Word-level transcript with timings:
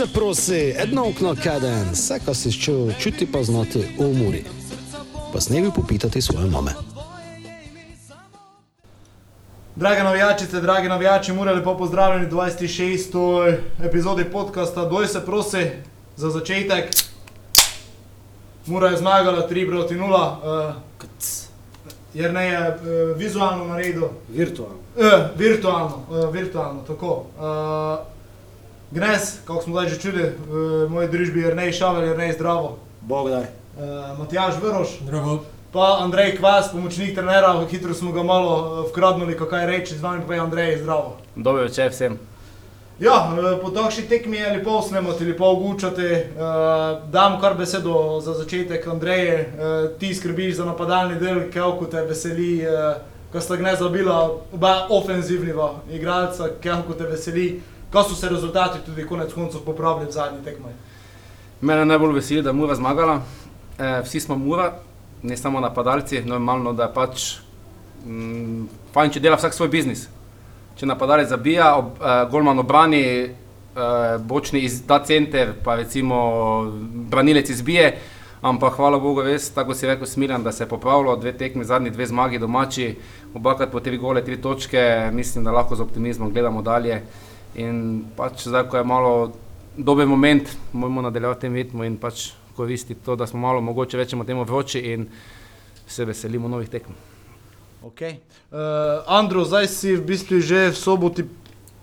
se 0.00 0.12
prosi, 0.12 0.74
edno 0.78 1.08
okno 1.08 1.34
kaden, 1.44 1.90
vse, 1.92 2.20
kar 2.24 2.34
si 2.36 2.52
čutil, 2.52 2.92
čuti 2.98 3.26
pa 3.32 3.42
znati 3.42 3.78
v 3.78 4.04
umori. 4.06 4.44
Pa 5.32 5.40
snevi 5.40 5.70
popitati 5.76 6.22
svoje 6.22 6.46
mame. 6.50 6.72
Drage 9.76 10.02
navijačice, 10.02 10.60
dragi 10.60 10.88
navijači, 10.88 11.32
mora 11.32 11.52
lepo 11.52 11.76
pozdravljeni 11.76 12.26
v 12.26 12.30
26. 12.30 13.58
epizodi 13.84 14.24
podcasta 14.24 14.84
Doj 14.84 15.06
se 15.06 15.24
prosi 15.26 15.66
za 16.16 16.30
začetek. 16.30 16.90
Mura 18.66 18.88
je 18.88 18.96
zmagala 18.96 19.48
3 19.48 19.68
proti 19.68 19.94
0, 19.94 20.36
uh, 20.68 20.74
jer 22.14 22.32
ne 22.32 22.46
je 22.46 22.68
uh, 22.68 23.16
vizualno 23.16 23.64
naredil, 23.64 24.08
Virtualno. 24.28 24.78
uh, 24.96 25.38
virtualno, 25.38 26.02
uh, 26.10 26.32
virtualno, 26.34 26.82
tako. 26.86 27.24
Uh, 27.38 28.19
Gnes, 28.90 29.38
kako 29.46 29.62
smo 29.62 29.74
zdaj 29.74 29.88
že 29.88 29.98
čuli, 30.00 30.22
v 30.50 30.88
moji 30.90 31.08
družbi 31.08 31.40
je 31.40 31.50
Rnej 31.50 31.72
Šavel, 31.72 32.10
je 32.10 32.14
Rnej 32.14 32.32
Zdravo, 32.32 32.78
Bog 33.00 33.30
daj. 33.30 33.46
uh, 33.78 34.18
Matjaž 34.18 34.58
Vrhoš, 34.62 34.98
Zdravo. 35.06 35.44
pa 35.72 35.98
Andrej 36.02 36.36
Kvas, 36.36 36.72
pomočnik 36.72 37.14
trenera, 37.14 37.54
hitro 37.70 37.94
smo 37.94 38.10
ga 38.12 38.22
malo 38.22 38.82
uh, 38.82 38.90
vkradnili, 38.90 39.38
kaj 39.38 39.66
reči, 39.66 39.94
z 39.94 40.02
nami 40.02 40.26
pa 40.26 40.34
je 40.34 40.40
Andrej 40.40 40.78
Zdravo. 40.82 41.16
Dobro 41.36 41.62
večer 41.62 41.90
vsem. 41.90 42.18
Ja, 43.00 43.30
eh, 43.32 43.62
po 43.62 43.70
takšni 43.70 44.08
tekmi 44.08 44.36
je 44.36 44.58
lepo 44.58 44.82
snemati, 44.82 45.24
lepo 45.24 45.44
ogučati. 45.44 46.10
Uh, 46.34 47.10
dam 47.12 47.40
kar 47.40 47.54
besedo 47.54 48.20
za 48.20 48.34
začetek, 48.34 48.86
Andreje, 48.86 49.54
uh, 49.54 49.98
ti 49.98 50.14
skrbiš 50.14 50.56
za 50.56 50.64
napadalni 50.64 51.14
del, 51.14 51.46
kako 51.54 51.86
te 51.86 52.02
veseli, 52.02 52.66
uh, 52.66 52.98
ko 53.32 53.40
sta 53.40 53.56
gnezda 53.56 53.88
bila 53.88 54.34
oba 54.52 54.86
ofenzivna 54.90 55.70
igralca, 55.92 56.48
kako 56.62 56.92
te 56.94 57.04
veseli, 57.04 57.62
ko 57.92 58.02
so 58.02 58.14
se 58.14 58.28
rezultati 58.28 58.78
tudi 58.86 59.06
konec 59.06 59.32
koncev 59.32 59.60
popravili 59.64 60.06
v 60.06 60.12
zadnji 60.12 60.44
tekmi. 60.44 60.72
Mene 61.60 61.84
najbolj 61.84 62.14
veseli, 62.14 62.42
da 62.42 62.50
je 62.50 62.54
Mura 62.54 62.74
zmagala. 62.74 63.20
E, 63.78 64.00
vsi 64.04 64.20
smo 64.20 64.36
Mura, 64.36 64.72
ne 65.22 65.36
samo 65.36 65.60
napadalci, 65.60 66.22
normalno, 66.24 66.72
da 66.72 66.82
je 66.86 66.94
pač 66.94 67.24
mm, 68.06 68.64
fajn, 68.94 69.10
če 69.10 69.20
dela 69.20 69.36
vsak 69.36 69.54
svoj 69.54 69.68
biznis. 69.68 70.06
Če 70.78 70.86
napadalec 70.86 71.28
zabija, 71.28 71.74
ob, 71.76 71.98
e, 71.98 72.14
golman 72.30 72.62
obrani, 72.62 73.02
e, 73.02 73.28
bočni 74.24 74.64
izda 74.64 75.02
center, 75.04 75.52
pa 75.64 75.76
recimo 75.82 76.22
branilec 77.10 77.50
izbije. 77.50 77.92
Ampak 78.40 78.78
hvala 78.78 78.96
Bogu, 78.96 79.20
res, 79.26 79.50
tako 79.52 79.74
si 79.76 79.84
rekel, 79.84 80.08
smiren, 80.08 80.42
da 80.42 80.52
se 80.52 80.64
je 80.64 80.68
popravilo, 80.68 81.16
dve 81.20 81.34
tekmi, 81.36 81.64
zadnji 81.64 81.90
dve 81.90 82.06
zmagi 82.06 82.38
domači, 82.38 82.94
obakrat 83.34 83.68
po 83.68 83.82
tri 83.84 83.98
gole, 84.00 84.24
tri 84.24 84.40
točke, 84.40 85.10
mislim, 85.12 85.44
da 85.44 85.52
lahko 85.52 85.76
z 85.76 85.84
optimizmom 85.84 86.32
gledamo 86.32 86.62
dalje. 86.62 87.02
In 87.58 88.04
pač 88.16 88.46
zdaj, 88.46 88.68
ko 88.70 88.78
je 88.78 88.84
malo 88.84 89.32
dober 89.76 90.06
moment, 90.06 90.50
moramo 90.72 91.02
nadaljevati 91.02 91.40
tem 91.46 91.54
ritmu 91.54 91.84
in 91.84 91.96
pač 91.98 92.30
koristiti 92.56 93.00
to, 93.04 93.16
da 93.16 93.26
smo 93.26 93.40
malo, 93.40 93.60
mogoče 93.60 93.98
rečemo 93.98 94.24
temu 94.24 94.44
vroči 94.44 94.80
in 94.92 95.06
se 95.86 96.04
veselimo 96.04 96.48
novih 96.48 96.68
tekem. 96.68 96.94
Okay. 97.82 98.20
Uh, 98.50 99.02
Andro, 99.06 99.44
zdaj 99.44 99.66
si 99.72 99.96
v 99.96 100.04
bistvu 100.04 100.40
že 100.44 100.68
v 100.70 100.76
soboti 100.76 101.24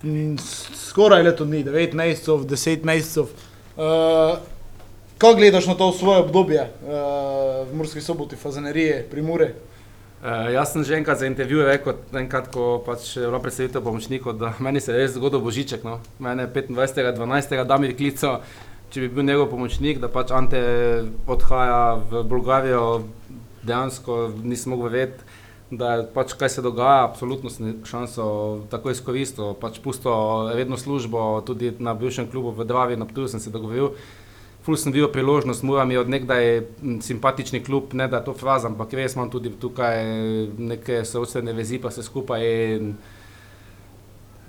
m, 0.02 0.36
skoraj 0.74 1.22
leto 1.26 1.44
dni, 1.44 1.64
9 1.66 1.94
mesecev, 1.98 2.46
10 2.46 2.84
mesecev. 2.84 3.32
Uh, 3.76 4.38
Kako 5.18 5.34
gledaš 5.34 5.66
na 5.66 5.74
to 5.74 5.90
svoje 5.92 6.22
obdobje 6.22 6.62
uh, 6.62 7.66
v 7.66 7.74
Murski 7.74 8.00
soboti, 8.00 8.36
fazanerije, 8.38 9.02
primure? 9.10 9.50
Uh, 9.50 9.77
jaz 10.26 10.72
sem 10.72 10.84
že 10.84 10.96
enkrat 10.96 11.18
za 11.18 11.26
intervju 11.26 11.62
rekel, 11.62 11.94
enkrat, 12.12 12.50
ko 12.50 12.82
pač 12.86 13.14
bila 13.14 13.38
predstavitev 13.38 13.82
pomočnikov, 13.82 14.34
da 14.38 14.54
meni 14.64 14.80
se 14.80 14.92
je 14.92 14.98
res 14.98 15.14
zgodil 15.14 15.40
božiček. 15.40 15.84
No. 15.84 16.00
Mene 16.18 16.42
je 16.42 16.66
25.12. 16.68 17.64
da 17.64 17.78
mi 17.78 17.94
klical, 17.94 18.42
če 18.90 19.00
bi 19.00 19.08
bil 19.08 19.24
njegov 19.24 19.50
pomočnik, 19.50 20.00
da 20.02 20.10
pač 20.10 20.32
Ante 20.34 20.60
odhaja 21.26 22.00
v 22.10 22.24
Bolgarijo, 22.26 23.04
dejansko 23.62 24.32
nisem 24.42 24.74
mogel 24.74 24.90
vedeti. 24.90 25.24
Da 25.70 25.98
je 25.98 26.04
pač 26.14 26.32
kaj 26.32 26.48
se 26.48 26.62
dogaja, 26.64 27.04
absolutno 27.04 27.50
sem 27.52 27.84
šanso 27.84 28.64
tako 28.72 28.88
izkoristil. 28.90 29.52
Pač 29.60 29.76
pusto 29.84 30.10
redno 30.56 30.80
službo, 30.80 31.42
tudi 31.44 31.74
na 31.78 31.92
bivšem 31.92 32.30
klubu 32.32 32.54
v 32.56 32.64
Dravi, 32.64 32.96
na 32.96 33.04
Ptuju 33.04 33.28
sem 33.28 33.40
se 33.40 33.52
dogovoril. 33.52 33.92
Ful 34.68 34.76
sem 34.76 34.92
bil 34.92 35.06
priložnost, 35.08 35.62
mora 35.64 35.86
mi 35.88 35.96
od 35.96 36.10
nekdaj 36.12 36.42
simpatični 37.00 37.62
klub, 37.64 37.94
ne 37.96 38.04
da 38.08 38.18
je 38.18 38.24
to 38.26 38.34
fraza, 38.36 38.68
ampak 38.68 38.92
res 38.92 39.14
imam 39.16 39.30
tudi 39.32 39.48
tukaj 39.56 40.02
neke 40.60 40.98
soodstvene 41.08 41.54
vezi, 41.56 41.78
pa 41.80 41.88
se 41.88 42.04
skupaj. 42.04 42.44
In 42.74 42.90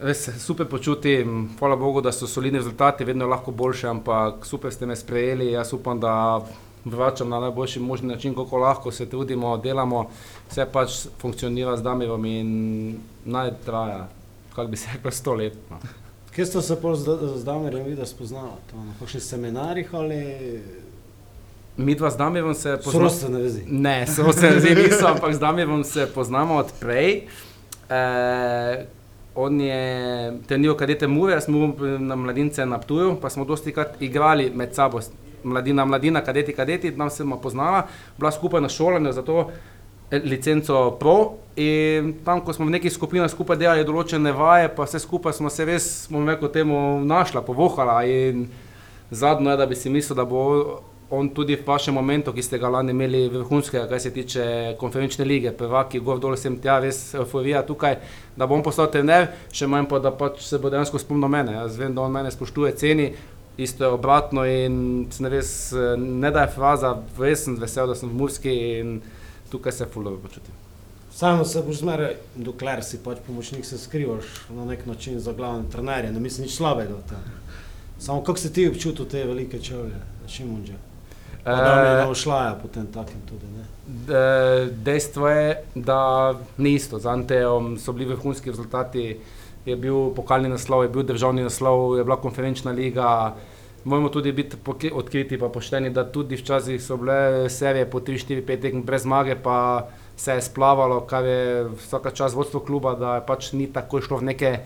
res 0.03 0.25
super 0.43 0.67
počutim, 0.67 1.45
hvala 1.59 1.77
Bogu, 1.79 2.03
da 2.03 2.11
so 2.11 2.27
solidni 2.27 2.59
rezultati, 2.59 3.07
vedno 3.07 3.23
je 3.23 3.31
lahko 3.31 3.53
boljše, 3.55 3.87
ampak 3.87 4.43
super 4.43 4.75
ste 4.75 4.91
me 4.91 4.99
sprejeli. 4.99 5.53
Jaz 5.53 5.71
upam, 5.79 6.03
da 6.03 6.43
vračam 6.83 7.31
na 7.31 7.39
najboljši 7.39 7.79
možni 7.79 8.11
način, 8.11 8.35
kako 8.35 8.57
lahko 8.57 8.91
se 8.91 9.07
trudimo, 9.07 9.55
delamo, 9.57 10.09
vse 10.51 10.67
pač 10.67 10.99
funkcionira 11.23 11.77
z 11.79 11.87
Damirom 11.87 12.25
in 12.25 12.51
naj 13.23 13.55
traja, 13.65 14.09
kako 14.51 14.67
bi 14.67 14.83
se 14.83 14.91
rekel, 14.97 15.15
sto 15.15 15.39
let. 15.39 15.55
No. 15.71 15.79
Kje 16.35 16.45
ste 16.45 16.61
se 16.61 16.75
pol 16.81 16.95
z, 16.95 17.43
Damirjem 17.45 17.85
videli 17.85 18.07
spoznala? 18.07 18.57
To, 18.71 18.77
na 18.77 18.93
kakšnih 18.99 19.23
seminarjih 19.23 19.93
ali 19.93 20.21
Mi 21.79 21.95
dva 21.95 22.09
z 22.09 22.17
Damirom 22.17 22.53
se 22.53 22.77
sorodstvene 22.83 23.39
vezi? 23.39 23.63
Ne, 23.67 24.07
so 24.07 24.33
se 24.33 24.51
zdaj 24.59 24.75
niso, 24.75 25.07
ampak 25.07 25.33
z 25.33 25.39
Damirom 25.39 25.83
se 25.83 26.07
poznamo 26.15 26.55
od 26.55 26.73
prej. 26.79 27.23
E, 27.89 28.85
on 29.35 29.61
je 29.61 30.33
treniral 30.47 30.75
kadete 30.77 31.07
Mure, 31.07 31.33
jaz 31.33 31.45
smo 31.45 31.73
na 31.99 32.15
mladince 32.15 32.65
na 32.65 32.77
Ptuju, 32.77 33.15
pa 33.21 33.29
smo 33.29 33.45
dosti 33.45 33.71
krat 33.71 34.01
igrali 34.01 34.51
med 34.55 34.75
sabo. 34.75 34.99
Mladina, 35.43 35.85
mladina, 35.85 36.21
kadeti, 36.21 36.53
kadeti, 36.53 36.91
tam 36.91 37.09
se 37.09 37.23
bomo 37.23 37.37
poznala, 37.41 37.87
bila 38.17 38.31
skupaj 38.31 38.61
na 38.61 38.69
šolanju, 38.69 39.11
zato 39.11 39.51
licenco 40.11 40.97
pro 40.99 41.37
in 41.55 42.13
tam, 42.25 42.41
ko 42.41 42.53
smo 42.53 42.65
v 42.65 42.75
nekih 42.77 42.93
skupinah 42.93 43.29
skupaj 43.29 43.57
delali 43.59 43.85
določene 43.85 44.31
vaje, 44.33 44.69
pa 44.73 44.87
vse 44.87 45.01
skupaj 45.03 45.35
smo 45.37 45.51
se 45.51 45.65
res, 45.67 46.07
bomo 46.09 46.31
rekel, 46.31 46.49
temu 46.53 47.01
našla, 47.05 47.43
povohala 47.45 48.01
in 48.07 48.47
zadnjo 49.11 49.51
je, 49.51 49.57
da 49.59 49.67
bi 49.67 49.75
si 49.75 49.91
mislil, 49.91 50.17
da 50.17 50.25
bo 50.25 50.45
on 51.09 51.29
tudi 51.33 51.55
v 51.57 51.65
vašem 51.65 51.93
momentu, 51.93 52.31
ki 52.33 52.43
ste 52.45 52.59
ga 52.61 52.69
lani 52.69 52.93
imeli 52.93 53.23
vrhunskega, 53.33 53.87
kar 53.89 53.99
se 53.99 54.11
tiče 54.13 54.75
konferenčne 54.79 55.25
lige, 55.25 55.51
prvaki, 55.57 55.99
gor 55.99 56.21
dol 56.21 56.37
sem 56.37 56.59
tja, 56.61 56.77
res 56.83 57.15
euforija 57.17 57.63
tukaj, 57.65 57.97
da 58.37 58.47
bom 58.47 58.61
postal 58.63 58.91
trener, 58.93 59.31
še 59.51 59.67
manj 59.67 59.89
pa, 59.89 59.99
da 59.99 60.13
pač 60.13 60.43
se 60.45 60.61
bo 60.61 60.69
dejansko 60.69 61.01
spomnil 61.01 61.31
mene. 61.33 61.57
Jaz 61.57 61.79
vem, 61.81 61.95
da 61.97 62.05
on 62.05 62.13
mene 62.13 62.29
spoštuje, 62.31 62.75
ceni, 62.77 63.09
isto 63.57 63.83
je 63.83 63.89
obratno 63.89 64.45
in 64.45 65.07
sem 65.11 65.27
res, 65.33 65.73
eh, 65.73 65.97
ne 65.97 66.31
da 66.31 66.45
je 66.45 66.53
fraza, 66.53 66.93
res 67.17 67.43
sem 67.47 67.57
vesel, 67.59 67.89
da 67.89 67.97
sem 67.97 68.09
v 68.09 68.19
Murski 68.21 68.55
tukaj 69.49 69.71
se 69.71 69.85
fuldo 69.85 70.17
počutim. 70.17 70.53
Samo 71.11 71.45
se 71.45 71.61
boš 71.61 71.81
zmeraj, 71.81 72.15
dokler 72.35 72.83
si 72.83 72.99
pač 73.03 73.17
pomočnik, 73.27 73.65
se 73.65 73.77
skrivaš 73.77 74.25
na 74.49 74.65
nek 74.65 74.85
način 74.85 75.19
za 75.19 75.33
glavne 75.33 75.69
trenerje, 75.71 76.11
ne 76.11 76.19
mislim 76.19 76.45
nič 76.45 76.55
slabega 76.55 77.01
tem. 77.09 77.23
Samo 77.99 78.23
kako 78.23 78.39
se 78.39 78.53
ti 78.53 78.67
občutil 78.67 79.05
te 79.05 79.23
velike 79.23 79.59
čevlje, 79.59 79.99
Šimunđe? 80.27 80.73
Pa 81.43 81.55
da 81.55 82.01
je 82.01 82.11
ušlaja 82.11 82.55
potem 82.61 82.87
takim 82.93 83.21
tudi, 83.29 83.45
ne? 83.57 83.65
Dejstvo 84.71 85.29
je, 85.29 85.63
da 85.75 86.33
ni 86.57 86.73
isto. 86.73 86.99
Z 86.99 87.05
Antejem 87.05 87.77
so 87.79 87.91
bili 87.91 88.05
vrhunski 88.05 88.49
rezultati, 88.49 89.17
je 89.65 89.75
bil 89.75 90.13
pokalni 90.15 90.49
naslov, 90.49 90.83
je 90.83 90.89
bil 90.89 91.03
državni 91.03 91.43
naslov, 91.43 91.97
je 91.97 92.03
bila 92.03 92.21
konferenčna 92.21 92.71
liga. 92.71 93.35
Moramo 93.83 94.09
tudi 94.09 94.31
biti 94.31 94.57
odkriti 94.91 95.35
in 95.35 95.51
pošteni, 95.53 95.89
da 95.89 96.11
tudi 96.11 96.35
včasih 96.35 96.83
so 96.83 96.97
bile 96.97 97.49
serije 97.49 97.89
po 97.89 97.99
3, 97.99 98.27
4, 98.27 98.45
5 98.45 98.61
tekem 98.61 98.83
brez 98.83 99.01
zmage, 99.01 99.35
pa 99.35 99.87
se 100.15 100.33
je 100.33 100.41
splavalo, 100.41 100.99
kar 101.07 101.25
je 101.25 101.63
vsaka 101.63 102.11
čas 102.11 102.33
vodstvo 102.33 102.59
kluba, 102.59 102.95
da 102.95 103.23
pač 103.27 103.51
ni 103.51 103.67
tako 103.73 104.01
šlo 104.01 104.17
v 104.17 104.23
neke 104.23 104.57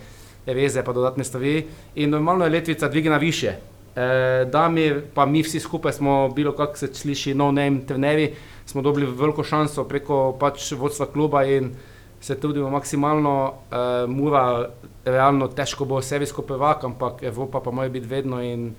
reze, 0.45 0.83
pa 0.83 0.94
dodatne 0.94 1.24
stvari. 1.24 1.68
In 1.95 2.10
normalno 2.10 2.45
je 2.45 2.51
letvica 2.51 2.89
dvigna 2.89 3.18
više. 3.18 3.54
E, 3.95 4.45
Damir, 4.51 5.04
pa 5.13 5.25
mi 5.25 5.44
vsi 5.44 5.59
skupaj 5.59 5.94
smo, 5.94 6.30
bilo 6.30 6.51
kako 6.51 6.77
se 6.77 6.88
sliši, 6.94 7.33
no 7.33 7.51
name 7.51 7.86
trenerji, 7.88 8.33
smo 8.66 8.81
dobili 8.81 9.06
veliko 9.06 9.44
šanso 9.44 9.83
preko 9.83 10.38
pač 10.39 10.71
vodstva 10.71 11.06
kluba 11.06 11.44
in 11.45 11.75
se 12.21 12.39
trudimo 12.39 12.69
maksimalno. 12.69 13.54
E, 13.54 14.07
Mura, 14.07 14.69
realno 15.06 15.48
težko 15.48 15.86
bo 15.86 16.01
serijsko 16.01 16.42
prvak, 16.42 16.83
ampak 16.83 17.24
Evropa 17.24 17.62
pa 17.62 17.71
mora 17.71 17.89
biti 17.89 18.07
vedno 18.07 18.42
in 18.42 18.74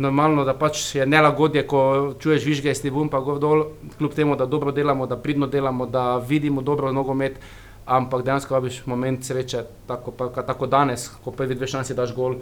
normalno, 0.00 0.44
da 0.48 0.54
pač 0.56 0.82
je 0.96 1.06
nelagodje, 1.06 1.66
ko 1.68 1.80
čuješ 2.20 2.46
vižge 2.48 2.72
iz 2.72 2.80
tribun, 2.80 3.10
pa 3.12 3.20
gor 3.24 3.40
dol, 3.42 3.64
kljub 3.98 4.14
temu, 4.16 4.36
da 4.36 4.46
dobro 4.48 4.72
delamo, 4.72 5.06
da 5.06 5.18
pridno 5.20 5.46
delamo, 5.46 5.86
da 5.86 6.16
vidimo 6.16 6.62
dobro 6.62 6.92
nogomet, 6.92 7.36
ampak 7.86 8.24
dejansko 8.24 8.54
rabiš 8.54 8.80
moment 8.86 9.24
sreče, 9.24 9.64
tako, 9.86 10.14
pa, 10.16 10.30
tako 10.46 10.66
danes, 10.66 11.08
ko 11.24 11.34
prvi 11.36 11.58
dve 11.58 11.68
šansi 11.68 11.94
daš 11.94 12.14
gol, 12.16 12.38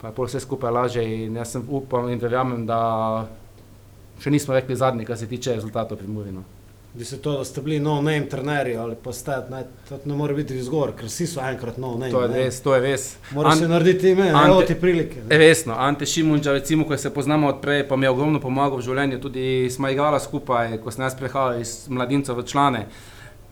pa 0.00 0.08
je 0.08 0.16
pol 0.16 0.30
vse 0.30 0.40
skupaj 0.40 0.72
lažje 0.72 1.04
in 1.26 1.36
jaz 1.36 1.56
upam 1.68 2.08
in 2.10 2.22
verjamem, 2.22 2.66
da 2.66 2.80
še 4.22 4.32
nismo 4.32 4.56
rekli 4.56 4.76
zadnji, 4.76 5.06
kar 5.06 5.18
se 5.18 5.28
tiče 5.28 5.58
rezultatov 5.58 6.00
pri 6.00 6.08
Muri. 6.08 6.34
Bi 6.94 7.04
se 7.04 7.16
to, 7.18 7.38
da 7.38 7.44
ste 7.44 7.60
bili 7.60 7.80
no 7.80 7.94
name 7.94 8.28
trenerji 8.28 8.76
ali 8.76 8.96
pa 9.04 9.12
ste, 9.12 9.32
ne, 9.50 9.64
to 9.88 9.98
ne 10.04 10.14
more 10.14 10.34
biti 10.34 10.56
izgovor, 10.56 10.90
ker 10.92 11.06
vsi 11.06 11.26
so 11.26 11.40
enkrat 11.40 11.78
no 11.78 11.94
name. 11.94 12.10
To 12.10 12.22
je 12.22 12.28
ne. 12.28 12.34
res, 12.36 12.60
to 12.60 12.74
je 12.74 12.80
res. 12.80 13.16
Moraš 13.30 13.58
se 13.58 13.68
narediti 13.68 14.10
ime, 14.10 14.28
Ante- 14.28 14.48
evo 14.48 14.62
ti 14.62 14.74
prilike. 14.74 15.22
ne. 15.22 15.38
Resno, 15.38 15.74
Ante 15.78 16.06
Šimunča, 16.06 16.52
recimo, 16.52 16.84
ko 16.84 16.96
se 16.96 17.10
poznamo 17.10 17.48
odprej, 17.48 17.88
pa 17.88 17.96
mi 17.96 18.06
je 18.06 18.10
ogromno 18.10 18.40
pomagal 18.40 18.78
v 18.78 18.82
življenju, 18.82 19.20
tudi 19.20 19.70
smo 19.70 19.88
igrali 19.88 20.20
skupaj, 20.20 20.78
ko 20.78 20.90
sem 20.90 21.04
jaz 21.04 21.16
prehajal 21.16 21.60
iz 21.60 21.88
mladincev 21.88 22.36
v 22.36 22.44
člane. 22.44 22.86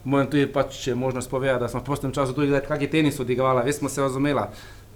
Moram 0.04 0.26
tudi, 0.26 0.46
pač, 0.46 0.76
če 0.84 0.90
je 0.90 0.94
možnost 0.96 1.30
povedati, 1.30 1.60
da 1.60 1.68
smo 1.68 1.80
v 1.80 1.84
prostem 1.84 2.12
času 2.12 2.32
tudi 2.32 2.46
gledali, 2.48 2.68
kak 2.68 2.82
je 2.82 2.90
tenis 2.90 3.20
odigrala, 3.20 3.62
res 3.62 3.78
smo 3.78 3.88
se 3.88 4.00
razumela. 4.00 4.50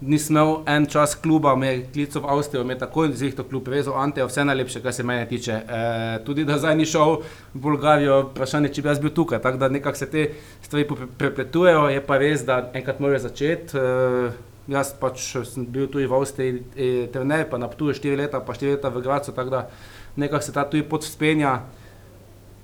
Nisem 0.04 0.36
imel 0.36 0.58
en 0.68 0.86
čas 0.86 1.14
kluba, 1.16 1.54
me 1.56 1.70
je 1.70 1.84
klical 1.92 2.22
v 2.22 2.32
Avstrijo, 2.34 2.64
me 2.64 2.74
je 2.74 2.82
takoj 2.82 3.12
zvihto 3.16 3.44
klub, 3.48 3.68
vezal 3.72 3.96
Ante, 3.96 4.20
je 4.20 4.26
vse 4.28 4.44
najlepše, 4.44 4.82
kar 4.84 4.92
se 4.92 5.02
mene 5.02 5.24
tiče. 5.28 5.52
E, 5.52 6.24
tudi 6.26 6.44
da 6.44 6.58
zdaj 6.60 6.76
ni 6.76 6.84
šel 6.84 7.22
v 7.54 7.62
Bolgarijo, 7.64 8.18
vprašanje, 8.28 8.68
če 8.68 8.82
bi 8.84 8.90
jaz 8.92 9.00
bil 9.00 9.14
tukaj, 9.16 9.40
tako 9.40 9.62
da 9.62 9.70
nekako 9.72 9.96
se 9.96 10.10
te 10.10 10.26
stvari 10.62 10.84
prepletujejo, 11.18 11.86
je 11.94 12.02
pa 12.04 12.18
res, 12.20 12.44
da 12.44 12.66
enkrat 12.76 13.00
moraš 13.00 13.24
začeti. 13.30 13.80
E, 13.80 14.52
jaz 14.70 14.94
pač 15.00 15.24
sem 15.44 15.66
bil 15.68 15.88
tudi 15.92 16.08
v 16.08 16.16
Avstriji 16.16 16.52
eh, 16.56 17.06
trener, 17.12 17.44
pa 17.50 17.60
na 17.60 17.68
Ptuju 17.68 17.96
4 17.96 18.16
leta, 18.16 18.40
pa 18.40 18.56
4 18.56 18.76
leta 18.76 18.92
v 18.92 19.04
Gracu, 19.04 19.32
tako 19.36 19.50
da 19.52 19.66
nekako 20.16 20.44
se 20.44 20.52
ta 20.52 20.64
tudi 20.64 20.86
pot 20.88 21.04
spenja, 21.04 21.58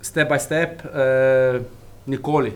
step 0.01 0.31
by 0.31 0.41
step, 0.41 0.85
eh, 0.89 1.61
nikoli. 2.07 2.55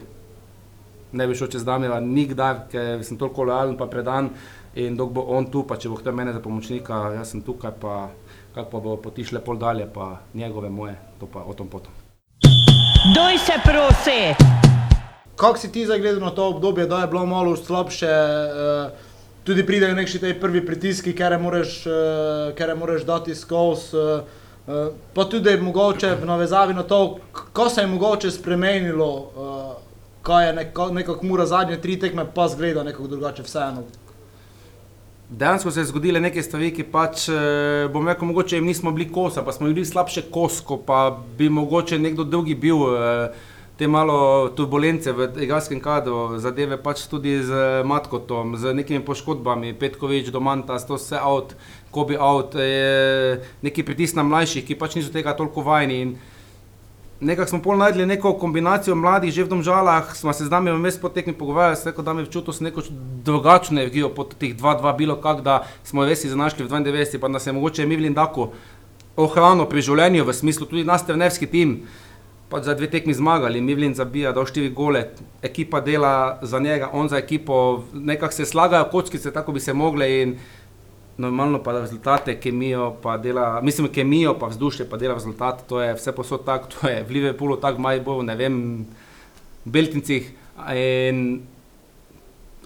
Ne 1.14 1.26
bi 1.26 1.34
šel 1.34 1.46
čez 1.46 1.62
Damira, 1.64 2.00
nikdar, 2.02 2.64
ker 2.72 2.98
sem 3.06 3.18
toliko 3.18 3.44
lojalen 3.46 3.76
pa 3.78 3.86
predan 3.86 4.32
in 4.74 4.96
dok 4.98 5.12
bo 5.14 5.22
on 5.30 5.46
tu, 5.46 5.62
pa 5.62 5.76
če 5.78 5.88
bo 5.88 6.00
hotel 6.00 6.12
mene 6.12 6.32
za 6.34 6.40
pomočnika, 6.42 7.12
jaz 7.14 7.30
sem 7.30 7.42
tukaj, 7.42 7.70
pa 7.78 8.08
kako 8.54 8.70
pa 8.70 8.80
bo 8.80 8.96
poti 8.98 9.22
šle 9.24 9.38
pol 9.40 9.56
dalje, 9.56 9.86
pa 9.86 10.16
njegove, 10.34 10.70
moje, 10.70 10.96
to 11.20 11.26
pa 11.26 11.44
o 11.46 11.54
tom 11.54 11.68
potom. 11.68 11.92
Doj 13.14 13.38
se 13.38 13.56
prosi! 13.62 14.34
Kako 15.36 15.58
si 15.58 15.72
ti 15.72 15.86
zdaj 15.86 15.98
gledal 15.98 16.20
na 16.20 16.30
to 16.30 16.48
obdobje, 16.48 16.86
da 16.86 17.00
je 17.00 17.06
bilo 17.06 17.26
malo 17.26 17.56
slabše, 17.56 18.06
eh, 18.06 18.90
tudi 19.44 19.66
pridejo 19.66 19.94
neki 19.94 20.18
ti 20.18 20.34
prvi 20.34 20.66
pritiski, 20.66 21.12
ker 21.12 21.38
moraš, 21.38 21.86
eh, 21.86 21.92
ker 22.54 22.76
moraš 22.76 23.02
dati 23.02 23.34
skozi. 23.34 23.94
Eh, 23.94 24.22
eh, 24.68 24.90
pa 25.14 25.24
tudi 25.24 25.56
mogoče 25.56 26.14
v 26.14 26.26
navezavi 26.26 26.74
na 26.74 26.82
to, 26.82 27.18
k- 27.32 27.46
ko 27.52 27.68
se 27.68 27.80
je 27.80 27.86
mogoče 27.86 28.30
spremenilo, 28.30 29.10
eh, 29.26 29.73
kaj 30.24 30.46
je 30.46 30.52
neko, 30.56 30.88
nekako 30.90 31.26
mura 31.26 31.46
zadnje 31.46 31.80
tri 31.80 31.98
tekme, 32.00 32.24
pa 32.34 32.48
zgleda 32.48 32.82
nekako 32.82 33.06
drugače 33.12 33.44
vseeno. 33.44 33.84
Dejansko 35.28 35.70
se 35.70 35.80
je 35.80 35.84
zgodile 35.88 36.20
neke 36.20 36.42
stvari, 36.42 36.70
ki 36.74 36.84
pač, 36.92 37.28
eh, 37.28 37.88
bom 37.92 38.08
rekel, 38.08 38.28
mogoče 38.28 38.56
jim 38.56 38.66
nismo 38.68 38.92
bili 38.92 39.10
kosa, 39.12 39.42
pa 39.42 39.52
smo 39.52 39.68
bili 39.68 39.84
slabše 39.84 40.22
kos, 40.30 40.60
ko 40.60 40.76
pa 40.76 41.18
bi 41.38 41.48
mogoče 41.48 41.98
nekdo 41.98 42.24
drugi 42.24 42.54
bil. 42.54 42.88
eh, 42.96 43.52
Te 43.74 43.88
malo 43.90 44.48
turbulence 44.54 45.10
v 45.12 45.24
igralskem 45.42 45.80
kadru, 45.82 46.38
zadeve 46.38 46.76
pač 46.78 47.08
tudi 47.10 47.42
z 47.42 47.82
Matkotom, 47.82 48.54
z 48.56 48.70
nekimi 48.70 49.02
poškodbami, 49.02 49.72
Petkovič, 49.74 50.30
Domantas, 50.30 50.86
to 50.86 50.94
vse 50.94 51.18
out, 51.18 51.56
Kobi 51.90 52.14
out, 52.14 52.54
eh, 52.54 53.42
neki 53.62 53.82
pritisk 53.82 54.14
na 54.14 54.22
mlajših, 54.22 54.62
ki 54.66 54.78
pač 54.78 54.94
niso 54.94 55.10
tega 55.10 55.34
toliko 55.34 55.66
vajeni. 55.66 55.96
In 56.02 56.14
Nekako 57.24 57.48
smo 57.48 57.62
pol 57.62 57.78
najdli 57.80 58.06
neko 58.06 58.34
kombinacijo 58.36 58.94
mladih, 58.94 59.32
že 59.32 59.44
v 59.44 59.48
domžalah, 59.48 60.12
smo 60.16 60.32
se 60.32 60.44
z 60.44 60.52
nami 60.52 60.72
vmes 60.76 60.98
po 61.00 61.08
tekmi 61.08 61.32
pogovarjali, 61.32 61.76
se 61.76 61.88
rekel, 61.88 62.04
da 62.04 62.12
mi 62.12 62.20
je 62.20 62.26
občutil 62.28 62.52
sem 62.52 62.66
neko 62.68 62.82
drugačno 63.24 63.80
energijo 63.80 64.10
pod 64.12 64.34
teh 64.36 64.52
2-2 64.52 64.96
bilo 64.96 65.16
kak, 65.16 65.40
da 65.40 65.62
smo 65.84 66.04
res 66.04 66.24
izenašli 66.24 66.66
v 66.66 66.68
92, 66.68 67.18
pa 67.18 67.28
da 67.28 67.40
se 67.40 67.48
je 67.50 67.54
mogoče 67.56 67.86
Mivlin 67.86 68.14
Daku 68.14 68.50
ohranil 69.16 69.64
pri 69.70 69.80
življenju, 69.80 70.24
v 70.24 70.34
smislu 70.36 70.68
tudi 70.68 70.84
nas 70.84 71.06
trenerski 71.06 71.48
tim, 71.48 71.86
pač 72.52 72.68
za 72.68 72.74
dve 72.76 72.90
tekmi 72.92 73.14
zmagali, 73.16 73.62
Mivlin 73.64 73.96
zabija, 73.96 74.34
dal 74.36 74.44
štiri 74.44 74.68
gole, 74.68 75.06
ekipa 75.42 75.80
dela 75.80 76.38
za 76.42 76.60
njega, 76.60 76.90
on 76.92 77.08
za 77.08 77.16
ekipo, 77.16 77.84
nekako 77.94 78.36
se 78.36 78.44
slagajo 78.44 78.90
kockice, 78.92 79.32
tako 79.32 79.56
bi 79.56 79.64
se 79.64 79.72
mogle 79.72 80.10
in 80.20 80.36
normalno 81.18 81.62
pa 81.62 81.72
rezultate, 81.72 82.40
kemijo, 82.40 82.96
pa 83.02 83.16
dela, 83.18 83.60
mislim, 83.62 83.88
kemijo, 83.92 84.34
pa 84.38 84.46
vzdušje, 84.46 84.88
pa 84.90 84.96
dela 84.96 85.14
rezultat, 85.14 85.64
to 85.68 85.80
je 85.80 85.94
vse 85.94 86.12
posod 86.12 86.44
tako, 86.44 86.68
to 86.74 86.88
je 86.88 87.02
v 87.04 87.10
Liverpoolu 87.10 87.56
tako, 87.56 87.82
Mariboru, 87.82 88.22
ne 88.22 88.36
vem, 88.36 88.86
v 89.64 89.70
Beltincih. 89.70 90.32
In 90.74 91.42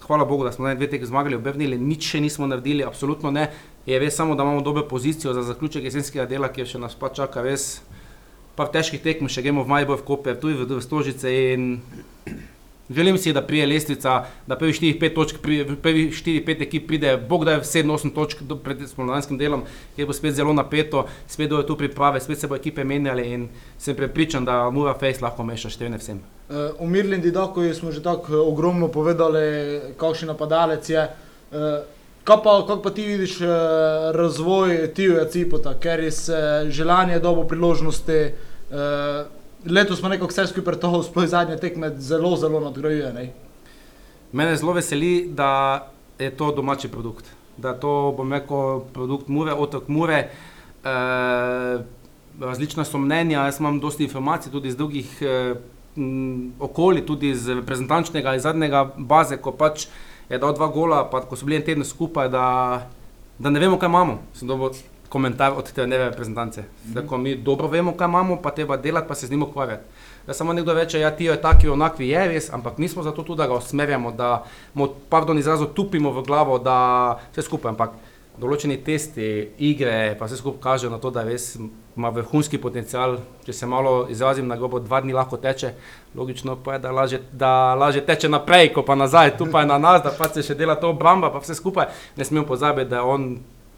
hvala 0.05 0.25
Bogu, 0.25 0.43
da 0.43 0.51
smo 0.51 0.67
na 0.67 0.75
dve 0.75 0.89
tekmi 0.89 1.07
zmagali, 1.07 1.37
obrnili, 1.37 1.77
nič 1.77 2.09
še 2.13 2.21
nismo 2.21 2.47
naredili, 2.47 2.85
absolutno 2.85 3.31
ne. 3.31 3.49
Je 3.85 3.99
res 3.99 4.15
samo, 4.17 4.35
da 4.35 4.43
imamo 4.43 4.61
dobro 4.61 4.87
pozicijo 4.87 5.33
za 5.33 5.43
zaključek 5.45 5.85
jesenskega 5.85 6.25
dela, 6.25 6.49
ki 6.53 6.65
še 6.65 6.81
nas 6.81 6.97
pa 6.97 7.09
čaka 7.13 7.41
res 7.45 7.79
pa 8.59 8.67
v 8.67 8.73
težkih 8.75 8.99
tekmah, 8.99 9.31
še 9.31 9.39
gremo 9.45 9.63
v 9.63 9.71
Maribor, 9.71 10.01
v 10.01 10.03
Koper, 10.03 10.35
tudi 10.35 10.57
v, 10.59 10.65
v 10.67 10.83
Stožice 10.83 11.31
in 11.31 11.79
Želim 12.89 13.17
si, 13.17 13.33
da 13.33 13.41
prije 13.41 13.67
lestvica, 13.67 14.25
da 14.47 14.55
prvi 14.57 14.73
4-5 14.73 15.13
točk, 15.15 15.35
pri- 15.41 15.75
prvi 15.81 16.11
4-5 16.11 16.61
ekip 16.61 16.87
pride, 16.87 17.17
bog 17.17 17.45
da 17.45 17.51
je 17.51 17.63
7-8 17.63 18.09
točk 18.09 18.41
do- 18.41 18.55
pred 18.55 18.89
spomladanskim 18.89 19.37
delom, 19.37 19.63
kjer 19.95 20.07
bo 20.07 20.13
spet 20.13 20.33
zelo 20.33 20.53
napeto, 20.53 21.05
spet 21.27 21.49
bodo 21.49 21.63
tu 21.63 21.77
priprave, 21.77 22.19
spet 22.19 22.39
se 22.39 22.47
bo 22.47 22.55
ekipe 22.55 22.83
menjale 22.83 23.27
in 23.27 23.49
sem 23.77 23.95
prepričan, 23.95 24.45
da 24.45 24.69
Mura 24.69 24.93
Face 24.93 25.21
lahko 25.21 25.43
meša 25.43 25.69
številne 25.69 25.97
vsem. 25.97 26.17
Uh, 26.49 26.55
o 26.79 26.87
Mirlin 26.87 27.21
Didaku 27.21 27.73
smo 27.73 27.91
že 27.91 28.01
tako 28.01 28.33
eh, 28.33 28.37
ogromno 28.37 28.87
povedali, 28.87 29.79
kakšen 29.97 30.27
napadalec 30.27 30.89
je. 30.89 31.07
Uh, 31.51 31.79
Kaj 32.23 32.37
pa, 32.43 32.51
kako 32.67 32.81
pa 32.81 32.89
ti 32.89 33.05
vidiš 33.05 33.41
uh, 33.41 33.47
razvoj 34.13 34.93
Tija 34.93 35.25
Cipota, 35.25 35.73
ker 35.79 35.99
je 35.99 36.11
se 36.11 36.65
želanje 36.69 37.19
dobo 37.19 37.43
priložnosti, 37.43 38.19
uh, 38.69 39.38
letos 39.65 39.99
smo 39.99 40.09
nekako 40.09 40.29
vse 40.29 40.47
skupaj 40.47 40.79
to, 40.79 41.03
sploh 41.03 41.27
zadnje 41.27 41.57
tekme, 41.57 41.91
zelo, 41.97 42.35
zelo 42.35 42.59
nadgrajuje. 42.59 43.13
ne? 43.13 43.31
Mene 44.31 44.55
zelo 44.55 44.73
veseli, 44.73 45.27
da 45.29 45.87
je 46.19 46.31
to 46.37 46.51
domači 46.51 46.87
produkt. 46.87 47.25
Da 47.57 47.73
to, 47.73 48.13
bom 48.17 48.33
rekel, 48.33 48.79
produkt 48.93 49.27
Mure, 49.27 49.53
otok 49.53 49.87
Mure. 49.87 50.29
E, 50.83 51.79
različna 52.39 52.85
so 52.85 52.97
mnenja, 52.97 53.43
jaz 53.45 53.59
imam 53.59 53.79
dosti 53.79 54.03
informacij 54.03 54.51
tudi 54.51 54.67
iz 54.67 54.77
drugih 54.77 55.21
e, 55.21 55.55
m, 55.95 56.53
okolij, 56.59 57.05
tudi 57.05 57.29
iz 57.29 57.49
reprezentančnega, 57.49 58.35
iz 58.35 58.43
zadnjega 58.43 58.85
baze, 58.97 59.37
ko 59.37 59.51
pač 59.51 59.87
je 60.29 60.37
dal 60.37 60.53
dva 60.53 60.67
gola, 60.67 61.03
pa 61.09 61.21
ko 61.21 61.35
so 61.35 61.45
bili 61.45 61.57
en 61.57 61.65
teden 61.65 61.85
skupaj, 61.85 62.29
da, 62.29 62.45
da 63.39 63.49
ne 63.49 63.59
vemo, 63.59 63.79
kaj 63.79 63.89
imamo. 63.89 64.19
Sem 64.33 64.47
dobil 64.47 64.77
komentar 65.09 65.53
od 65.57 65.71
trenerja 65.71 66.09
reprezentance. 66.09 66.63
Da, 66.83 67.01
ko 67.07 67.17
mi 67.17 67.35
dobro 67.35 67.67
vemo, 67.67 67.95
kaj 67.97 68.07
imamo, 68.07 68.37
pa 68.41 68.51
treba 68.51 68.77
delati, 68.77 69.07
pa 69.07 69.15
se 69.15 69.27
z 69.27 69.31
njim 69.31 69.43
ukvarjati. 69.43 69.83
Da 70.27 70.33
samo 70.33 70.53
nekdo 70.53 70.73
reče, 70.73 70.99
ja, 70.99 71.11
ti 71.15 71.25
je 71.25 71.41
taki, 71.41 71.69
onakvi 71.69 72.09
je 72.09 72.27
res, 72.27 72.49
ampak 72.53 72.77
nismo 72.77 73.03
zato 73.03 73.23
tu, 73.23 73.35
da 73.35 73.47
ga 73.47 73.57
usmerjamo, 73.57 74.11
da 74.11 74.43
mu, 74.73 74.87
pardon, 75.09 75.37
izrazu 75.37 75.65
tupimo 75.65 76.11
v 76.11 76.23
glavo, 76.27 76.59
da 76.59 77.19
vse 77.31 77.41
skupaj, 77.41 77.73
ampak 77.73 77.97
določeni 78.39 78.77
testi, 78.85 79.25
igre, 79.57 80.15
pa 80.19 80.29
vse 80.29 80.37
skupaj 80.39 80.61
kažejo 80.63 80.93
na 80.93 80.99
to, 81.01 81.11
da 81.11 81.25
res 81.27 81.55
ima 81.59 82.11
vrhunski 82.13 82.59
potencial, 82.61 83.17
če 83.43 83.53
se 83.53 83.67
malo 83.67 84.05
izrazim 84.13 84.47
na 84.47 84.55
grobo, 84.55 84.79
dva 84.79 85.01
dni 85.03 85.15
lahko 85.17 85.41
teče, 85.41 85.73
logično 86.15 86.55
pa 86.63 86.77
je, 86.77 86.83
da 86.85 86.93
lažje, 86.95 87.19
da 87.33 87.51
lažje 87.75 88.05
teče 88.07 88.29
naprej, 88.31 88.69
ko 88.75 88.85
pa 88.87 88.95
nazaj, 88.95 89.33
tu 89.41 89.49
pa 89.51 89.65
je 89.65 89.71
na 89.73 89.79
nas, 89.81 90.03
da 90.05 90.13
pa 90.15 90.29
se 90.31 90.45
še 90.45 90.55
dela 90.55 90.77
to 90.79 90.93
obramba, 90.93 91.33
pa 91.33 91.41
vse 91.43 91.57
skupaj. 91.57 91.89
Ne 92.15 92.27
smemo 92.27 92.45
pozabiti, 92.47 92.93
da 92.93 93.01
je 93.01 93.15
on 93.17 93.31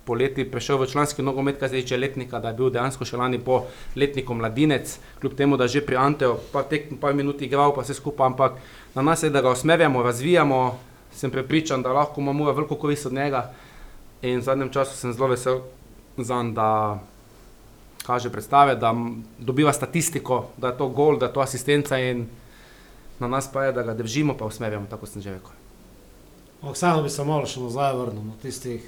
poleti 0.06 0.46
prišel 0.52 0.78
v 0.82 0.88
članski 0.92 1.22
nogomet, 1.22 1.60
kar 1.60 1.70
se 1.70 1.82
tiče 1.82 1.98
letnika, 1.98 2.40
da 2.40 2.50
je 2.50 2.58
bil 2.58 2.70
dejansko 2.74 3.06
še 3.06 3.18
lani 3.18 3.40
po 3.40 3.66
letniku 3.96 4.34
mladinec, 4.34 4.98
kljub 5.22 5.36
temu, 5.38 5.58
da 5.58 5.68
že 5.68 5.84
pri 5.86 6.00
Anteu 6.02 6.40
par, 6.52 6.66
tek, 6.70 6.90
par 7.02 7.14
minut 7.14 7.42
igral, 7.42 7.76
pa 7.76 7.86
vse 7.86 7.94
skupaj, 8.00 8.34
ampak 8.34 8.58
na 8.96 9.02
nas 9.02 9.24
je, 9.24 9.30
da 9.30 9.42
ga 9.42 9.54
usmerjamo, 9.54 10.04
razvijamo, 10.04 10.62
sem 11.14 11.32
prepričan, 11.32 11.84
da 11.84 11.94
lahko 11.94 12.22
imamo 12.22 12.52
veliko 12.52 12.76
korist 12.76 13.06
od 13.06 13.14
njega 13.14 13.52
in 14.22 14.40
v 14.40 14.44
zadnjem 14.44 14.70
času 14.70 14.98
sem 14.98 15.14
zelo 15.14 15.28
vesel 15.28 15.62
zanj, 16.18 16.54
da 16.54 17.00
kaže 18.06 18.30
predstave, 18.30 18.76
da 18.76 18.94
dobiva 19.38 19.74
statistiko, 19.74 20.48
da 20.58 20.72
je 20.72 20.78
to 20.78 20.88
gol, 20.90 21.18
da 21.18 21.26
je 21.26 21.34
to 21.34 21.42
asistenca 21.42 22.00
in 22.00 22.28
na 23.20 23.28
nas 23.28 23.52
pa 23.54 23.64
je, 23.64 23.74
da 23.74 23.84
ga 23.84 23.94
držimo, 23.94 24.34
pa 24.38 24.46
usmerjamo, 24.46 24.88
tako 24.90 25.06
sem 25.06 25.22
že 25.22 25.34
rekel. 25.38 25.52
Vseeno 26.62 27.02
bi 27.04 27.10
se 27.10 27.24
malo 27.26 27.46
še 27.46 27.62
nazaj 27.62 27.94
vrnil 27.98 28.26
na 28.26 28.36
tistih, 28.42 28.86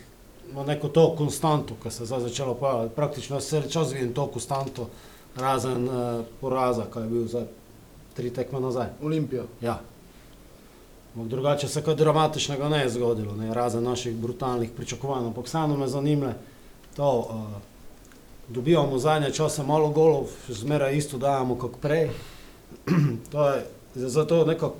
na 0.52 0.64
neko 0.64 0.88
to 0.88 1.16
konstanto, 1.18 1.74
ki 1.84 1.92
se 1.92 2.04
je 2.04 2.08
zdaj 2.08 2.20
začelo 2.20 2.54
pojavljati. 2.54 2.96
Praktično 2.96 3.38
vse 3.38 3.64
čas 3.70 3.94
vidim 3.94 4.14
to 4.14 4.28
konstanto, 4.28 4.90
razen 5.36 5.88
uh, 5.90 6.26
poraza, 6.42 6.86
ki 6.94 7.00
je 7.00 7.08
bil 7.08 7.28
za 7.28 7.46
tri 8.14 8.30
tekme 8.30 8.60
nazaj. 8.60 8.88
Olimpijo. 9.02 9.46
Ja. 9.62 9.80
Ampak 11.16 11.30
drugače 11.30 11.68
se 11.68 11.82
kaj 11.82 11.96
dramatičnega 11.96 12.70
ne 12.70 12.80
je 12.80 12.90
zgodilo, 12.90 13.36
ne, 13.36 13.54
razen 13.54 13.84
naših 13.84 14.16
brutalnih 14.16 14.72
pričakovanj. 14.72 15.26
Ampak 15.26 15.46
vseeno 15.46 15.78
me 15.78 15.88
zanima 15.88 16.34
to, 16.96 17.10
uh, 17.20 17.42
dobivamo 18.50 19.00
zadnje 19.00 19.32
čase 19.32 19.64
malo 19.64 19.90
golov, 19.90 20.30
zmeraj 20.50 20.98
isto 20.98 21.18
dajemo 21.18 21.56
kot 21.56 21.72
prej. 21.82 22.10
to 23.32 23.50
je 23.50 23.66
za- 23.96 24.10
zato 24.10 24.46
nekako, 24.46 24.76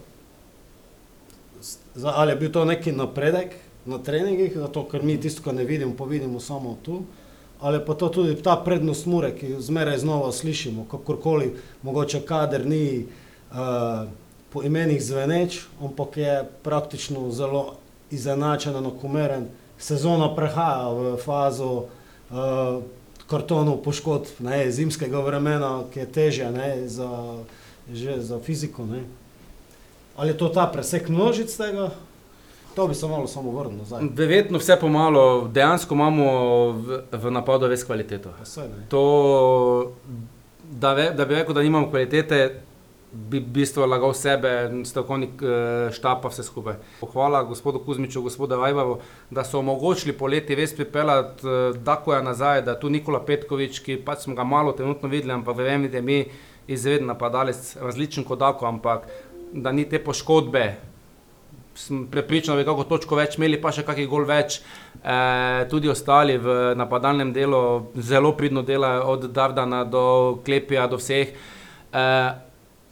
ali 2.04 2.32
je 2.32 2.36
bil 2.36 2.52
to 2.52 2.66
neki 2.66 2.92
napredek 2.92 3.56
na 3.86 3.98
treningih, 3.98 4.54
zato 4.56 4.86
ker 4.88 5.04
mi 5.04 5.18
tisto, 5.22 5.44
kar 5.44 5.56
ne 5.56 5.64
vidimo, 5.64 5.94
pa 5.98 6.06
vidimo 6.06 6.40
samo 6.40 6.78
tu, 6.84 7.02
ali 7.60 7.80
pa 7.86 7.94
to 7.94 8.10
tudi 8.10 8.36
ta 8.44 8.56
prednost 8.66 9.06
mure, 9.06 9.32
ki 9.36 9.56
jo 9.56 9.62
zmeraj 9.62 9.98
znova 9.98 10.32
slišimo, 10.32 10.86
kakorkoli, 10.92 11.54
mogoče 11.82 12.22
kader 12.28 12.66
ni 12.68 13.06
uh, 13.52 14.08
po 14.54 14.64
imenih 14.64 15.04
zveneč, 15.04 15.62
ampak 15.82 16.18
je 16.18 16.44
praktično 16.64 17.32
zelo 17.32 17.76
izenačen, 18.12 18.76
enakomeren. 18.76 19.48
Sezona 19.80 20.30
prehaja 20.36 20.92
v 20.94 21.16
fazo 21.18 21.72
uh, 21.74 22.84
kartonov 23.28 23.82
poškodb, 23.84 24.40
ne, 24.40 24.72
zimskega 24.72 25.20
vremena, 25.26 25.84
ki 25.94 26.04
je 26.04 26.12
težje 26.12 26.52
ne, 26.52 26.88
za, 26.88 27.10
že 27.92 28.20
za 28.22 28.40
fiziko. 28.40 28.86
Ne. 28.86 29.04
Ali 30.16 30.32
je 30.32 30.38
to 30.38 30.50
ta 30.50 30.68
presek 30.68 31.10
množic 31.10 31.56
tega? 31.58 31.92
To 32.76 32.88
bi 32.88 32.96
se 32.96 33.08
malo 33.08 33.28
samo 33.28 33.52
vrnil 33.52 33.78
nazaj. 33.78 34.02
Verjetno 34.16 34.58
vse 34.58 34.78
pomalo, 34.82 35.48
dejansko 35.48 35.94
imamo 35.96 36.28
v, 36.72 37.02
v 37.12 37.32
napadu 37.32 37.68
res 37.68 37.84
kvaliteto. 37.86 38.34
Saj. 38.44 38.68
To, 38.90 39.94
da, 40.72 40.94
ve, 40.94 41.12
da 41.14 41.26
bi 41.26 41.36
rekel, 41.36 41.54
da 41.54 41.62
nimamo 41.62 41.90
kvalitete, 41.90 42.40
bi 43.14 43.38
v 43.40 43.52
bistvu 43.54 43.86
lagal 43.86 44.14
sebe, 44.18 44.50
strokovnik 44.90 45.42
eh, 45.42 45.92
štapa, 45.94 46.32
vse 46.34 46.44
skupaj. 46.44 46.80
Hvala 47.14 47.44
gospodu 47.44 47.80
Kuzmiču, 47.86 48.24
gospodu 48.26 48.58
Vajbaru, 48.58 48.98
da 49.30 49.44
so 49.46 49.60
omogočili 49.60 50.18
poleti 50.18 50.56
res 50.56 50.74
pripeljati 50.76 51.48
eh, 51.48 51.78
Dakoja 51.78 52.22
nazaj, 52.26 52.64
da 52.66 52.74
je 52.74 52.80
tu 52.80 52.90
Nikola 52.90 53.22
Petkovič, 53.26 53.84
ki 53.86 54.00
pač 54.06 54.26
smo 54.26 54.34
ga 54.36 54.44
malo 54.44 54.74
trenutno 54.74 55.10
videli, 55.10 55.34
ampak 55.34 55.58
verjemite 55.58 56.02
mi, 56.02 56.24
izreden 56.68 57.12
napadalec, 57.12 57.76
različen 57.82 58.26
kot 58.26 58.40
Dako, 58.40 58.66
ampak 58.66 59.06
da 59.54 59.72
ni 59.72 59.86
te 59.90 60.00
poškodbe, 60.02 60.66
sem 61.76 62.08
prepričan, 62.12 62.56
da 62.56 62.62
bi 62.62 62.68
kako 62.68 62.84
točko 62.84 63.18
več 63.18 63.38
imeli, 63.38 63.60
pa 63.62 63.72
še 63.74 63.86
kakšen 63.86 64.10
gol 64.10 64.28
več. 64.30 64.60
E, 65.02 65.18
tudi 65.72 65.90
ostali 65.90 66.38
v 66.38 66.74
napadalnem 66.80 67.34
delu 67.34 67.92
zelo 67.98 68.34
pridno 68.38 68.64
delajo, 68.64 69.06
od 69.16 69.30
Dardana 69.34 69.84
do 69.84 70.40
Klepija, 70.46 70.88
do 70.88 71.02
vseh. 71.02 71.34
E, 71.34 72.04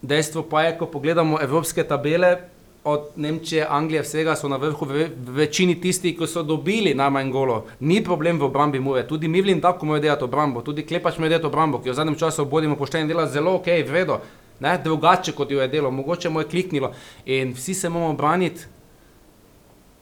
dejstvo 0.01 0.47
pa 0.50 0.65
je, 0.67 0.77
ko 0.79 0.89
pogledamo 0.89 1.39
evropske 1.41 1.85
tabele, 1.88 2.35
od 2.83 3.01
Nemčije, 3.15 3.65
Anglije, 3.69 4.01
vsega 4.01 4.35
so 4.35 4.50
na 4.50 4.57
vrhu 4.57 4.85
v 4.85 5.05
večini 5.38 5.75
tisti, 5.81 6.15
ki 6.17 6.27
so 6.27 6.43
dobili 6.43 6.95
najmanj 6.97 7.31
golo. 7.31 7.65
Ni 7.79 8.03
problem 8.03 8.39
v 8.39 8.47
obrambi 8.50 8.79
Mure, 8.79 9.03
tudi 9.07 9.27
Mivlin 9.27 9.61
tako 9.61 9.85
mora 9.85 10.00
delati 10.00 10.23
obrambo, 10.23 10.61
tudi 10.61 10.85
Klepač 10.85 11.17
mora 11.17 11.29
delati 11.29 11.45
obrambo, 11.45 11.77
ki 11.77 11.89
jo 11.89 11.93
v 11.93 11.95
zadnjem 11.95 12.17
času 12.17 12.45
bodimo 12.45 12.75
pošteni 12.75 13.07
dela 13.07 13.27
zelo 13.27 13.53
ok, 13.59 13.67
vredo. 13.88 14.17
Ne, 14.61 14.77
drugače 14.77 15.33
kot 15.33 15.51
jo 15.51 15.61
je 15.61 15.67
delo, 15.67 15.91
mogoče 15.91 16.29
mu 16.29 16.39
je 16.39 16.47
kliknilo 16.47 16.91
in 17.25 17.53
vsi 17.57 17.73
se 17.73 17.89
moramo 17.89 18.13
braniti, 18.13 18.67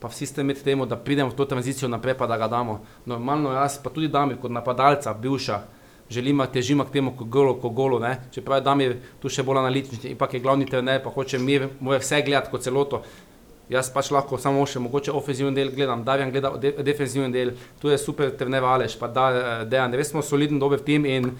pa 0.00 0.08
vsi 0.08 0.26
ste 0.26 0.42
med 0.42 0.62
temu, 0.62 0.86
da 0.86 0.96
pridemo 0.96 1.30
v 1.30 1.36
to 1.36 1.44
tranzicijo 1.44 1.88
naprej, 1.88 2.14
pa 2.18 2.26
da 2.26 2.36
ga 2.36 2.48
damo. 2.48 2.80
Normalno 3.06 3.52
jaz, 3.52 3.78
pa 3.82 3.90
tudi 3.90 4.08
Damir 4.08 4.36
kot 4.40 4.50
napadalca, 4.50 5.14
bivša, 5.14 5.60
želimo 6.10 6.46
težimo 6.46 6.84
k 6.84 6.92
temu, 6.92 7.12
ko 7.16 7.24
golo, 7.24 7.54
ko 7.60 7.68
golo, 7.68 7.98
ne. 7.98 8.16
Čeprav 8.32 8.58
je 8.58 8.64
Damir 8.64 8.96
tu 9.20 9.28
še 9.28 9.44
bolj 9.44 9.60
analitični, 9.60 10.14
ipak 10.16 10.34
je 10.34 10.40
glavni 10.40 10.66
trener, 10.66 11.02
pa 11.04 11.12
hoče 11.12 11.38
mora 11.40 12.00
vse 12.00 12.22
gledati 12.24 12.50
kot 12.50 12.64
celoto. 12.64 13.02
Jaz 13.70 13.92
pač 13.94 14.10
lahko 14.10 14.38
samo 14.40 14.64
še 14.66 14.80
mogoče 14.82 15.12
ofenzivni 15.14 15.54
del 15.54 15.70
gledam, 15.70 16.02
Darjan 16.04 16.32
gleda 16.32 16.50
de, 16.58 16.72
defenzivni 16.82 17.30
del, 17.32 17.52
tu 17.78 17.92
je 17.92 17.98
super 18.00 18.32
trener 18.36 18.64
Aleš, 18.66 18.96
pa 18.98 19.06
da, 19.08 19.26
eh, 19.30 19.64
Dejan, 19.70 19.94
res 19.94 20.10
smo 20.10 20.24
soliden, 20.26 20.58
dober 20.58 20.80
tim 20.82 21.06
in 21.06 21.30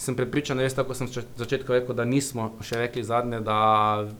sem 0.00 0.16
prepričan, 0.16 0.60
res 0.62 0.74
tako 0.74 0.96
sem 0.96 1.10
v 1.12 1.24
začetku 1.36 1.76
rekel, 1.76 1.94
da 1.96 2.06
nismo 2.08 2.54
še 2.64 2.80
rekli 2.80 3.04
zadnje, 3.04 3.42
da 3.44 3.56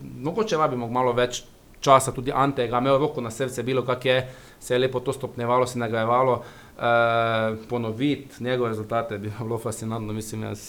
mogoče 0.00 0.58
rabimo 0.60 0.90
malo 0.92 1.14
več 1.16 1.42
časa, 1.80 2.12
tudi 2.12 2.32
Ante 2.32 2.66
je 2.66 2.68
ga 2.68 2.82
imel 2.84 2.98
roko 3.00 3.24
na 3.24 3.30
srce, 3.32 3.64
bilo 3.64 3.82
kak 3.88 4.04
je, 4.04 4.16
se 4.60 4.74
je 4.74 4.78
lepo 4.82 5.00
to 5.00 5.14
stopnjevalo, 5.16 5.66
se 5.66 5.80
nagrajevalo, 5.80 6.34
uh, 6.36 7.56
ponoviti 7.68 8.44
njegove 8.44 8.74
rezultate 8.74 9.18
bi 9.18 9.32
bilo 9.38 9.58
fascinantno, 9.58 10.12
mislim, 10.12 10.44
jaz, 10.50 10.66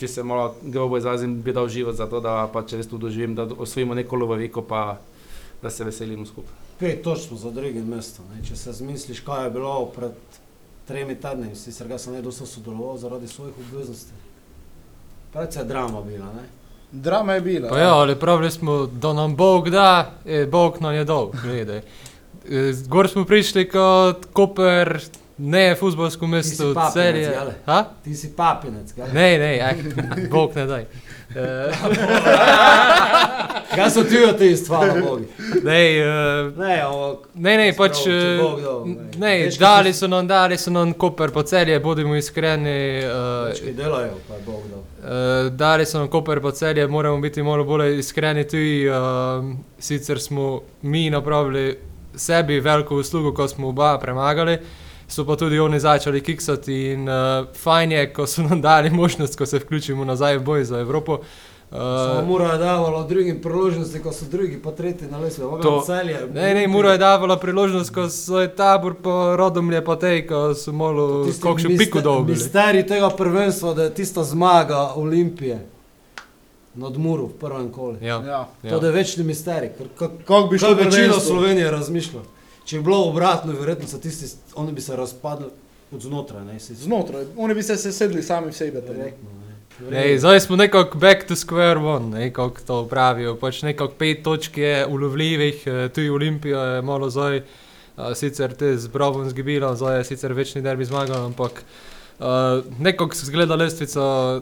če 0.00 0.08
se 0.08 0.22
malo 0.22 0.54
grobo 0.62 1.00
izrazim, 1.00 1.40
bi 1.42 1.56
dal 1.56 1.68
život 1.72 1.96
za 1.96 2.06
to, 2.10 2.20
da 2.20 2.42
pač 2.52 2.76
res 2.76 2.88
to 2.90 3.00
doživim, 3.00 3.34
da 3.34 3.48
osvojimo 3.48 3.96
neko 3.96 4.20
lovoriko, 4.20 4.62
pa 4.68 4.98
da 5.62 5.72
se 5.72 5.84
veselimo 5.84 6.28
skupaj. 6.28 6.60
Pet 6.78 7.02
točk 7.02 7.28
smo 7.28 7.40
za 7.40 7.50
drugim 7.50 7.88
mestom. 7.88 8.28
ne. 8.34 8.44
Če 8.44 8.56
se 8.56 8.72
zmisliš, 8.72 9.24
kaj 9.24 9.46
je 9.46 9.50
bilo 9.56 9.76
pred 9.96 10.43
tremi 10.88 11.14
tedni, 11.14 11.56
si 11.56 11.72
se 11.72 11.84
ga 11.88 11.98
sem 11.98 12.12
nedosto 12.12 12.46
sodeloval 12.46 12.96
zaradi 12.96 13.28
svojih 13.28 13.54
obveznosti. 13.58 14.12
Predvsej 15.32 15.64
drama 15.64 16.00
bila, 16.00 16.26
ne? 16.26 16.44
Drama 16.92 17.34
je 17.34 17.40
bila. 17.40 17.68
Pa 17.68 17.78
ja, 17.78 17.94
ali 17.94 18.16
pravili 18.16 18.50
smo, 18.50 18.86
da 18.86 19.12
nam 19.12 19.36
Bog 19.36 19.70
da, 19.70 20.12
e, 20.26 20.46
Bog 20.46 20.80
nam 20.80 20.94
je 20.94 21.04
dal, 21.04 21.30
gledaj. 21.42 21.76
E, 21.78 21.82
Gor 22.88 23.08
smo 23.08 23.24
prišli 23.24 23.68
kot 23.68 24.26
Koper, 24.32 25.00
ne 25.38 25.74
futbolsko 25.74 26.26
mesto, 26.26 26.74
celje. 26.92 27.32
Ti 28.04 28.14
si 28.14 28.32
papinec, 28.36 28.92
kaj? 28.92 29.12
Ne, 29.12 29.38
ne, 29.38 29.56
eh, 29.56 29.76
Bog 30.30 30.56
ne 30.56 30.66
daj. 30.66 30.86
E, 31.36 31.70
Kaj 33.74 33.90
so 33.90 34.04
ti 34.04 34.18
od 34.28 34.38
tih 34.38 34.58
stvari, 34.58 35.02
Bogi? 35.02 35.24
ne, 35.64 35.96
e, 35.96 36.04
Ne, 36.56 36.80
ampak 36.80 37.28
ne, 37.34 37.56
ne, 37.56 37.72
pač, 37.76 37.92
Prav, 38.04 38.16
e, 38.16 38.38
Bog 38.42 38.60
dal, 38.60 38.84
ne. 38.86 39.38
ne, 39.38 39.50
dali 39.58 39.92
so 39.92 40.06
nam, 40.06 40.26
dali 40.26 40.58
so 40.58 40.70
nam 40.70 40.92
Koper 40.92 41.30
po 41.30 41.42
celje, 41.42 41.80
bodimo 41.80 42.16
iskreni. 42.16 43.00
Ki 43.64 43.72
delajo, 43.72 44.14
pa 44.28 44.34
Bog 44.46 44.62
dal. 44.70 44.82
Uh, 45.04 45.50
dali 45.52 45.86
so 45.86 45.98
nam 45.98 46.08
Koper 46.08 46.40
po 46.40 46.50
celje, 46.50 46.86
moramo 46.86 47.18
biti 47.20 47.42
malo 47.42 47.64
bolj 47.64 47.98
iskreni 47.98 48.44
tudi. 48.48 48.88
Uh, 48.88 48.94
sicer 49.78 50.20
smo 50.20 50.60
mi 50.82 51.10
napravili 51.10 51.78
sebi 52.14 52.60
veliko 52.60 52.96
uslugo, 52.96 53.34
ko 53.34 53.48
smo 53.48 53.68
oba 53.68 53.98
premagali, 53.98 54.58
so 55.14 55.24
pa 55.24 55.36
tudi 55.36 55.58
oni 55.60 55.80
začeli 55.80 56.20
kiksati 56.22 56.74
in 56.88 57.04
uh, 57.04 57.14
fajn 57.54 57.92
je, 57.92 58.12
ko 58.12 58.26
so 58.26 58.42
nam 58.42 58.60
dali 58.60 58.90
možnost, 58.92 59.36
ko 59.36 59.46
se 59.46 59.58
vključimo 59.58 60.04
nazaj 60.04 60.38
v 60.38 60.42
boj 60.42 60.64
za 60.64 60.78
Evropo. 60.78 61.18
Samo 61.70 62.20
Uh, 62.20 62.26
Mura 62.26 62.52
je 62.52 62.58
davala 62.60 63.02
drugim 63.04 63.40
priložnosti, 63.42 63.98
ko 63.98 64.12
so 64.12 64.24
drugi 64.26 64.58
pa 64.58 64.70
tretji 64.72 65.08
na 65.08 65.18
lesbi. 65.18 65.42
To- 65.42 65.58
To 65.60 65.80
celje. 65.82 66.20
ne, 66.32 66.54
ne, 66.54 66.66
Muro 66.68 66.90
je 66.90 66.98
davala 66.98 67.36
priložnost, 67.36 67.90
ko 67.90 68.04
so 68.08 68.38
je 68.38 68.48
tabor 68.50 68.94
po 68.96 69.14
rodomlje 69.36 69.80
pa 69.82 69.96
tej, 69.96 70.26
ko 70.26 70.54
so 70.54 70.72
malo 70.72 71.24
Tisti 71.24 71.42
kakšno 71.42 71.70
miste- 71.70 71.78
piku 71.80 72.00
dobili. 72.00 72.36
Misterij 72.36 72.84
tega 72.84 73.10
prvenstva, 73.10 73.74
da 73.74 73.82
je 73.82 73.90
tista 73.92 74.22
zmaga 74.24 74.92
Olimpije 74.94 75.66
nad 76.74 76.96
Muro 76.96 77.24
v 77.24 77.32
prvem 77.32 77.68
kolu. 77.70 77.96
Ja, 78.00 78.22
Ja. 78.22 78.46
To 78.62 78.76
ja. 78.76 78.78
je 78.80 78.92
večni 78.92 79.24
misterij. 79.24 79.70
Kako 79.98 80.46
bi 80.46 80.58
šlo 80.58 80.68
Kaj 80.68 80.74
večina 80.76 80.90
prvenstvo? 80.92 81.20
Slovenije 81.22 81.70
razmišlja? 81.70 82.20
Če 82.64 82.78
bi 82.78 82.84
bilo 82.84 83.02
obratno, 83.10 83.52
verjetno 83.52 83.88
so 83.88 83.98
tisti, 84.00 84.30
oni 84.56 84.72
bi 84.72 84.80
se 84.80 84.96
razpadli 84.96 85.50
od 85.92 86.00
znotraj. 86.00 86.44
Ne, 86.44 86.60
si 86.60 86.74
Znotraj, 86.74 87.26
oni 87.36 87.54
bi 87.54 87.62
se 87.62 87.76
sesedli 87.76 88.22
sami 88.22 88.50
v 88.50 88.56
sebe. 88.56 88.82
ne. 88.96 89.12
Ej, 89.92 90.18
zdaj 90.18 90.40
smo 90.40 90.56
nekako 90.56 90.98
back 90.98 91.26
to 91.28 91.36
square 91.36 91.78
one, 91.78 92.18
ne, 92.18 92.32
kako 92.32 92.60
to 92.66 92.86
pravijo. 92.86 93.36
Pač 93.36 93.62
nekako 93.62 93.94
pet 93.98 94.22
točk 94.22 94.58
je 94.58 94.86
ulovljivih, 94.86 95.66
eh, 95.66 95.88
tudi 95.88 96.10
Olimpija 96.10 96.62
je 96.64 96.82
malo 96.82 97.10
zdaj, 97.10 97.42
uh, 97.96 98.14
sicer 98.14 98.54
te 98.54 98.76
z 98.78 98.88
Brovom 98.88 99.28
zgibila, 99.30 99.76
zdaj 99.76 99.98
je 99.98 100.04
sicer 100.04 100.32
večni 100.32 100.62
derbi 100.62 100.84
zmagal, 100.84 101.26
ampak 101.26 101.64
uh, 102.18 102.26
nekako 102.78 103.14
zgleda 103.14 103.54
lestvica 103.54 104.40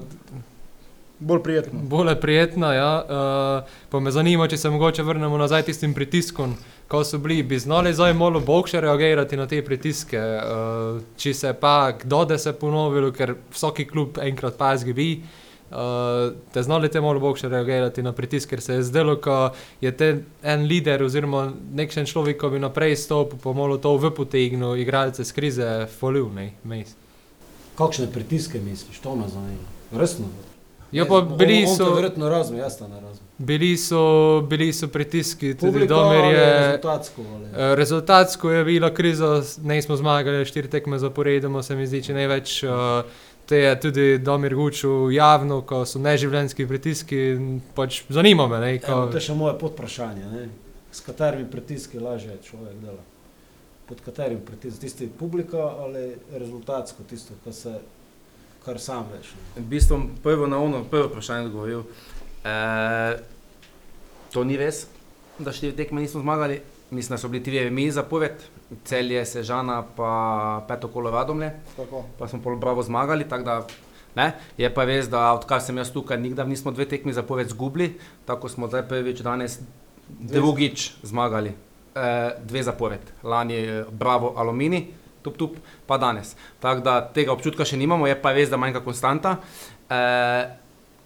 Bolj 1.22 1.42
prijetno. 1.42 1.80
bolj 1.82 2.14
prijetna. 2.20 2.72
Ja. 2.74 2.92
Uh, 3.04 3.70
pa 3.90 4.00
me 4.00 4.10
zanima, 4.10 4.48
če 4.48 4.56
se 4.56 4.70
mogoče 4.70 5.02
vrnemo 5.02 5.38
nazaj 5.38 5.62
tistim 5.68 5.94
pritiskom, 5.94 6.56
ko 6.88 7.04
so 7.04 7.18
bili, 7.22 7.42
bi 7.42 7.58
znali 7.58 7.94
zdaj 7.94 8.14
malo 8.14 8.40
boljše 8.40 8.80
reagirati 8.80 9.36
na 9.36 9.46
te 9.46 9.62
pritiske. 9.64 10.18
Uh, 10.18 11.00
če 11.16 11.34
se 11.34 11.54
pa 11.60 11.92
kdo 12.02 12.24
da 12.24 12.38
se 12.38 12.52
ponovilo, 12.52 13.12
ker 13.14 13.36
vsaki 13.54 13.86
klub 13.86 14.18
enkrat 14.18 14.58
pa 14.58 14.74
zgibi. 14.76 15.22
Uh, 15.70 16.34
te 16.52 16.62
znali 16.62 16.90
te 16.90 17.00
malo 17.00 17.20
boljše 17.20 17.48
reagirati 17.48 18.02
na 18.02 18.12
pritisk, 18.12 18.50
ker 18.50 18.60
se 18.60 18.74
je 18.74 18.82
zdelo, 18.82 19.16
ko 19.16 19.52
je 19.80 19.92
te 19.96 20.10
en 20.42 20.66
lider 20.68 21.02
oziroma 21.02 21.52
nekšen 21.74 22.06
človek, 22.06 22.40
ki 22.40 22.50
bi 22.56 22.60
naprej 22.60 22.96
stopil, 23.06 23.38
pa 23.40 23.54
malo 23.56 23.78
to 23.78 23.94
v 23.96 24.10
potegnil, 24.12 24.74
igralce 24.76 25.24
z 25.24 25.32
krize, 25.32 25.72
folil, 26.00 26.28
ne, 26.34 26.50
mejs. 26.64 26.92
Kakšne 27.78 28.10
pritiske 28.12 28.60
misliš, 28.60 29.00
to 29.00 29.16
me 29.16 29.30
zanima. 29.32 29.70
Resno. 29.96 30.28
Ja, 30.92 31.04
pa 31.06 31.20
bili 31.22 31.66
so, 31.68 31.90
verjetno 31.90 32.28
razumem, 32.28 32.60
jaz 32.60 32.78
to 32.78 32.86
ne 32.86 32.94
razumem. 32.96 33.28
bili 33.38 33.76
so, 33.76 34.02
bili 34.42 34.72
so 34.72 34.88
pritiski, 34.88 35.54
tudi 35.54 35.72
Publika 35.72 35.94
Domer 35.94 36.24
je. 36.26 36.46
rezultatsko, 36.60 37.22
ali- 37.24 37.46
Eh, 37.46 37.74
Rezultatsko 37.74 38.50
je 38.50 38.64
bila 38.64 38.90
kriza, 38.90 39.30
ne 39.62 39.82
smo 39.82 39.96
zmagali, 39.96 40.44
štiri 40.44 40.68
tekme 40.68 40.98
zaporedoma, 40.98 41.62
se 41.62 41.76
mi 41.76 41.86
zdi, 41.86 42.02
če 42.02 42.14
ne 42.14 42.28
več. 42.28 42.62
eh, 42.62 43.02
Te 43.44 43.56
je 43.58 43.80
tudi 43.80 44.18
Domir 44.18 44.54
Guču 44.54 45.10
javno, 45.10 45.62
ko 45.62 45.84
so 45.84 45.98
neživljenjski 45.98 46.62
pritiski, 46.64 47.16
pač 47.74 48.02
zanima 48.08 48.46
me. 48.46 48.60
Ne, 48.60 48.74
Evo, 48.74 48.80
ko, 48.86 49.06
to 49.06 49.16
je 49.16 49.20
še 49.20 49.34
moje 49.34 49.58
podprašanje. 49.58 50.24
Ne? 50.26 50.48
S 50.92 51.00
katerimi 51.00 51.44
pritiski 51.46 51.98
lažje 51.98 52.38
človek 52.40 52.74
dela? 52.76 53.02
Pod 53.86 54.00
katerim 54.00 54.38
pritiskom? 54.40 54.80
Tisti 54.80 55.08
publika 55.10 55.58
ali 55.58 56.04
rezultatsko, 56.32 57.02
tisto, 57.02 57.34
kar, 57.44 57.52
se, 57.52 57.74
kar 58.64 58.80
sam 58.80 59.06
veš? 59.12 59.32
V 59.56 59.66
bistvu 59.68 60.00
prvo 60.22 60.46
na 60.46 60.58
ono, 60.62 60.84
prvo 60.84 61.08
vprašanje 61.10 61.46
odgovoril. 61.46 61.82
E, 62.44 62.56
to 64.32 64.44
ni 64.44 64.56
res, 64.56 64.86
da 65.38 65.52
štiri 65.52 65.76
tekme 65.76 66.00
nismo 66.00 66.22
zmagali. 66.22 66.60
mislim, 66.92 67.14
da 67.14 67.18
so 67.18 67.28
bili 67.28 67.44
tri 67.44 67.58
remi 67.58 67.90
zapored, 67.90 68.42
celje, 68.84 69.24
Sežana, 69.26 69.82
pa 69.96 70.64
peto 70.68 70.88
kolo 70.88 71.10
Radomlje, 71.10 71.50
Tako. 71.76 72.04
pa 72.18 72.28
smo 72.28 72.42
pol 72.42 72.56
bravo 72.56 72.82
zmagali, 72.82 73.28
tako 73.28 73.44
da 73.44 73.66
ne. 74.14 74.32
Je 74.58 74.74
pa 74.74 74.84
res, 74.84 75.08
da 75.08 75.32
odkar 75.32 75.60
sem 75.60 75.76
jaz 75.76 75.92
tukaj, 75.92 76.20
nikdar 76.20 76.48
nismo 76.48 76.70
dve 76.70 76.84
tekmi 76.84 77.12
zapored 77.12 77.48
zgubili, 77.48 77.94
tako 78.26 78.48
smo 78.48 78.68
zdaj 78.68 78.88
prvič 78.88 79.20
danes 79.20 79.58
drugič 80.08 80.90
zmagali, 81.02 81.54
e, 81.94 82.30
dve 82.44 82.62
zapored. 82.62 83.00
Lani 83.22 83.54
eh, 83.54 83.84
Bravo 83.90 84.34
Alumini, 84.36 84.86
tup 85.22 85.36
tup, 85.38 85.56
pa 85.86 85.98
danes. 85.98 86.36
Tako 86.60 86.84
da 86.84 86.98
tega 87.14 87.32
občutka 87.32 87.64
še 87.64 87.76
nimamo, 87.76 88.06
je 88.06 88.16
pa 88.22 88.32
res, 88.32 88.50
da 88.50 88.60
manjka 88.60 88.82
konstanta. 88.84 89.38
E, 89.90 90.58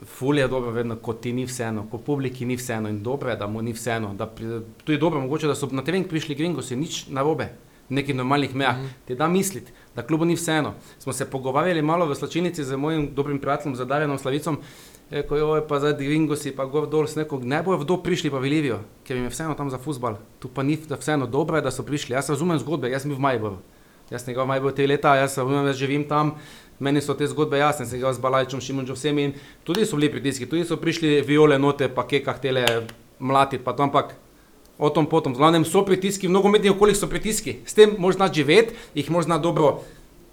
Ful 0.05 0.37
je 0.37 0.45
dobro, 0.49 0.75
vedno, 0.77 0.99
ko 1.01 1.15
ti 1.17 1.33
ni 1.33 1.47
vseeno, 1.49 1.87
ko 1.91 1.97
publiki 2.05 2.45
ni 2.45 2.59
vseeno 2.61 2.91
in 2.93 2.99
dobro 3.03 3.31
je, 3.31 3.37
da 3.41 3.47
mu 3.49 3.63
ni 3.65 3.73
vseeno. 3.73 4.11
Pri, 4.37 4.59
tu 4.85 4.93
je 4.93 4.99
dobro, 5.01 5.23
mogoče, 5.25 5.49
da 5.49 5.55
so 5.57 5.71
na 5.73 5.85
trening 5.85 6.05
prišli 6.09 6.37
gringosi, 6.37 6.77
nič 6.77 7.07
narobe, 7.09 7.49
v 7.89 7.97
nekih 7.97 8.15
normalnih 8.15 8.55
mejah. 8.55 8.77
Mm 8.77 8.85
-hmm. 8.85 9.07
Ti 9.07 9.15
da 9.15 9.29
misliti, 9.29 9.73
da 9.97 10.03
klubu 10.03 10.25
ni 10.25 10.35
vseeno. 10.35 10.75
Smo 10.99 11.13
se 11.13 11.31
pogovarjali 11.31 11.83
malo 11.83 12.07
v 12.07 12.15
slačilnici 12.15 12.65
z 12.65 12.77
mojim 12.77 13.15
dobrim 13.15 13.39
prijateljem, 13.39 13.77
z 13.77 13.87
Darjenom 13.87 14.19
Slavicom, 14.19 14.59
Rekel 15.11 15.39
je, 15.39 15.63
pa 15.69 15.79
zdaj 15.79 15.93
gringosi, 16.03 16.51
pa 16.51 16.65
gor 16.67 16.89
dol, 16.91 17.07
sem 17.07 17.23
rekel, 17.23 17.45
ne 17.47 17.61
bojo 17.63 17.79
vdo 17.85 17.97
prišli 18.03 18.31
pa 18.31 18.43
v 18.43 18.51
Livijo, 18.51 18.81
ker 19.07 19.15
jim 19.15 19.29
je 19.29 19.31
vseeno 19.31 19.55
tam 19.55 19.71
za 19.71 19.79
futbal. 19.79 20.19
Tu 20.43 20.51
pa 20.51 20.67
ni 20.67 20.75
vseeno 20.75 21.27
dobro, 21.31 21.57
je, 21.57 21.63
da 21.63 21.71
so 21.71 21.87
prišli. 21.87 22.17
Jaz 22.19 22.31
razumem 22.31 22.59
zgodbe, 22.59 22.91
jaz 22.91 23.07
sem 23.07 23.15
v 23.15 23.23
Majboru. 23.23 23.63
Jaz 24.11 24.23
sem 24.23 24.33
igral 24.33 24.47
v 24.47 24.55
Majboru 24.55 24.75
te 24.75 24.87
leta, 24.87 25.17
jaz 25.19 25.35
razumem, 25.39 25.67
jaz 25.67 25.81
živim 25.81 26.05
tam, 26.07 26.37
meni 26.79 27.01
so 27.03 27.15
te 27.19 27.27
zgodbe 27.27 27.59
jasne, 27.59 27.87
sem 27.87 27.99
igral 27.99 28.15
z 28.15 28.23
Balajčem, 28.23 28.61
Šimunčem, 28.63 28.95
vsemi 28.95 29.25
in 29.27 29.35
tudi 29.67 29.87
so 29.87 29.99
bili 29.99 30.13
pritiski, 30.13 30.47
tudi 30.47 30.63
so 30.65 30.79
prišli 30.79 31.25
viole 31.27 31.59
note, 31.59 31.89
pa 31.91 32.07
kekah 32.07 32.39
tele 32.39 32.63
mlatiti, 33.19 33.65
pa 33.65 33.75
to, 33.75 33.83
ampak 33.83 34.15
o 34.79 34.91
tom 34.91 35.07
potom. 35.11 35.35
V 35.35 35.43
glavnem 35.43 35.65
so 35.65 35.83
pritiski, 35.83 36.29
v 36.29 36.37
nogometnih 36.37 36.77
okoljih 36.77 36.97
so 36.97 37.11
pritiski. 37.11 37.61
S 37.67 37.75
tem 37.75 37.97
možna 37.99 38.31
živeti, 38.33 38.77
jih 38.95 39.11
možna 39.11 39.39
dobro 39.39 39.81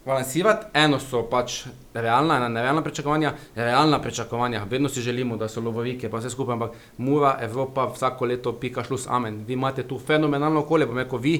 balansirati. 0.05 0.67
Eno 0.73 0.99
so 0.99 1.23
pač 1.29 1.63
realna, 1.93 2.37
ena 2.37 2.49
nerealna 2.51 2.83
pričakovanja, 2.83 3.33
realna 3.55 4.01
pričakovanja. 4.01 4.65
Vedno 4.69 4.89
si 4.89 5.01
želimo, 5.01 5.37
da 5.37 5.47
so 5.47 5.61
lovovike, 5.61 6.09
pa 6.09 6.19
vse 6.19 6.29
skupaj, 6.29 6.53
ampak 6.53 6.77
mura, 6.97 7.37
Evropa, 7.41 7.87
vsako 7.95 8.25
leto 8.25 8.53
pika 8.53 8.83
šlus, 8.83 9.07
amen. 9.07 9.43
Vi 9.47 9.53
imate 9.53 9.87
tu 9.87 9.99
fenomenalno 9.99 10.59
okolje, 10.59 10.85
bom 10.85 10.97
rekel, 10.97 11.19
vi 11.19 11.37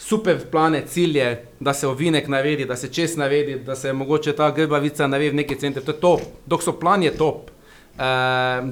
super 0.00 0.38
plane, 0.50 0.82
cilje, 0.86 1.44
da 1.60 1.74
se 1.74 1.88
ovinek 1.88 2.28
naredi, 2.28 2.64
da 2.64 2.76
se 2.76 2.88
čez 2.88 3.16
naredi, 3.16 3.58
da 3.64 3.76
se 3.76 3.92
mogoče 3.92 4.32
ta 4.32 4.50
grbavica 4.50 5.06
naredi 5.06 5.30
v 5.30 5.40
neki 5.42 5.58
center. 5.60 5.84
To 5.84 5.92
je 5.92 6.00
top. 6.00 6.20
Dok 6.46 6.62
so 6.64 6.72
plan 6.72 7.02
je 7.02 7.12
top. 7.16 7.50
E, 7.98 8.08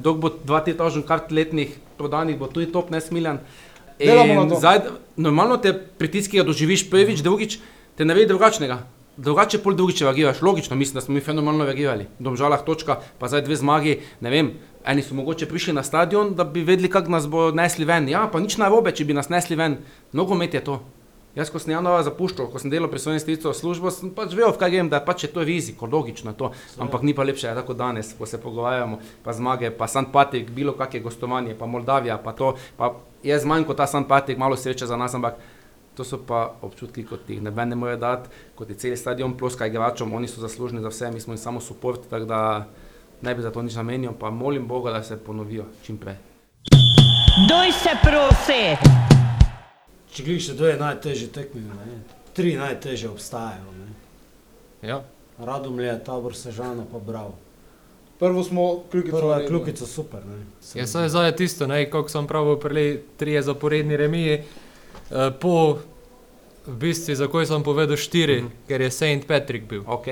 dok 0.00 0.18
bo 0.18 0.30
2000 0.46 1.04
kart 1.04 1.30
letnih 1.32 1.76
prodanih, 1.98 2.38
bo 2.38 2.48
tudi 2.48 2.72
top, 2.72 2.90
ne 2.90 3.00
smiljan. 3.00 3.42
Delamo 3.98 4.34
na 4.34 4.42
In 4.42 4.48
to. 4.48 4.56
zdaj, 4.56 4.80
normalno 5.16 5.56
te 5.56 5.74
pritiski 5.98 6.42
doživiš 6.42 6.88
prvič, 6.90 7.20
drugič, 7.20 7.58
te 7.96 8.04
naredi 8.08 8.32
drugačnega. 8.32 8.80
Drugače 9.18 9.58
pol 9.58 9.74
drugič 9.74 10.00
reagiraš, 10.06 10.42
logično, 10.42 10.76
mislim, 10.76 10.94
da 10.94 11.00
smo 11.00 11.14
mi 11.14 11.20
fenomenalno 11.20 11.64
reagirali. 11.66 12.06
V 12.18 12.24
Domžalah 12.24 12.62
točka, 12.64 13.00
pa 13.18 13.28
zdaj 13.28 13.42
dve 13.42 13.56
zmagi, 13.58 13.96
ne 14.20 14.30
vem, 14.30 14.52
eni 14.86 15.02
so 15.02 15.18
mogoče 15.18 15.48
prišli 15.50 15.74
na 15.74 15.82
stadion, 15.82 16.36
da 16.38 16.44
bi 16.44 16.62
vedeli, 16.62 16.88
kako 16.88 17.10
nas 17.10 17.26
bo 17.28 17.50
nesli 17.50 17.84
ven. 17.84 18.08
Ja, 18.08 18.28
pa 18.32 18.40
nič 18.40 18.56
narobe, 18.56 18.94
če 18.94 19.04
bi 19.04 19.18
nas 19.18 19.28
nesli 19.28 19.58
ven. 19.58 19.82
Nogomet 20.14 20.54
je 20.54 20.62
to. 20.64 20.78
Jaz, 21.38 21.52
ko 21.54 21.60
sem 21.62 21.70
januarja 21.70 22.08
zapuščal, 22.08 22.48
ko 22.50 22.58
sem 22.58 22.70
delal 22.72 22.90
pri 22.90 22.98
svojem 22.98 23.20
stricu 23.22 23.52
službo, 23.54 23.92
sem 23.94 24.10
pač 24.14 24.32
vedel, 24.34 24.50
kaj 24.58 24.72
grem, 24.72 24.88
da 24.90 24.98
pač 25.06 25.22
je 25.22 25.28
to 25.30 25.44
riziko, 25.46 25.86
logično 25.86 26.32
to. 26.34 26.48
Ampak 26.82 27.04
ni 27.06 27.14
pa 27.14 27.22
lepše, 27.22 27.46
ja, 27.46 27.52
tako 27.54 27.76
danes, 27.78 28.10
ko 28.18 28.26
se 28.26 28.40
pogovarjamo, 28.42 28.98
pa 29.22 29.34
zmage, 29.36 29.70
pa 29.70 29.86
St. 29.86 30.10
Patrik, 30.10 30.50
bilo 30.50 30.74
kakšno 30.74 31.04
gostovanje, 31.04 31.54
pa 31.54 31.68
Moldavija, 31.70 32.16
pa 32.18 32.34
to, 32.34 32.56
pa 32.74 32.96
je 33.22 33.38
zmanj 33.38 33.68
kot 33.68 33.78
ta 33.78 33.86
St. 33.86 34.02
Patrik, 34.10 34.38
malo 34.38 34.58
sreče 34.58 34.90
za 34.90 34.98
nas, 34.98 35.14
ampak 35.14 35.38
to 35.94 36.02
so 36.02 36.18
pa 36.18 36.42
občutki, 36.62 37.06
kot 37.06 37.30
jih 37.30 37.38
noben 37.42 37.70
ne 37.70 37.78
more 37.78 37.94
dati, 37.94 38.34
kot 38.58 38.74
je 38.74 38.78
cel 38.82 38.98
stadion, 38.98 39.36
ploska 39.38 39.70
igračom, 39.70 40.10
oni 40.18 40.26
so 40.26 40.42
zaslužni 40.42 40.82
za 40.82 40.90
vse, 40.90 41.12
mi 41.14 41.22
smo 41.22 41.38
jim 41.38 41.42
samo 41.44 41.62
support, 41.62 42.10
tako 42.10 42.26
da 42.26 42.40
ne 43.22 43.34
bi 43.34 43.46
za 43.46 43.54
to 43.54 43.62
nič 43.62 43.78
namenil, 43.78 44.18
pa 44.18 44.34
molim 44.34 44.66
Boga, 44.66 44.90
da 44.90 45.06
se 45.06 45.22
ponovijo 45.22 45.70
čim 45.86 46.02
prej. 46.02 46.18
Doj 47.46 47.70
se 47.78 47.94
prosi! 48.02 49.27
Če 50.18 50.24
gledaš, 50.24 50.48
kdo 50.50 50.66
je 50.66 50.76
najtežje 50.76 51.28
tekmijo, 51.28 51.74
ne? 51.76 52.00
tri 52.34 52.56
najtežje 52.56 53.08
obstajajo. 53.08 53.70
Ne? 53.72 53.86
Ja. 54.82 55.04
Radomlje, 55.38 55.92
tabor 56.00 56.34
Sežana, 56.34 56.82
pa 56.92 56.98
Bravo. 56.98 57.36
Prvo 58.18 58.42
smo 58.44 58.82
kljukico 58.90 59.16
Prva 59.16 59.36
je 59.36 59.46
kljukica 59.46 59.86
super. 59.86 60.26
Ne? 60.26 60.40
Ja, 60.74 60.86
saj 60.86 61.04
je 61.04 61.08
zdaj 61.08 61.36
tisto, 61.36 61.66
ne, 61.66 61.84
kako 61.86 62.08
sem 62.08 62.26
pravil, 62.26 62.56
prele 62.56 62.84
trije 63.16 63.42
zaporedni 63.42 63.96
remiji, 63.96 64.32
eh, 64.32 64.44
po 65.40 65.78
v 66.66 66.74
bistvu, 66.74 67.14
za 67.14 67.26
koj 67.26 67.46
sem 67.46 67.62
povedal 67.62 67.96
štiri, 67.96 68.42
Mhm. 68.42 68.50
ker 68.68 68.80
je 68.80 68.90
St. 68.90 69.22
Patrick 69.22 69.68
bil. 69.68 69.82
Ok, 69.86 70.06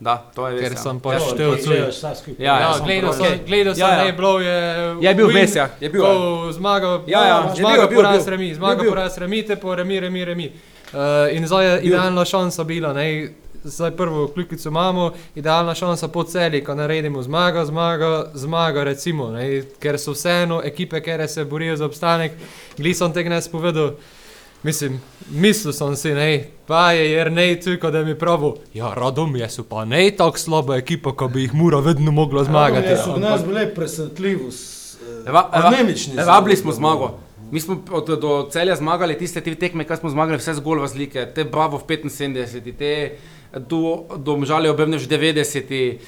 da, 0.00 0.16
to 0.34 0.48
je 0.48 0.52
res. 0.54 0.62
Ker 0.62 0.72
ja. 0.72 0.78
sem 0.82 0.96
Ja, 0.96 1.00
pač 1.00 1.22
To, 1.22 1.28
štel 1.30 1.54
vse 1.54 2.14
skupaj. 2.16 2.44
Ja, 2.44 2.54
Ja, 2.60 2.72
sem 2.74 2.84
gledal 2.84 3.12
sem, 3.12 3.38
gledal 3.46 3.74
sem, 3.74 3.80
Ja, 3.80 3.90
ja. 3.90 4.04
ne, 4.04 4.12
bilo 4.12 4.40
je. 4.40 4.56
Je 5.00 5.14
bil 5.14 5.26
ves, 5.28 5.54
ja, 5.56 5.68
je 5.80 5.88
bil, 5.90 6.02
ja. 6.02 6.10
ko 6.10 6.52
Zmaga, 6.52 6.90
Ja, 7.06 7.20
ja, 7.26 7.36
je 7.48 7.62
zmaga 7.62 7.86
bil, 7.86 7.88
bil, 7.88 7.96
poraz 7.96 8.24
bil. 8.24 8.30
remi, 8.30 8.54
zmaga 8.54 8.74
Bil, 8.74 8.82
bil. 8.82 8.90
poraz 8.92 9.18
remi, 9.18 9.42
te 9.42 9.56
po 9.56 9.74
remi, 9.74 10.00
remi, 10.00 10.24
remi. 10.24 10.52
Uh, 10.92 11.30
in 11.32 11.46
zdaj 11.46 11.66
je 11.66 11.80
idealna 11.82 12.24
šansa 12.24 12.64
bila, 12.64 12.92
ne, 12.92 13.28
zdaj 13.64 13.90
prvo 13.90 14.28
kljukico 14.28 14.68
imamo, 14.68 15.12
idealna 15.34 15.74
šansa 15.74 16.08
po 16.08 16.24
celi, 16.24 16.64
ko 16.64 16.74
naredimo 16.74 17.22
zmaga, 17.22 17.64
zmaga, 17.64 18.30
zmaga, 18.34 18.84
recimo, 18.84 19.30
ne, 19.30 19.62
ker 19.78 19.98
so 19.98 20.12
vseeno 20.12 20.60
ekipe, 20.64 21.00
ker 21.00 21.28
se 21.28 21.44
borijo 21.44 21.76
za 21.76 21.86
obstanek, 21.86 22.32
gli 22.78 22.94
sem 22.94 23.12
tega 23.12 23.30
ne 23.30 23.42
spovedal. 23.42 23.94
Mislim, 24.64 25.00
mislil 25.30 25.72
sem 25.72 25.96
si, 25.96 26.14
ne, 26.14 26.44
pa 26.66 26.92
je 26.92 27.10
Jernej 27.10 27.60
tukaj, 27.60 27.90
da 27.90 28.04
mi 28.04 28.14
pravi, 28.18 28.52
ja, 28.74 28.94
radom 28.94 29.36
je 29.36 29.50
so 29.50 29.62
pa 29.62 29.84
ne 29.84 30.10
tako 30.10 30.38
slaba 30.38 30.76
ekipa, 30.76 31.12
ko 31.12 31.28
bi 31.28 31.42
jih 31.42 31.54
mura 31.54 31.78
vedno 31.78 32.10
mogla 32.10 32.44
zmagati. 32.44 32.88
Ja, 32.88 32.96
so 32.96 33.10
ampak- 33.10 33.20
nas 33.20 33.44
bile 33.44 33.74
presenetljivo. 33.74 34.50
s, 34.50 34.96
eh, 35.26 35.30
Anemični. 35.52 36.14
so 36.14 36.24
Rabili 36.24 36.44
bili. 36.44 36.56
smo 36.56 36.72
zmago. 36.72 37.18
Mi 37.50 37.60
smo 37.60 37.82
od, 37.90 38.20
do 38.20 38.48
celja 38.50 38.76
zmagali 38.76 39.18
tiste 39.18 39.40
tri 39.40 39.54
tekme, 39.54 39.84
kar 39.84 39.96
smo 39.96 40.10
zmagali, 40.10 40.38
vse 40.38 40.54
zgolj 40.54 40.80
razlike. 40.80 41.26
Te 41.34 41.44
Bravo 41.44 41.78
v 41.78 41.82
75, 41.84 42.72
te 42.72 43.12
do, 43.58 44.04
do 44.16 44.32
obrne 44.70 44.96
v 44.96 45.06
90. 45.06 45.98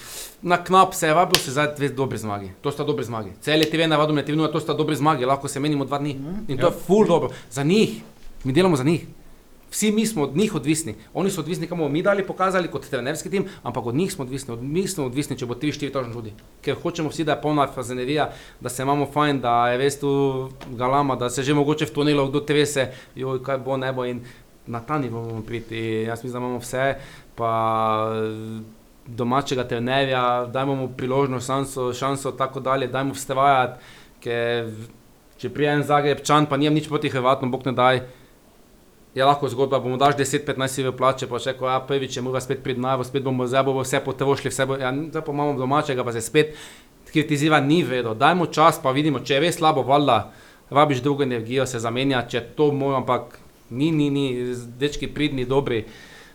Na 0.42 0.64
knap 0.64 0.94
se 0.94 1.06
je 1.06 1.14
vabil, 1.14 1.36
se 1.36 1.50
zdaj 1.50 1.74
dve 1.76 1.88
dobri 1.88 2.18
zmagi. 2.18 2.50
To 2.60 2.70
sta 2.70 2.84
dobri 2.84 3.04
zmagi. 3.04 3.30
Celje 3.40 3.70
TV 3.70 3.86
na 3.86 3.96
Vadom 3.96 4.16
je 4.16 4.24
TV, 4.24 4.48
to 4.52 4.60
sta 4.60 4.74
dobri 4.74 4.96
zmagi, 4.96 5.24
lahko 5.24 5.48
se 5.48 5.60
menimo 5.60 5.84
dva 5.84 5.98
dni. 5.98 6.16
In 6.48 6.58
to 6.58 6.66
je 6.66 6.72
full 6.86 7.06
dobro. 7.06 7.30
Za 7.50 7.62
njih, 7.62 8.00
mi 8.46 8.52
delamo 8.52 8.76
za 8.76 8.84
njih. 8.84 9.06
Vsi 9.70 9.90
mi 9.92 10.06
smo 10.06 10.22
od 10.22 10.36
njih 10.36 10.54
odvisni. 10.54 10.94
Oni 11.14 11.30
so 11.30 11.40
odvisni, 11.40 11.66
kam 11.66 11.78
bomo 11.78 11.90
mi 11.90 12.02
dali 12.02 12.26
pokazali 12.26 12.68
kot 12.70 12.86
trenerski 12.86 13.30
tim, 13.30 13.44
ampak 13.62 13.86
od 13.86 13.94
njih 13.94 14.12
smo 14.12 14.24
odvisni. 14.24 14.54
Od 14.54 14.62
njih 14.62 14.90
smo 14.90 15.04
odvisni, 15.06 15.36
če 15.38 15.46
bo 15.46 15.54
3-4 15.54 15.92
tožni 15.92 16.14
ljudi. 16.14 16.32
Ker 16.62 16.78
hočemo 16.82 17.10
vsi, 17.10 17.24
da 17.24 17.34
je 17.34 17.42
polna 17.42 17.66
fazenerija, 17.66 18.30
da 18.60 18.68
se 18.68 18.82
imamo 18.82 19.06
fajn, 19.12 19.40
da 19.40 19.68
je 19.68 19.78
res 19.78 19.98
tu 20.00 20.10
galama, 20.78 21.16
da 21.16 21.30
se 21.30 21.42
že 21.42 21.54
mogoče 21.54 21.90
v 21.90 21.94
tunelu 21.98 22.28
kdo 22.30 22.40
trese, 22.40 22.92
joj, 23.14 23.42
kaj 23.42 23.58
bo 23.58 23.76
nebo 23.76 24.06
in 24.06 24.22
na 24.66 24.80
ta 24.80 24.98
nivo 24.98 25.22
bomo 25.22 25.42
priti. 25.42 26.06
Jaz 26.06 26.24
mislim, 26.24 26.32
da 26.32 26.46
imamo 26.46 26.58
vse, 26.62 26.94
pa 27.34 27.50
domačega 29.06 29.64
trenerja, 29.64 30.46
dajmo 30.52 30.74
mu 30.74 30.88
priložnost, 30.88 31.46
šanso, 31.46 31.92
šanso 31.92 32.32
tako 32.32 32.60
dalje, 32.60 32.88
dajmo 32.88 33.14
vstajati, 33.14 33.82
ker 34.22 34.70
če 35.38 35.50
prijem 35.50 35.82
Zagrebčan, 35.82 36.46
pa 36.46 36.56
nijem 36.56 36.74
nič 36.74 36.88
proti 36.88 37.10
Hrvatom, 37.12 37.50
bog 37.50 37.66
ne 37.66 37.72
daj, 37.72 38.00
je 39.16 39.24
lahko 39.24 39.48
zgodba, 39.48 39.78
bomo 39.78 39.96
daš 39.96 40.14
10-15 40.14 40.68
sive 40.70 40.92
plače, 40.92 41.26
pa 41.26 41.38
še 41.38 41.54
ko 41.54 41.64
ja, 41.64 41.80
prvič 41.80 42.16
je 42.16 42.22
mora 42.22 42.36
spet 42.38 42.60
prid 42.60 42.76
najvo, 42.76 43.00
spet 43.02 43.24
bomo 43.24 43.46
zdaj 43.46 43.64
bomo 43.64 43.80
vse 43.80 44.00
potrošili, 44.00 44.52
vse 44.52 44.66
bo, 44.66 44.76
ja, 44.76 44.90
zdaj 44.92 45.22
pa 45.22 45.32
imamo 45.32 45.54
domačega, 45.56 46.04
pa 46.04 46.12
se 46.12 46.20
spet 46.20 46.52
kritizira, 47.06 47.60
ni 47.60 47.80
vedo, 47.82 48.12
dajmo 48.14 48.46
čas, 48.46 48.76
pa 48.76 48.90
vidimo, 48.90 49.20
če 49.20 49.34
je 49.34 49.40
res 49.40 49.56
slabo, 49.56 49.80
valjda, 49.82 50.18
rabiš 50.70 51.00
drugo 51.00 51.22
energijo, 51.22 51.64
se 51.66 51.80
zamenja, 51.80 52.24
če 52.24 52.42
to 52.52 52.68
moj, 52.72 52.96
ampak 52.96 53.38
ni, 53.70 53.88
ni, 53.90 54.10
ni, 54.10 54.26
dečki 54.76 55.08
pridni, 55.08 55.46
dobri, 55.46 55.86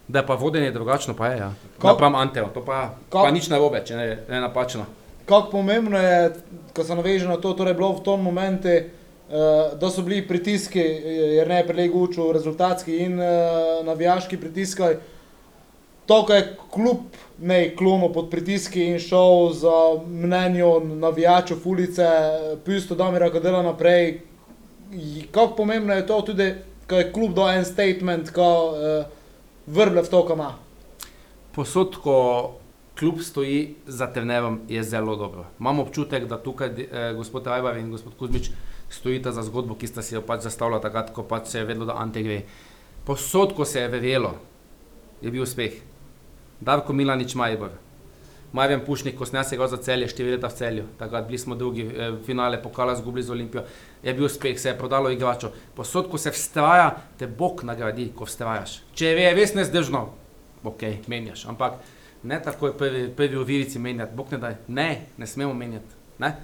da 0.08 0.20
je 0.20 0.28
pa 0.28 0.36
vodenje 0.36 0.72
drugačno, 0.72 1.14
pa 1.14 1.28
je, 1.28 1.38
ja. 1.38 1.52
Ko- 1.78 1.88
Napram 1.88 2.16
Anteo, 2.16 2.50
to 2.50 2.64
pa, 2.64 2.80
Ko- 3.10 3.22
pa 3.22 3.30
nič 3.30 3.48
narobe, 3.48 3.84
če 3.86 3.96
ne, 3.96 4.08
ne 4.28 4.42
napačno. 4.42 4.88
Kako 5.24 5.52
pomembno 5.52 6.00
je, 6.00 6.34
ko 6.74 6.84
se 6.84 6.96
naveže 6.96 7.28
na 7.28 7.38
to, 7.38 7.54
torej 7.54 7.74
bilo 7.74 7.94
v 7.94 8.02
tom 8.02 8.24
momentu, 8.24 8.74
da 9.80 9.90
so 9.90 10.02
bili 10.02 10.28
pritiski, 10.28 10.80
jer 10.80 11.48
ne 11.48 11.64
prelegu 11.68 12.04
učil, 12.04 12.32
rezultatski 12.32 12.98
in 12.98 13.20
uh, 13.20 13.86
navijaški 13.86 14.38
pritiski. 14.38 14.84
To, 16.06 16.26
ko 16.26 16.34
je 16.34 16.58
klub 16.72 16.98
ne 17.40 17.76
klonil 17.76 18.12
pod 18.14 18.30
pritiski 18.30 18.84
in 18.84 19.00
šel 19.00 19.54
za 19.54 19.76
mnenjo 20.08 20.80
navijačev 20.80 21.58
ulice, 21.66 22.08
pusto 22.66 22.96
Damira, 22.96 23.32
ki 23.32 23.40
dela 23.40 23.62
naprej. 23.64 24.20
Kako 25.32 25.56
pomembno 25.56 25.94
je 25.94 26.08
to 26.08 26.22
tudi, 26.22 26.54
ko 26.90 26.96
je 26.96 27.12
klub 27.14 27.34
do 27.34 27.48
en 27.50 27.66
statement, 27.66 28.34
ko 28.36 28.50
uh, 28.72 29.06
vrble 29.68 30.04
v 30.04 30.10
to, 30.10 30.26
kar 30.28 30.36
ima. 30.36 30.50
Posod, 31.56 31.96
ko 32.04 32.18
klub 33.00 33.22
stoji 33.24 33.76
za 33.88 34.08
trenerom, 34.14 34.60
je 34.70 34.84
zelo 34.84 35.16
dobro. 35.16 35.46
Imam 35.60 35.80
občutek, 35.80 36.28
da 36.28 36.38
tukaj 36.38 36.68
eh, 36.68 37.14
gospod 37.16 37.48
Rajbar 37.48 37.78
in 37.78 37.92
gospod 37.92 38.14
Kuzmič 38.20 38.52
stojita 38.94 39.32
za 39.32 39.44
zgodbo, 39.48 39.76
ki 39.76 39.88
sta 39.88 40.02
si 40.02 40.16
jo 40.16 40.22
pač 40.26 40.46
zastavila 40.48 40.82
takrat, 40.84 41.14
ko 41.16 41.24
pač 41.24 41.48
se 41.54 41.60
je 41.60 41.66
vedelo, 41.66 41.88
da 41.90 42.00
Ante 42.02 42.24
gre. 42.24 42.42
Posod, 43.06 43.56
ko 43.58 43.66
se 43.66 43.82
je 43.82 43.88
verjelo, 43.88 44.36
je 45.22 45.32
bil 45.32 45.44
uspeh. 45.44 45.80
Darko 46.62 46.94
Milanič 46.94 47.36
Majbor. 47.36 47.72
Marjan 48.52 48.82
Pušnik, 48.86 49.16
ko 49.16 49.26
sem 49.26 49.40
jaz 49.40 49.54
igral 49.56 49.70
za 49.72 49.78
celje, 49.80 50.10
štiri 50.12 50.34
leta 50.34 50.50
v 50.52 50.56
celju, 50.58 50.84
takrat 51.00 51.28
bili 51.28 51.38
smo 51.40 51.56
drugi, 51.56 51.86
eh, 51.88 52.18
finale 52.26 52.60
pokala 52.62 52.96
zgubili 52.96 53.24
z 53.24 53.32
Olimpijo, 53.32 53.64
je 54.04 54.14
bil 54.14 54.26
uspeh, 54.26 54.60
se 54.60 54.70
je 54.70 54.78
prodalo 54.78 55.10
igračo. 55.10 55.52
Posod, 55.76 56.10
ko 56.12 56.18
se 56.18 56.32
vstraja, 56.32 56.98
te 57.18 57.28
Bog 57.28 57.64
nagradi, 57.64 58.12
ko 58.16 58.28
vstrajaš. 58.28 58.82
Če 58.94 59.06
je 59.06 59.34
res 59.34 59.56
nezdržno, 59.56 60.10
ok, 60.64 60.84
menjaš, 61.08 61.46
ampak 61.48 61.80
ne 62.24 62.42
tako 62.44 62.68
je 62.68 62.78
prvi, 62.78 63.08
prvi 63.16 63.38
v 63.38 63.46
virici 63.48 63.80
menjati, 63.80 64.16
Bog 64.16 64.32
ne 64.32 64.38
daj, 64.38 64.56
ne, 64.68 64.90
ne 65.18 65.28
smemo 65.28 65.54
menjati, 65.54 65.96
ne, 66.20 66.36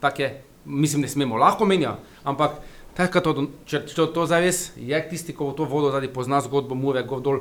tak 0.00 0.18
je, 0.18 0.32
mislim, 0.66 1.02
ne 1.02 1.08
smemo, 1.08 1.38
lahko 1.40 1.64
menja, 1.64 1.96
ampak 2.24 2.58
tako 2.96 3.22
to, 3.22 3.46
če, 3.68 3.82
če 3.88 4.08
to 4.14 4.26
zares 4.26 4.70
je 4.76 5.00
tisti, 5.10 5.34
ko 5.36 5.52
to 5.56 5.66
vodo 5.68 5.92
zadaj 5.94 6.12
pozna 6.14 6.40
zgodbo 6.44 6.74
Mure, 6.78 7.04
gor 7.06 7.22
dol, 7.22 7.40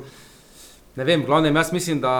ne 0.95 1.07
vem, 1.07 1.25
glavnem 1.25 1.55
jaz 1.55 1.73
mislim, 1.73 2.01
da 2.03 2.13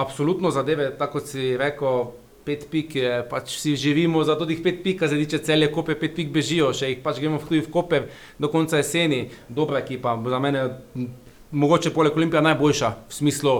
absolutno 0.00 0.50
zadeve, 0.50 0.90
tako 0.98 1.18
kot 1.20 1.30
si 1.30 1.54
rekel, 1.58 2.10
pet 2.44 2.66
pik, 2.70 2.94
je, 2.96 3.10
pač 3.30 3.52
vsi 3.54 3.74
živimo 3.76 4.22
za 4.24 4.36
teh 4.38 4.62
pet 4.64 4.80
pik, 4.84 5.04
zdaj 5.06 5.26
če 5.34 5.42
celje 5.50 5.68
kope, 5.74 5.94
pet 5.98 6.16
pik 6.16 6.32
bežijo, 6.34 6.72
še 6.74 6.88
jih 6.90 7.02
pač 7.04 7.20
gremo 7.20 7.38
v 7.38 7.48
tuji 7.48 7.66
v 7.66 7.72
kope 7.72 8.00
do 8.40 8.48
konca 8.52 8.80
jeseni, 8.80 9.26
dobra 9.48 9.82
ekipa, 9.84 10.16
za 10.16 10.40
mene 10.42 10.64
mogoče 11.50 11.92
poleg 11.94 12.16
Olimpija 12.16 12.42
najboljša 12.46 12.90
v 13.10 13.18
smislu, 13.18 13.54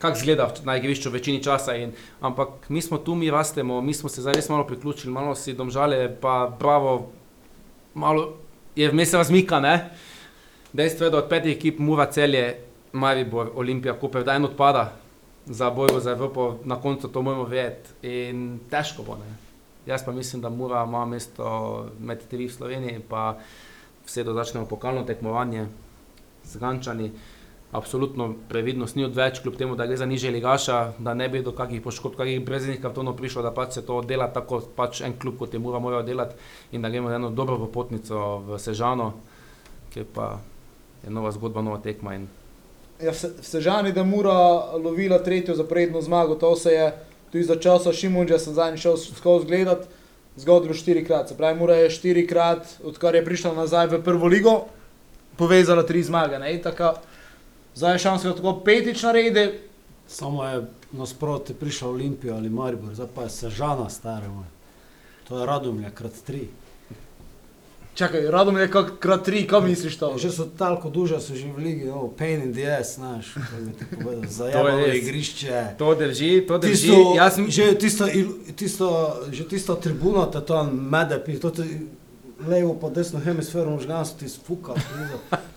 kak 0.00 0.16
zgleda 0.16 0.48
na 0.64 0.76
igrišču 0.80 1.10
v 1.10 1.20
večini 1.20 1.42
časa. 1.44 1.76
In, 1.76 1.92
ampak 2.20 2.68
mi 2.68 2.82
smo 2.82 2.98
tu, 2.98 3.14
mi 3.14 3.30
rastemo, 3.30 3.80
mi 3.80 3.94
smo 3.94 4.08
se 4.08 4.24
zdaj 4.24 4.40
res 4.40 4.48
malo 4.48 4.64
priključili, 4.64 5.12
malo 5.12 5.34
si 5.36 5.52
domžale, 5.52 6.08
pa 6.20 6.48
bravo, 6.58 7.10
malo 7.94 8.32
je 8.76 8.88
vmes 8.88 9.12
razmika, 9.14 9.60
ne? 9.60 9.90
Dejstvo 10.72 11.06
je, 11.06 11.10
da 11.10 11.18
od 11.18 11.28
petih 11.28 11.56
ekip 11.56 11.78
Mura 11.78 12.06
celje, 12.06 12.56
Maribor, 12.92 13.50
Olimpija, 13.54 13.94
Koper, 13.98 14.24
da 14.24 14.34
en 14.34 14.44
odpada 14.44 14.92
za 15.46 15.70
bojo 15.70 16.00
za 16.00 16.10
Evropo, 16.10 16.56
na 16.64 16.80
koncu 16.80 17.08
to 17.08 17.22
moramo 17.22 17.44
vedeti 17.44 18.06
in 18.06 18.60
težko 18.70 19.02
bo. 19.02 19.16
Ne? 19.18 19.36
Jaz 19.86 20.04
pa 20.04 20.12
mislim, 20.12 20.42
da 20.42 20.48
Mura 20.48 20.84
ima 20.88 21.04
mesto 21.04 21.90
med 21.98 22.22
tri 22.30 22.46
v 22.46 22.52
Sloveniji, 22.52 23.02
pa 23.08 23.36
vse 24.06 24.24
do 24.24 24.32
začnemo 24.34 24.66
pokalno 24.66 25.04
tekmovanje 25.04 25.66
z 26.44 26.56
Gančani. 26.56 27.10
Absolutno 27.72 28.34
previdnost 28.48 28.96
ni 28.96 29.04
odveč, 29.04 29.38
kljub 29.38 29.56
temu, 29.56 29.76
da 29.78 29.86
gre 29.86 29.96
za 29.96 30.06
nižje 30.06 30.30
ligaša, 30.30 30.92
da 30.98 31.14
ne 31.14 31.28
bi 31.28 31.42
do 31.42 31.52
kakih 31.52 31.82
poškodb, 31.82 32.16
kakih 32.18 32.40
breznih 32.44 32.80
kartonov 32.82 33.14
prišlo, 33.16 33.42
da 33.42 33.52
pač 33.54 33.76
se 33.78 33.84
to 33.86 34.00
dela 34.02 34.26
tako, 34.26 34.58
pač 34.76 35.00
en 35.06 35.14
klub 35.18 35.38
kot 35.38 35.54
je 35.54 35.60
Mura 35.62 35.78
mora 35.78 36.02
delati 36.02 36.34
in 36.72 36.82
da 36.82 36.90
gremo 36.90 37.08
na 37.08 37.14
eno 37.20 37.30
dobro 37.30 37.58
popotnico 37.58 38.38
v 38.48 38.58
Sežano, 38.58 39.12
kjer 39.94 40.06
pa 40.14 40.40
je 41.04 41.10
nova 41.10 41.30
zgodba, 41.30 41.62
nova 41.62 41.78
tekma 41.78 42.14
in 42.14 42.26
Ja, 43.00 43.12
v 43.12 43.16
Se- 43.16 43.32
v 43.38 43.44
Sežani, 43.46 43.92
da 43.92 44.04
mora 44.04 44.34
lovila 44.76 45.18
tretjo 45.18 45.54
zaporedno 45.54 46.02
zmago, 46.02 46.34
to 46.34 46.56
se 46.56 46.72
je 46.72 46.92
tudi 47.32 47.44
za 47.44 47.56
časa 47.56 47.92
Šimunča, 47.92 48.38
sem 48.38 48.54
zadnjič 48.54 48.82
šel 48.82 48.96
skozi 48.96 49.46
gledat, 49.46 49.86
zgodilo 50.36 50.74
štirikrat. 50.74 51.28
Se 51.28 51.36
pravi, 51.36 51.58
mora 51.58 51.74
je 51.74 51.90
štirikrat, 51.90 52.66
odkar 52.84 53.14
je 53.14 53.24
prišla 53.24 53.54
nazaj 53.54 53.86
v 53.86 54.02
prvo 54.04 54.26
ligo, 54.26 54.66
povezala 55.36 55.82
tri 55.82 56.02
zmage. 56.02 56.38
Ne? 56.38 56.52
In 56.52 56.60
Taka, 56.62 56.94
zdaj 57.74 57.94
je 57.94 57.98
šansa, 57.98 58.28
da 58.28 58.34
tako 58.34 58.60
petič 58.64 59.02
naredi, 59.02 59.50
Samo 60.10 60.44
je 60.44 60.66
nasproti 60.92 61.54
prišel 61.54 61.88
Olimpija 61.88 62.34
ali 62.34 62.48
Maribor, 62.50 62.94
zdaj 62.94 63.06
pa 63.14 63.22
je 63.22 63.30
Sežana 63.30 63.90
stara. 63.90 64.28
moj. 64.28 64.44
To 65.28 65.38
je 65.38 65.46
Radomlja 65.46 65.90
krat 65.90 66.12
tri. 66.26 66.48
čakaj, 67.94 68.30
radom 68.30 68.56
je 68.56 68.70
kak 68.70 68.98
krat 68.98 69.24
tri, 69.24 69.46
kaj 69.46 69.60
misliš 69.60 69.98
to? 69.98 70.14
Že 70.18 70.30
so 70.32 70.44
talko 70.58 70.90
duže, 70.90 71.20
so 71.20 71.34
že 71.36 71.52
v 71.52 71.58
ligi, 71.58 71.88
oh, 71.90 72.08
pain 72.18 72.40
in 72.40 72.52
the 72.52 72.64
ass, 72.64 72.96
znaš, 72.96 73.34
kaj 73.36 73.60
bi 73.60 73.72
ti 73.76 73.84
povedal, 73.92 74.24
To 74.28 74.32
zajemalo 74.32 74.86
igrišče. 74.88 75.74
to 75.78 75.94
drži, 75.94 76.32
to 76.48 76.58
drži. 76.58 76.72
Tisto, 76.72 77.14
Jaz 77.16 77.34
sem, 77.34 77.50
že 77.50 77.74
tisto, 77.78 78.04
tisto, 78.56 78.86
že 79.30 79.44
tisto 79.44 79.74
tribuno, 79.76 80.26
te 80.26 80.40
to 80.40 80.64
mede, 80.64 81.20
to 81.40 81.50
ti 81.50 81.62
levo 82.46 82.74
pa 82.74 82.88
desno 82.88 83.20
hemisfero 83.20 83.70
možganstvo 83.70 84.18
ti 84.18 84.28
spuka. 84.28 84.72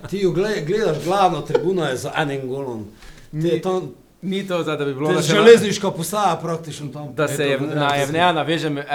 Ti 0.10 0.18
jo 0.18 0.32
gled, 0.32 0.66
gledaš, 0.68 1.04
glavno 1.06 1.42
tribuno 1.42 1.86
je 1.86 1.98
za 1.98 2.12
enim 2.18 2.48
golom. 2.48 2.86
Je 3.32 3.62
to, 3.62 3.82
ni 4.22 4.48
to, 4.48 4.64
zdaj, 4.64 4.78
da 4.78 4.86
bi 4.86 4.94
bilo 4.94 5.14
to 5.14 5.22
železniška 5.22 5.92
postaja 5.92 6.40
praktično 6.42 6.88
tam. 6.88 7.14
Da 7.16 7.28
se 7.28 7.46
je 7.48 7.60
na 7.60 7.88
ne, 7.90 8.04
Evneja 8.04 8.32
navežem 8.32 8.78
eh, 8.78 8.86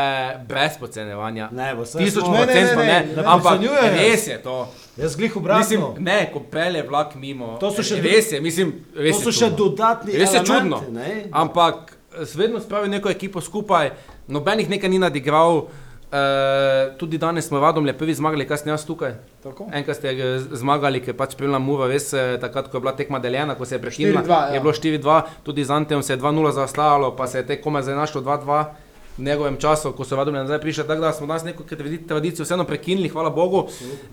brez 0.49 0.73
podcenjevanja. 0.81 1.49
Ne, 1.53 1.75
bo 1.75 1.87
se 1.87 1.99
Tisoč 1.99 2.25
procentno 2.25 2.83
ne, 2.83 2.87
ne, 2.87 3.07
ne, 3.17 3.23
ampak 3.27 3.61
res 3.95 4.27
je 4.27 4.43
to. 4.43 4.69
Jaz 4.97 5.17
glih 5.17 5.37
Mislim, 5.37 5.83
obratno. 5.83 5.95
ne, 5.99 6.31
ko 6.33 6.41
pelje 6.41 6.83
vlak 6.89 7.15
mimo. 7.15 7.57
To 7.61 7.71
so 7.71 7.83
še 7.83 8.01
res 8.03 8.33
je, 8.33 8.41
mislim, 8.41 8.73
res 8.97 9.17
To 9.17 9.23
so 9.23 9.33
še 9.33 9.51
dodatni 9.51 10.13
Res 10.13 10.35
je 10.35 10.41
čudno. 10.45 10.83
ne? 10.91 11.25
Ampak 11.33 11.93
eh, 12.15 12.25
vedno 12.35 12.61
spravi 12.61 12.89
neko 12.89 13.11
ekipo 13.11 13.41
skupaj, 13.41 13.91
nobenih 14.29 14.71
nekaj 14.71 14.91
ni 14.91 14.99
nadigral. 14.99 15.67
Uh, 16.09 16.97
tudi 16.97 17.19
danes 17.19 17.49
smo 17.49 17.61
vadom 17.61 17.85
le 17.85 17.93
prvi 17.93 18.15
zmagali, 18.15 18.47
kaj 18.49 18.63
sem 18.63 18.71
jaz 18.73 18.87
tukaj. 18.89 19.13
Tako. 19.43 19.67
Enkrat 19.77 19.99
ste 19.99 20.09
eh, 20.09 20.39
zmagali, 20.57 21.03
ker 21.05 21.13
pač 21.13 21.35
prejela 21.37 21.61
Mura, 21.61 21.85
res 21.91 22.07
eh, 22.17 22.39
takrat, 22.41 22.71
ko 22.73 22.79
je 22.79 22.85
bila 22.87 22.95
tekma 22.97 23.21
deljena, 23.21 23.59
ko 23.59 23.69
se 23.69 23.77
je 23.77 23.83
prekinila, 23.83 24.23
4:2, 24.25 24.39
ja. 24.39 24.55
je 24.57 24.63
bilo 24.65 24.73
4-2, 24.73 25.19
tudi 25.45 25.65
z 25.69 25.77
Antejem 25.77 26.03
se 26.03 26.17
je 26.17 26.19
2-0 26.23 26.53
zaostajalo, 26.57 27.13
pa 27.17 27.27
se 27.29 27.43
je 27.43 27.47
te 27.47 27.61
komaj 27.61 27.85
zdaj 27.85 28.01
našlo 28.01 28.23
2-2 28.25 28.65
v 29.19 29.23
njegovem 29.23 29.57
času, 29.61 29.93
ko 29.93 30.05
so 30.05 30.17
vadom 30.17 30.35
nazaj 30.35 30.61
prišli, 30.63 30.87
tako 30.87 31.01
da 31.01 31.13
smo 31.13 31.27
danes 31.27 31.45
neko 31.45 31.63
tradi- 31.69 32.01
tradicijo 32.09 32.45
vseeno 32.45 32.65
prekinili, 32.65 33.09
hvala 33.09 33.31
Bogu. 33.31 33.67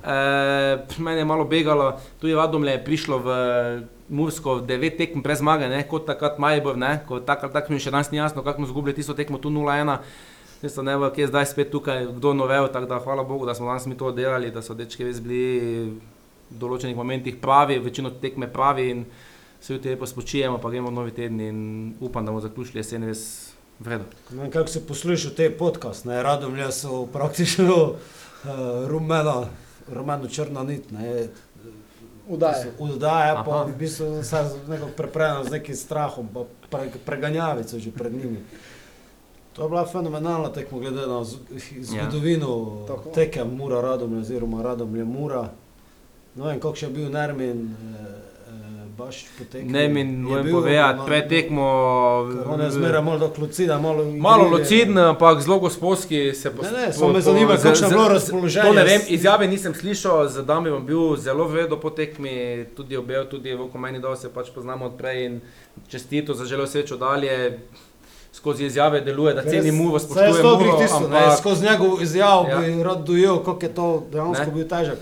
E, 0.04 0.78
meni 0.98 1.22
je 1.22 1.26
malo 1.26 1.46
begalo, 1.46 1.94
tudi 2.20 2.34
vadom 2.34 2.66
je 2.66 2.84
prišlo 2.84 3.18
v 3.18 3.30
Mursko 4.10 4.60
devet 4.60 4.98
tekm 4.98 5.22
brez 5.22 5.40
zmage, 5.40 5.70
ne, 5.70 5.84
kot 5.88 6.06
takrat 6.06 6.40
Majbor, 6.40 6.78
ne, 6.78 7.00
ko 7.08 7.20
tako 7.20 7.46
ali 7.46 7.54
tako 7.54 7.74
mi 7.74 7.80
še 7.80 7.92
danes 7.92 8.12
ni 8.12 8.18
jasno, 8.18 8.44
kako 8.44 8.58
smo 8.58 8.66
izgubili 8.66 8.96
tisto 8.96 9.14
tekmo 9.14 9.38
tu 9.38 9.50
0-1. 9.50 9.98
Tisto 10.62 10.84
ne 10.84 10.98
vem, 10.98 11.10
kje 11.14 11.26
je 11.26 11.28
zdaj 11.28 11.46
spet 11.52 11.72
tukaj, 11.72 12.06
kdo 12.18 12.34
novel, 12.34 12.68
tako 12.74 12.90
da 12.90 13.00
hvala 13.04 13.24
Bogu, 13.24 13.46
da 13.46 13.56
smo 13.56 13.68
danes 13.68 13.86
mi 13.86 13.98
to 13.98 14.12
delali, 14.12 14.52
da 14.52 14.62
so 14.62 14.74
dečki 14.74 15.06
res 15.06 15.20
bili 15.22 15.42
v 16.50 16.60
določenih 16.62 16.96
momentih 16.96 17.38
pravi, 17.42 17.80
večino 17.84 18.14
tekme 18.22 18.48
pravi 18.52 18.90
in 18.94 19.06
se 19.62 19.74
jutri 19.74 19.96
lepo 19.96 20.08
spočijemo, 20.08 20.60
pa 20.62 20.70
gremo 20.70 20.92
v 20.92 20.96
novi 20.96 21.12
teden 21.12 21.42
in 21.42 21.60
upam, 22.00 22.26
da 22.26 22.32
bomo 22.32 22.44
zaključili 22.46 22.80
jesen 22.80 23.08
res 23.10 23.26
vem, 23.80 24.06
kako 24.52 24.68
se 24.72 24.86
posluša 24.88 25.34
te 25.36 25.50
podcast, 25.58 26.06
ne, 26.06 26.22
Radomlja 26.24 26.72
so 26.72 27.06
praktično 27.14 27.76
uh, 27.76 27.98
rumena, 28.88 29.50
rumeno 29.92 30.30
črna 30.32 30.64
nit, 30.64 30.92
ne, 30.92 31.28
Udaje. 32.28 32.72
Udaja 32.80 33.44
pa 33.46 33.52
Aha. 33.52 33.64
v 33.70 33.78
bistvu 33.78 34.24
se 34.24 34.40
nekako 34.68 34.92
preprejena 34.98 35.44
z 35.44 35.52
nekim 35.52 35.76
strahom, 35.76 36.30
pa 36.34 36.46
pre, 36.70 36.90
preganjavico 37.06 37.80
že 37.80 37.92
pred 37.92 38.14
njimi. 38.14 38.42
To 39.56 39.64
je 39.64 39.70
bila 39.70 39.86
fenomenalna 39.86 40.50
tekma, 40.50 40.80
glede 40.80 41.08
na 41.08 41.24
z- 41.24 41.38
zgodovino 41.82 42.84
Tako. 42.88 43.10
ja. 43.10 43.14
tekem 43.14 43.48
Mura 43.50 43.82
Radomlja 43.82 44.20
oziroma 44.20 44.62
Radomlja 44.62 45.06
Mura. 45.06 45.50
Ne 46.36 46.44
vem, 46.44 46.60
kako 46.60 46.76
še 46.76 46.86
je 46.86 46.92
bil 46.92 47.06
Nermin, 47.10 47.62
eh, 47.64 48.02
eh, 48.48 48.52
baš 48.98 49.22
potekel. 49.40 49.72
Ne 49.72 49.88
mi 49.88 50.04
moram 50.04 50.50
povedati, 50.52 51.00
pred 51.06 51.30
tekmo. 51.30 51.64
On 52.46 52.62
je 52.62 52.72
zmeraj 52.72 53.02
malo 53.02 53.20
do 53.20 53.30
klucida, 53.30 53.80
malo... 53.80 54.04
Malo 54.06 54.50
luciden, 54.50 54.98
ampak 54.98 55.42
zelo 55.42 55.60
gospodski 55.60 56.34
se 56.34 56.52
Ne, 56.62 56.72
ne, 56.72 56.94
samo 56.94 57.14
me 57.14 57.22
zanima, 57.22 57.56
kakšno 57.56 57.88
je 57.88 57.92
bilo 57.92 58.08
razpoloženje. 58.08 58.68
To 58.68 58.74
ne 58.74 58.84
vem, 58.84 59.02
izjave 59.08 59.48
nisem 59.48 59.74
slišal, 59.74 60.28
z 60.28 60.44
Dami 60.44 60.72
bom 60.72 60.86
bil 60.86 61.16
zelo 61.16 61.48
vredo 61.48 61.80
po 61.80 61.90
tekmi, 61.90 62.66
tudi 62.76 62.98
objel, 62.98 63.24
tudi 63.26 63.54
v 63.54 63.72
komeni, 63.72 64.00
da 64.00 64.16
se 64.16 64.28
pač 64.30 64.52
poznamo 64.52 64.86
odprej 64.86 65.26
in 65.26 65.40
čestito, 65.88 66.34
zaželel 66.34 66.68
srečo 66.68 66.98
dalje. 66.98 67.60
Skozi 68.46 68.66
izjave 68.66 69.02
deluje, 69.02 69.34
da 69.34 69.42
ceni 69.42 69.72
Muro, 69.72 70.00
spoštuje 70.00 70.44
Muro, 70.44 70.70
ampak... 70.72 70.92
ampak 70.94 71.38
Skozi 71.40 71.66
njegov 71.66 72.02
izjav 72.02 72.46
Ja. 72.50 72.58
bi 72.58 72.84
rad 72.84 73.00
dojel, 73.00 73.40
kako 73.40 73.66
je 73.66 73.74
to 73.74 74.04
dejansko 74.12 74.46
Ne. 74.46 74.52
bil 74.52 74.68
težek 74.68 75.00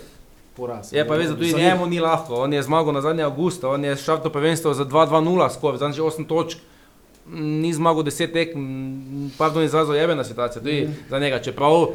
poraz. 0.56 0.94
je 0.94 1.08
pa 1.08 1.18
da 1.18 1.28
tudi 1.28 1.50
Za 1.50 1.58
njemu 1.58 1.86
ni 1.86 2.00
lahko. 2.00 2.36
On 2.36 2.54
je 2.54 2.64
zmagal 2.64 2.94
na 2.94 3.02
zadnje 3.02 3.24
avgusta, 3.24 3.70
on 3.70 3.84
je 3.84 3.96
šel 3.96 4.18
to 4.18 4.30
prvenstvo 4.30 4.74
za 4.74 4.86
2-2-0 4.86 5.50
skoraj, 5.50 5.78
zadnjih 5.78 6.02
8 6.02 6.28
točk. 6.28 6.58
Mm, 7.28 7.60
Ni 7.62 7.74
zmagal 7.74 8.04
10 8.04 8.34
tek, 8.34 8.50
pardon, 9.38 9.64
izrazil 9.64 9.96
jebena 9.96 10.24
situacija, 10.24 10.62
tudi 10.62 10.82
mm. 10.82 10.96
za 11.10 11.20
njega. 11.20 11.40
Čeprav 11.40 11.88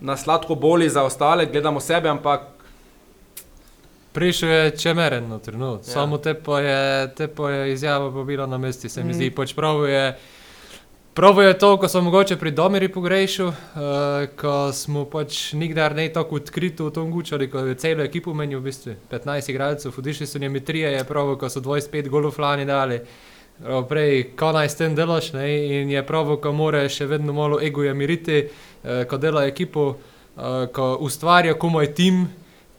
nas 0.00 0.22
sladko 0.22 0.54
boli 0.54 0.88
za 0.88 1.02
ostale, 1.02 1.46
gledamo 1.46 1.80
sebe, 1.80 2.08
ampak 2.08 2.40
Prišel 4.12 4.48
je 4.48 4.70
čemeren 4.72 5.28
na 5.28 5.38
trenutek, 5.38 5.86
Ja. 5.86 5.92
samo 5.92 6.18
te 6.18 6.34
pa 6.34 6.60
je, 6.60 7.14
te 7.14 7.28
pa 7.28 7.50
je 7.50 7.72
izjava 7.72 8.10
pobila 8.12 8.46
na 8.46 8.58
mesti, 8.58 8.88
se 8.88 9.04
mi 9.04 9.14
zdi. 9.14 9.30
Pač 9.30 9.54
prav 9.54 9.88
je, 9.88 10.18
prav 11.14 11.42
je 11.42 11.58
to, 11.58 11.76
ko 11.76 11.88
sem 11.88 12.04
mogoče 12.04 12.36
pri 12.36 12.50
Domiri 12.50 12.88
pogrešil, 12.88 13.46
uh, 13.46 13.54
ko 14.40 14.72
smo 14.72 15.04
pač 15.04 15.52
nikdar 15.52 15.94
ne 15.96 16.08
tako 16.12 16.36
odkrito 16.36 16.86
v 16.86 16.94
tom 16.94 17.10
gučali, 17.10 17.50
ko 17.50 17.58
je 17.58 17.74
celo 17.74 18.04
ekipo 18.04 18.34
menil, 18.34 18.60
v 18.60 18.70
bistvu 18.70 18.94
15 19.10 19.50
igralcev, 19.50 19.92
odišli 19.98 20.26
so 20.26 20.38
njemi 20.38 20.64
trije, 20.64 20.92
je 20.92 21.04
prav, 21.04 21.36
ko 21.36 21.48
so 21.48 21.60
25 21.60 22.08
golov 22.08 22.38
lani 22.38 22.64
dali. 22.64 23.00
Prav 23.62 23.84
Prej, 23.88 24.30
ko 24.36 24.52
naj 24.52 24.68
s 24.68 24.76
tem 24.76 24.94
delaš, 24.96 25.32
ne? 25.32 25.48
in 25.80 25.90
je 25.90 26.06
prav, 26.06 26.36
ko 26.40 26.52
mora 26.52 26.86
še 26.88 27.06
vedno 27.06 27.32
malo 27.32 27.60
egoja 27.60 27.92
miriti, 27.94 28.46
eh, 28.84 29.04
ko 29.04 29.18
dela 29.18 29.44
ekipo. 29.46 29.96
uh, 30.36 30.66
ko 30.72 30.96
ustvarja 31.00 31.54
komaj 31.54 31.94
tim, 31.94 32.28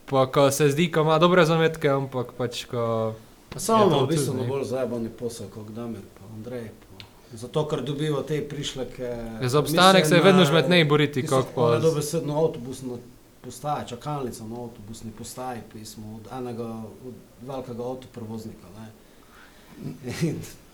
pa 0.05 0.25
ko 0.31 0.51
se 0.51 0.69
zdi, 0.69 0.91
ko 0.91 1.01
ima 1.01 1.19
dobre 1.19 1.45
zametke, 1.45 1.89
ampak 1.89 2.33
pač 2.37 2.65
ko. 2.65 3.13
Pa 3.51 3.59
samo 3.59 4.05
tudi, 4.07 4.17
ne. 4.35 4.47
bolj 4.47 4.63
zajebani 4.63 5.09
posel 5.19 5.49
kot 5.51 5.71
Damir 5.75 6.03
pa 6.15 6.23
Andrej. 6.35 6.69
Pa. 6.79 6.90
Zato, 7.33 7.65
ker 7.65 7.81
dobiva 7.81 8.23
te 8.23 8.41
prišleke. 8.43 9.15
Za 9.43 9.59
obstanek 9.59 10.05
se 10.05 10.15
je 10.15 10.21
vedno 10.21 10.45
žmetnej 10.45 10.85
boriti, 10.85 11.23
kako 11.23 11.43
kot 11.43 11.55
pa. 11.55 11.79
dobesedno 11.79 12.35
avtobusno 12.37 12.97
postaja, 13.41 13.85
čakalnica 13.85 14.43
na 14.43 14.55
avtobusni 14.57 15.11
postaji, 15.11 15.61
pismo 15.73 16.15
od 16.15 16.27
enega 16.33 16.67
od 17.01 17.13
velikega 17.41 17.83
avtoprevoznika. 17.85 18.67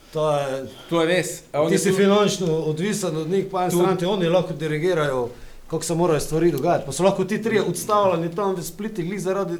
To 0.09 0.31
je, 0.31 0.65
To 0.89 1.01
je 1.01 1.07
res. 1.07 1.29
Ti 1.69 1.77
si 1.77 1.89
tu- 1.89 1.95
finančno 1.95 2.47
odvisen 2.47 3.17
od 3.17 3.29
njih, 3.29 3.45
pa 3.51 3.63
en 3.63 3.69
Tu- 3.69 3.77
stran 3.77 3.97
ti 3.97 4.05
oni 4.07 4.25
lahko 4.27 4.53
dirigirajo, 4.53 5.29
kako 5.67 5.83
se 5.83 5.95
morajo 5.95 6.19
stvari 6.19 6.51
dogajati. 6.51 6.85
Pa 6.85 6.91
so 6.91 7.03
lahko 7.03 7.25
ti 7.25 7.41
trije 7.41 7.61
odstavljeni 7.63 8.35
tam 8.35 8.55
v 8.55 8.63
spliti, 8.63 9.03
glih 9.03 9.21
zaradi 9.21 9.57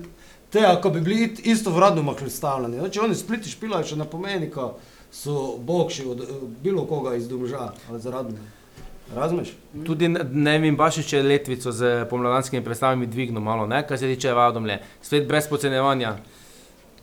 tega, 0.50 0.80
ko 0.82 0.90
bi 0.90 1.02
bili 1.02 1.24
it- 1.24 1.46
isto 1.46 1.70
vradno 1.70 2.02
makli 2.04 2.26
odstavljeni. 2.26 2.78
Znači 2.78 3.00
oni 3.00 3.16
spliti 3.16 3.50
špilajo 3.50 3.84
še 3.86 3.96
ne 3.98 4.06
pomeni, 4.06 4.50
ko 4.50 4.78
so 5.12 5.58
bogši 5.58 6.06
od 6.06 6.22
eh, 6.22 6.26
bilo 6.64 6.86
koga 6.86 7.16
iz 7.16 7.28
domža 7.30 7.72
ali 7.90 8.00
zaradi. 8.00 8.34
Razumeš? 9.16 9.54
Tudi 9.86 10.08
ne- 10.08 10.60
vem, 10.60 10.76
Bašič 10.76 11.14
je 11.14 11.24
letvico 11.24 11.72
z 11.72 12.06
pomladanskimi 12.10 12.64
predstavami 12.64 13.06
dvignil 13.08 13.42
malo, 13.42 13.68
ne, 13.68 13.88
kar 13.88 13.98
se 13.98 14.08
tiče 14.08 14.34
Vadomlje. 14.34 14.82
Spet 15.02 15.28
brez 15.28 15.48
podcenjevanja. 15.48 16.18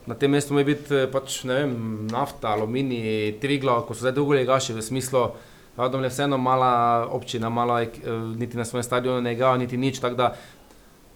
Na 0.07 0.15
tem 0.15 0.31
mestu 0.31 0.55
mora 0.55 0.65
biti 0.65 0.95
eh, 0.95 1.09
pač, 1.13 1.45
ne 1.45 1.55
vem, 1.55 2.07
nafta, 2.13 2.53
aluminij, 2.53 3.39
triglo, 3.41 3.81
ko 3.89 3.95
so 3.95 4.05
zdaj 4.05 4.13
dolgo 4.13 4.37
legaši 4.37 4.77
v 4.77 4.83
smislu, 4.83 5.29
Vadomlje 5.77 6.07
je 6.07 6.11
vseeno 6.11 6.39
mala 6.39 7.09
občina, 7.11 7.49
mala, 7.49 7.83
eh, 7.83 7.89
niti 8.37 8.57
na 8.57 8.65
svojem 8.65 8.85
stadionu 8.85 9.21
ne 9.21 9.33
igra, 9.33 9.57
niti 9.57 9.77
nič, 9.77 9.99
tako 10.01 10.17
da 10.17 10.35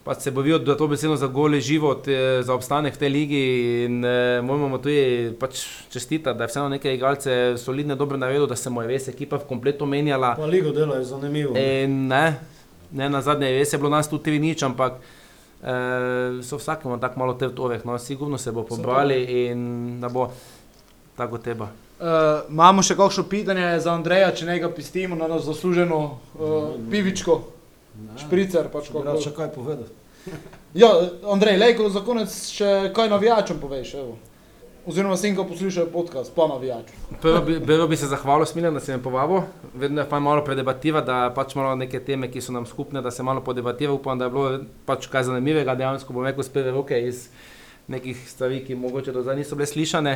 pač 0.09 0.23
se 0.25 0.31
bovijo, 0.31 0.59
da 0.59 0.77
to 0.77 0.87
besedno 0.89 1.17
za 1.17 1.27
gole 1.27 1.61
život, 1.61 2.09
eh, 2.09 2.43
za 2.43 2.55
obstanek 2.55 2.95
v 2.95 2.99
tej 2.99 3.09
ligi 3.13 3.41
in 3.85 4.05
eh, 4.05 4.41
moramo 4.43 4.79
tudi 4.81 5.35
pač 5.41 5.61
čestitati, 5.93 6.39
da 6.39 6.45
je 6.45 6.49
vseeno 6.49 6.69
neke 6.69 6.95
igralce 6.95 7.59
solidne, 7.61 7.97
dobro 7.97 8.17
naredil, 8.17 8.47
da 8.49 8.57
se 8.57 8.71
mu 8.71 8.83
je 8.83 8.89
res 8.89 9.09
ekipa 9.09 9.37
v 9.37 9.45
kompletu 9.49 9.87
menjala. 9.87 10.33
Pa 10.37 10.47
ligo 10.49 10.73
delajo 10.73 11.05
zanimivo. 11.05 11.53
ne. 11.53 11.67
In 11.85 12.07
ne, 12.09 12.39
ne 12.91 13.11
na 13.11 13.21
zadnje, 13.21 13.53
res 13.59 13.73
je 13.73 13.79
bilo 13.79 13.91
nas 13.93 14.09
tu 14.09 14.19
tri 14.19 14.39
nič, 14.41 14.65
ampak 14.65 14.97
eh, 14.97 16.41
so 16.41 16.57
vsakemu 16.57 16.97
tako 17.01 17.21
malo 17.21 17.35
te 17.37 17.53
vtoveh, 17.53 17.85
no, 17.85 17.99
sigurno 17.99 18.39
se 18.39 18.53
bo 18.53 18.65
pobrali 18.65 19.21
in 19.45 20.01
da 20.01 20.09
bo 20.09 20.31
tako 21.17 21.39
teba. 21.39 21.69
Uh, 21.99 22.47
imamo 22.47 22.79
še 22.83 22.95
kakšno 22.95 23.25
pitanje 23.27 23.81
za 23.83 23.91
Andreja, 23.91 24.31
če 24.31 24.47
ne 24.47 24.59
ga 24.63 24.69
pistimo 24.71 25.17
na 25.19 25.27
nas 25.27 25.43
zasluženo 25.43 25.99
uh, 25.99 26.77
pivičko, 26.91 27.41
Ne. 27.99 28.19
špricer. 28.19 28.71
Pač 28.73 28.93
kako. 28.93 29.03
rad 29.03 29.23
še 29.23 29.35
kaj 29.37 29.53
povedal. 29.57 29.91
Ja, 30.77 30.91
Andrej, 31.33 31.57
lejko 31.57 31.87
za 31.89 32.03
konec 32.05 32.29
še 32.53 32.91
kaj 32.95 33.09
navijačem 33.09 33.57
poveš. 33.61 33.95
Evo. 34.03 34.19
Oziroma, 34.89 35.17
sem 35.21 35.35
ko 35.37 35.47
poslušal 35.49 35.89
podcast, 35.93 36.33
pa 36.37 36.47
navijač. 36.49 36.93
Prvo 37.21 37.41
bi, 37.45 37.57
prvo 37.61 37.89
bi 37.89 37.97
se 37.97 38.07
zahvalil 38.09 38.47
Smiljan, 38.49 38.77
da 38.77 38.81
si 38.81 38.93
me 38.93 39.01
povabil. 39.03 39.43
Vedno 39.75 40.01
je 40.01 40.09
fajn 40.09 40.23
malo 40.23 40.45
predebativa, 40.45 41.03
da 41.05 41.17
pač 41.37 41.57
malo 41.59 41.75
neke 41.77 42.01
teme, 42.05 42.31
ki 42.33 42.41
so 42.45 42.53
nam 42.53 42.69
skupne, 42.69 43.03
da 43.05 43.11
se 43.13 43.25
malo 43.25 43.41
podebativa. 43.45 43.93
Upam, 43.93 44.21
da 44.21 44.29
je 44.29 44.37
bilo 44.37 44.61
pač 44.89 45.09
kaj 45.13 45.27
zanimivega, 45.29 45.77
dejansko 45.77 46.17
bom 46.17 46.25
rekel 46.29 46.45
spet 46.47 46.71
roke 46.73 47.01
iz 47.09 47.27
nekih 47.89 48.21
stvari, 48.29 48.63
ki 48.65 48.77
mogoče 48.81 49.13
do 49.13 49.25
zdaj 49.25 49.41
niso 49.41 49.57
bile 49.57 49.69
slišane. 49.69 50.15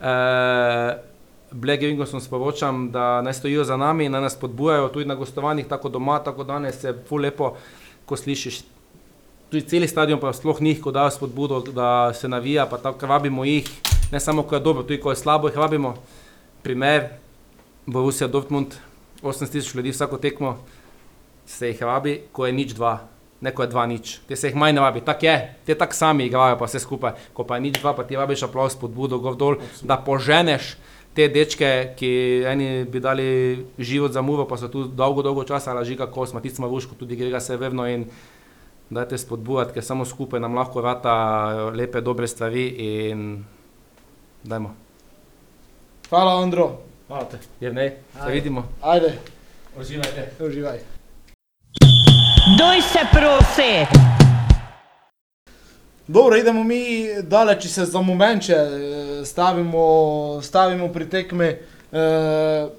Uh, 0.00 1.09
Black 1.52 1.82
Ringosom 1.82 2.20
sporočam, 2.20 2.90
da 2.90 3.22
naj 3.22 3.34
stojijo 3.34 3.64
za 3.64 3.76
nami 3.76 4.08
naj 4.08 4.20
nas 4.20 4.36
podbujajo 4.38 4.88
tudi 4.88 5.06
na 5.06 5.14
gostovanjih, 5.14 5.66
tako 5.66 5.88
doma, 5.88 6.18
tako 6.18 6.44
danes 6.44 6.84
je 6.84 6.94
ful 7.08 7.20
lepo, 7.20 7.54
ko 8.06 8.16
slišiš. 8.16 8.60
Tudi 9.50 9.66
celi 9.66 9.88
stadion 9.88 10.20
pa 10.20 10.32
sploh 10.32 10.60
njih, 10.62 10.80
ko 10.80 10.90
dajo 10.90 11.10
spodbudo, 11.10 11.60
da 11.74 12.12
se 12.14 12.28
navija, 12.28 12.66
pa 12.66 12.78
tako 12.78 13.06
vabimo 13.06 13.44
jih, 13.44 13.70
ne 14.12 14.20
samo 14.20 14.42
ko 14.42 14.54
je 14.54 14.60
dobro, 14.60 14.82
tudi 14.82 15.00
ko 15.00 15.10
je 15.10 15.16
slabo, 15.16 15.48
jih 15.48 15.56
vabimo. 15.56 15.94
Primer, 16.62 17.08
Borussia 17.86 18.28
Dortmund, 18.28 18.74
80 19.22 19.50
tisoč 19.52 19.74
ljudi 19.74 19.90
vsako 19.90 20.18
tekmo, 20.18 20.58
se 21.46 21.68
jih 21.68 21.82
vabi, 21.82 22.20
ko 22.32 22.46
je 22.46 22.52
nič 22.52 22.74
dva, 22.78 23.00
ne 23.40 23.50
ko 23.50 23.62
je 23.62 23.68
dva 23.68 23.86
nič. 23.86 24.20
Te 24.28 24.36
se 24.36 24.48
jih 24.48 24.56
manj 24.56 24.74
ne 24.78 24.80
vabi, 24.80 25.00
tako 25.00 25.26
je, 25.26 25.54
te 25.66 25.74
tako 25.74 25.94
sami 25.94 26.26
igrajo 26.26 26.58
pa 26.58 26.70
vse 26.70 26.78
skupaj. 26.78 27.12
Ko 27.32 27.44
pa 27.44 27.58
je 27.58 27.66
nič 27.66 27.80
dva, 27.80 27.94
pa 27.96 28.04
ti 28.04 28.16
vabiš 28.16 28.46
aplaus, 28.46 28.78
spodbudo, 28.78 29.18
gor 29.18 29.36
dol, 29.36 29.58
da 29.82 29.98
poženeš 29.98 30.76
te 31.14 31.28
dečke, 31.28 31.94
ki 31.98 32.10
eni 32.46 32.84
bi 32.84 33.00
dali 33.00 33.26
život 33.78 34.12
za 34.12 34.22
muro, 34.22 34.44
pa 34.46 34.56
so 34.56 34.68
tu 34.68 34.84
dolgo, 34.84 35.22
dolgo 35.22 35.44
časa, 35.44 35.72
ali 35.72 35.86
žiga 35.86 36.06
kos, 36.06 36.32
Matic 36.32 36.58
Maruško, 36.58 36.94
tudi 36.94 37.16
Grega 37.16 37.40
Severno 37.40 37.86
in 37.88 38.06
dajte 38.90 39.18
spodbujati, 39.18 39.74
ker 39.74 39.84
samo 39.84 40.04
skupaj 40.04 40.40
nam 40.40 40.54
lahko 40.54 40.82
vrata 40.82 41.14
lepe, 41.74 42.00
dobre 42.00 42.26
stvari 42.28 42.66
in 42.78 43.44
dajmo. 44.44 44.74
Hvala, 46.10 46.40
Andro. 46.42 46.70
Hvala 47.08 47.24
te. 47.24 47.38
Je 47.60 47.72
ne, 47.72 47.96
se 48.24 48.30
vidimo. 48.32 48.64
Ajde, 48.82 49.18
Uživajte. 49.80 50.30
uživaj. 50.40 50.78
Doj 52.58 52.80
se 52.82 52.98
prosi! 53.12 54.19
Dobro, 56.12 56.36
idemo 56.36 56.64
mi 56.64 57.06
daleč, 57.22 57.60
če 57.62 57.68
se 57.70 57.84
za 57.86 58.00
moment 58.02 58.42
še 58.42 58.56
eh, 58.56 59.10
stavimo, 59.22 59.82
stavimo 60.42 60.88
pri 60.90 61.04
tekmi. 61.06 61.50
Uh, 61.90 62.70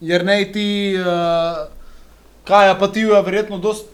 jer 0.00 0.24
ne 0.24 0.36
ti, 0.52 0.64
uh, 0.96 1.66
kaj 2.48 2.72
pa 2.80 2.88
ti, 2.92 3.04
verjetno 3.04 3.58
dost, 3.60 3.90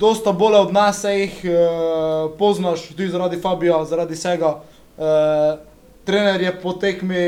dosta 0.00 0.32
bolje 0.32 0.62
od 0.64 0.72
nas, 0.72 1.02
se 1.04 1.12
jih 1.12 1.36
uh, 1.44 2.30
poznaš, 2.38 2.86
tudi 2.94 3.10
zaradi 3.12 3.40
Fabija, 3.40 3.82
zaradi 3.84 4.16
vsega. 4.16 4.54
Uh, 4.96 5.60
trener 6.08 6.40
je 6.40 6.54
po 6.62 6.72
tekmi 6.72 7.26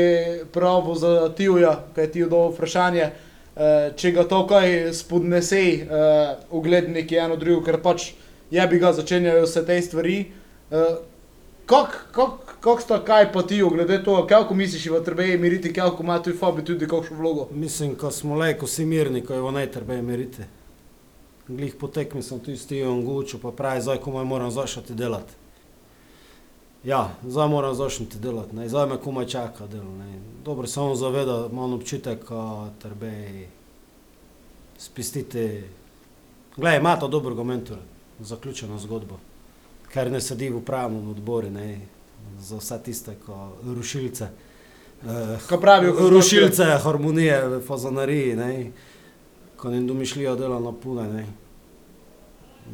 pravo 0.53 0.97
za 0.97 1.29
Tijuja, 1.37 1.75
kaj 1.93 2.07
je 2.07 2.11
Tiju 2.17 2.33
dal 2.33 2.49
vprašanje. 2.55 3.11
Uh, 3.53 3.93
če 3.93 4.15
ga 4.17 4.25
to 4.25 4.41
kaj 4.49 4.75
spodnesej, 5.03 5.71
uh, 5.85 6.35
ugledniki 6.49 7.21
eno 7.21 7.37
drugo, 7.37 7.61
ker 7.69 7.77
pač 7.85 8.11
je 8.49 8.69
bi 8.69 8.81
ga 8.81 8.93
začenjajo 8.97 9.45
vse 9.45 9.65
te 9.69 9.81
stvari. 9.85 10.19
Uh, 10.25 10.38
Kako 10.69 11.91
kak, 12.11 12.57
kak 12.61 12.81
sta 12.81 12.99
kaj 13.05 13.31
pa 13.33 13.43
ti, 13.43 13.61
glede 13.61 14.03
to, 14.03 14.27
kako 14.27 14.53
misliš, 14.53 14.85
da 14.85 15.03
treba 15.03 15.23
imiriti, 15.23 15.73
kako 15.73 16.03
ima 16.03 16.23
tu 16.23 16.33
Fabi 16.39 16.65
tudi 16.65 16.87
kakšno 16.87 17.17
vlogo? 17.17 17.47
Mislim, 17.51 17.95
ko 17.95 18.11
smo 18.11 18.35
le, 18.35 18.57
ko 18.57 18.67
si 18.67 18.85
mirni, 18.85 19.21
ko 19.25 19.33
je 19.33 19.41
v 19.41 19.51
najtrbe 19.51 20.01
merite. 20.01 20.47
Glih 21.47 21.75
po 21.79 21.87
tekmi 21.87 22.23
sem 22.23 22.39
tu 22.39 22.57
stil 22.57 22.89
in 22.89 23.05
guču, 23.05 23.39
pa 23.41 23.51
pravi, 23.51 23.81
zdaj 23.81 23.97
komaj 23.97 24.25
moram 24.25 24.51
zašati 24.51 24.93
delati. 24.93 25.33
Ja, 26.83 27.09
zdaj 27.27 27.47
moram 27.47 27.75
zašati 27.75 28.19
delati, 28.19 28.55
ne, 28.55 28.69
zdaj 28.69 28.87
me 28.87 28.97
komaj 28.97 29.25
čaka 29.25 29.67
delo, 29.67 29.91
ne. 29.97 30.19
Dobro, 30.45 30.67
samo 30.67 30.95
zaveda, 30.95 31.47
imam 31.51 31.73
občutek, 31.73 32.25
ko 32.25 32.67
treba 32.81 33.11
spustiti. 34.77 35.63
Glej, 36.57 36.77
ima 36.77 36.95
to 36.99 37.07
dobrega 37.07 37.43
mentora, 37.43 37.81
zaključeno 38.19 38.79
zgodbo, 38.79 39.19
ker 39.93 40.11
ne 40.11 40.21
sedi 40.21 40.49
v 40.49 40.61
upravnem 40.61 41.09
odboru, 41.09 41.49
ne, 41.49 41.79
za 42.39 42.57
vse 42.57 42.79
tiste, 42.85 43.15
ko 43.25 43.57
rušilce. 43.65 44.29
Eh, 45.07 45.37
Kaj 45.47 45.61
pravijo, 45.61 45.93
ko 45.95 46.09
rušilce 46.09 46.63
harmonije 46.83 47.47
v 47.47 47.61
fazanariji, 47.67 48.35
ne, 48.35 48.71
ko 49.57 49.69
ne 49.69 49.81
domišljijo 49.81 50.35
dela 50.35 50.59
na 50.59 50.71
pune. 50.71 51.07
Ne. 51.13 51.25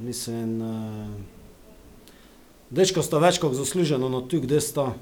Mislim, 0.04 0.62
uh, 0.62 1.08
dečko 2.70 3.02
sta 3.02 3.18
več 3.22 3.40
kot 3.40 3.54
zasluženo 3.56 4.10
na 4.10 4.22
tu, 4.28 4.42
kde 4.44 4.62
sta. 4.62 4.94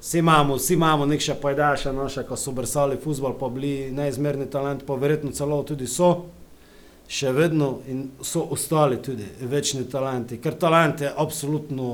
Vsi 0.00 0.18
imamo, 0.18 0.56
vsi 0.58 0.74
imamo 0.74 1.06
nek 1.06 1.22
še 1.22 1.36
pajdaše 1.38 1.92
naše, 1.94 2.24
ko 2.26 2.36
so 2.36 2.50
brsali 2.52 2.98
futbol, 2.98 3.36
pa 3.38 3.48
bili 3.48 3.92
neizmerni 3.94 4.48
talent, 4.50 4.82
pa 4.86 4.96
verjetno 4.98 5.30
celo 5.30 5.62
tudi 5.62 5.86
so. 5.86 6.26
Še 7.12 7.32
vedno 7.36 7.82
in 7.92 8.06
so 8.24 8.46
ostali 8.54 8.96
tudi 9.04 9.26
večni 9.44 9.84
talenti, 9.90 10.38
ker 10.40 10.54
talent 10.56 11.02
je 11.04 11.10
absolutno 11.16 11.88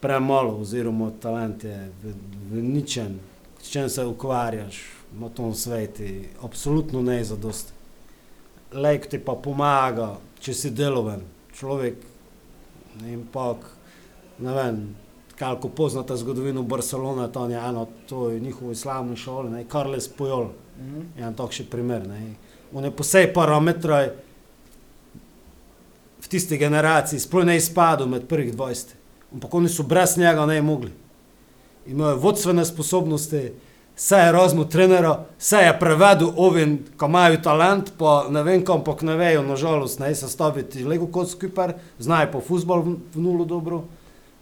premalo, 0.00 0.56
oziroma 0.60 1.12
talent 1.22 1.64
je 1.64 1.76
v, 2.02 2.14
v 2.50 2.62
ničem, 2.64 3.18
s 3.60 3.70
čem 3.70 3.88
se 3.88 4.04
ukvarjaš 4.04 4.80
na 5.20 5.28
tom 5.28 5.54
svetu, 5.54 6.08
absolutno 6.42 7.02
ne 7.02 7.20
za 7.24 7.36
dosti. 7.36 7.72
Lek 8.72 9.06
ti 9.10 9.18
pa 9.18 9.34
pomaga, 9.34 10.16
če 10.40 10.54
si 10.54 10.70
deloven, 10.70 11.22
človek 11.54 12.02
in 13.06 13.22
pa, 13.32 13.52
ne 14.38 14.54
vem, 14.54 14.82
kako 15.38 15.68
poznate 15.68 16.16
zgodovino 16.16 16.62
Barcelone, 16.62 17.28
tam 17.32 17.50
je 17.50 17.58
eno, 17.58 17.86
to 18.08 18.30
je 18.30 18.40
njihovo 18.40 18.74
slavno 18.74 19.16
šolo, 19.16 19.50
ne, 19.50 19.64
Carles 19.70 20.08
Pujol, 20.08 20.50
Mhm. 20.80 21.00
je 21.16 21.24
en 21.24 21.34
takšen 21.34 21.66
primer, 21.70 22.06
ne. 22.08 22.34
On 22.74 22.84
je 22.84 22.90
po 22.90 23.02
vsej 23.02 23.32
parametraj 23.34 24.10
v 26.20 26.28
tisti 26.28 26.58
generaciji, 26.58 27.20
sploh 27.20 27.44
ne 27.44 27.56
izpadel 27.56 28.06
med 28.06 28.28
prvih 28.28 28.54
20. 28.54 28.94
Ampak 29.32 29.54
oni 29.54 29.68
so 29.68 29.82
brez 29.82 30.16
njega 30.18 30.46
ne 30.46 30.62
mogli. 30.62 30.92
Imajo 31.86 32.16
vodstvene 32.16 32.64
sposobnosti, 32.64 33.50
se 33.96 34.16
je 34.16 34.32
razmu 34.32 34.64
trenera, 34.64 35.24
se 35.38 35.56
je 35.56 35.78
prevedel 35.80 36.30
ovin, 36.36 36.78
ko 36.96 37.06
imajo 37.06 37.36
talent, 37.42 37.92
pa 37.98 38.26
ne 38.30 38.42
vem 38.42 38.64
kam, 38.64 38.84
pa 38.84 38.96
ne 39.02 39.16
vejo, 39.16 39.42
nažalost, 39.42 39.98
ne 40.00 40.14
se 40.14 40.28
staviti 40.28 40.84
lego 40.84 41.06
kot 41.06 41.30
skupaj, 41.30 41.74
znajo 41.98 42.30
pa 42.32 42.40
futbol 42.40 42.82
v, 42.82 42.96
nulo 43.14 43.44
dobro. 43.44 43.84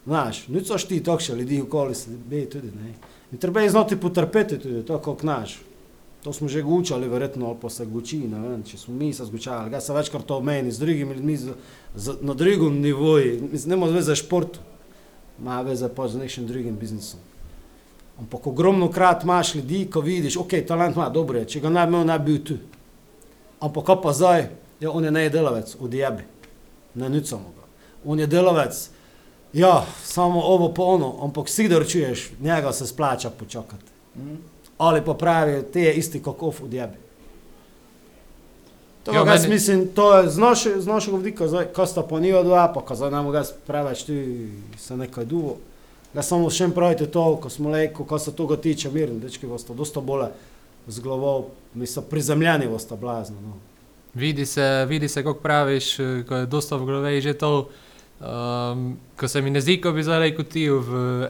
Znaš, 0.07 0.47
nič 0.49 0.71
so 0.71 0.79
ti 0.79 1.03
takšni 1.05 1.41
ljudi 1.41 1.61
okoli 1.61 1.95
sebe 1.95 2.45
tudi, 2.47 2.71
ne. 2.73 2.95
In 3.33 3.39
treba 3.39 3.61
je 3.61 3.71
znati 3.71 3.97
potrpeti 4.01 4.59
tudi, 4.59 4.87
tako 4.87 5.15
kot 5.15 5.23
naš. 5.23 5.59
To 6.29 6.33
smo 6.33 6.49
že 6.49 6.61
gučali, 6.63 7.09
verjetno, 7.09 7.47
ali 7.47 7.57
pa 7.57 7.71
se 7.71 7.87
guči, 7.89 8.19
ne 8.29 8.37
vem, 8.37 8.61
če 8.63 8.77
smo 8.77 8.93
mi 8.95 9.07
se 9.17 9.25
zgučali. 9.25 9.73
Jaz 9.73 9.87
se 9.87 9.95
večkrat 9.97 10.27
to 10.29 10.37
meni, 10.45 10.69
z 10.69 10.79
drugimi 10.79 11.15
ljudmi, 11.15 11.37
z, 11.37 11.55
z, 11.97 12.17
na 12.21 12.35
drugem 12.35 12.83
nivoju, 12.83 13.49
mislim, 13.53 13.71
nema 13.71 13.87
veze 13.89 14.13
s 14.13 14.21
športom, 14.21 14.61
ima 15.41 15.63
veze 15.65 15.89
pa 15.89 16.05
z 16.09 16.21
nekim 16.21 16.45
drugim 16.47 16.77
biznisom. 16.77 17.21
Ampak 18.21 18.47
ogromno 18.47 18.91
krat 18.93 19.25
imaš 19.25 19.55
ljudi, 19.55 19.87
ko 19.89 20.03
vidiš, 20.05 20.37
ok, 20.37 20.53
talent 20.69 21.01
ima, 21.01 21.09
dobro 21.09 21.39
je, 21.39 21.49
če 21.49 21.63
ga 21.65 21.73
ne 21.73 21.87
bi 21.87 21.95
imel, 21.95 22.05
ne 22.11 22.19
bi 22.19 22.25
bil 22.29 22.45
tu. 22.45 22.59
Ampak 23.65 23.95
pa 24.03 24.13
zdaj, 24.13 24.51
ja, 24.85 24.93
on 24.93 25.09
je 25.09 25.11
ne 25.11 25.25
delavec, 25.33 25.77
odjebi, 25.81 26.29
ne 26.95 27.09
nucamo 27.09 27.55
ga. 27.57 27.65
On 28.05 28.21
je 28.21 28.27
delavec, 28.29 28.83
ja, 29.57 29.87
samo 30.05 30.45
ovo 30.45 30.75
pa 30.77 30.93
ono, 30.99 31.15
ampak 31.25 31.49
vsi 31.49 31.71
da 31.73 31.81
čuješ, 31.85 32.31
njega 32.37 32.73
se 32.73 32.87
splača 32.87 33.31
počakati. 33.31 33.97
Ali 34.79 35.03
pa 35.05 35.15
pravi, 35.15 35.63
te 35.73 35.83
je 35.83 35.95
isti 35.95 36.23
kakov 36.23 36.55
odjebi. 36.63 36.97
To 39.05 39.13
Ja, 39.13 39.25
ja, 39.25 39.33
jaz 39.33 39.43
meni- 39.43 39.55
mislim, 39.55 39.89
to 39.89 40.19
je 40.19 40.29
z, 40.31 40.39
naše, 40.39 40.81
z 40.81 40.87
našega 40.87 41.17
vidika, 41.17 41.49
zdaj, 41.49 41.65
ko 41.73 41.87
sta 41.87 42.03
pa 42.03 42.21
niva 42.21 42.43
dva, 42.43 42.69
pa 42.69 42.81
ko 42.81 42.95
zdaj 42.95 43.11
nam 43.11 43.31
ga 43.31 43.43
preveč 43.67 44.05
tu 44.05 44.13
se 44.79 44.97
nekaj 44.97 45.25
duvo. 45.25 45.57
Jaz 46.15 46.29
samo 46.29 46.51
še 46.51 46.69
pravite 46.75 47.07
to, 47.07 47.37
ko 47.37 47.49
smo 47.49 47.71
leko, 47.71 48.05
ko 48.05 48.19
se 48.19 48.33
toga 48.33 48.57
tiče, 48.57 48.91
mirni, 48.91 49.21
dečki, 49.21 49.47
boste 49.47 49.75
dosta 49.75 50.01
bolje 50.01 50.29
z 50.87 51.01
glavo, 51.01 51.47
mislim, 51.75 52.05
prizemljeni 52.11 52.69
boste 52.69 52.97
blazno. 52.97 53.37
No. 53.41 53.57
Vidi 54.15 54.47
se, 54.47 54.87
vidi 54.89 55.09
se, 55.09 55.23
kako 55.23 55.41
praviš, 55.41 55.97
ko 56.29 56.35
je 56.35 56.47
dosta 56.47 56.77
v 56.77 56.85
glavi 56.85 57.21
že 57.21 57.35
to. 57.35 57.69
Um, 58.21 58.97
ko 59.17 59.29
se 59.29 59.41
mi 59.43 59.51
ne 59.51 59.61
zdi, 59.61 59.81
ko 59.81 59.93
bi 59.93 60.03
zdaj 60.03 60.19
rekel 60.19 60.45
ti 60.45 60.69
v 60.69 61.29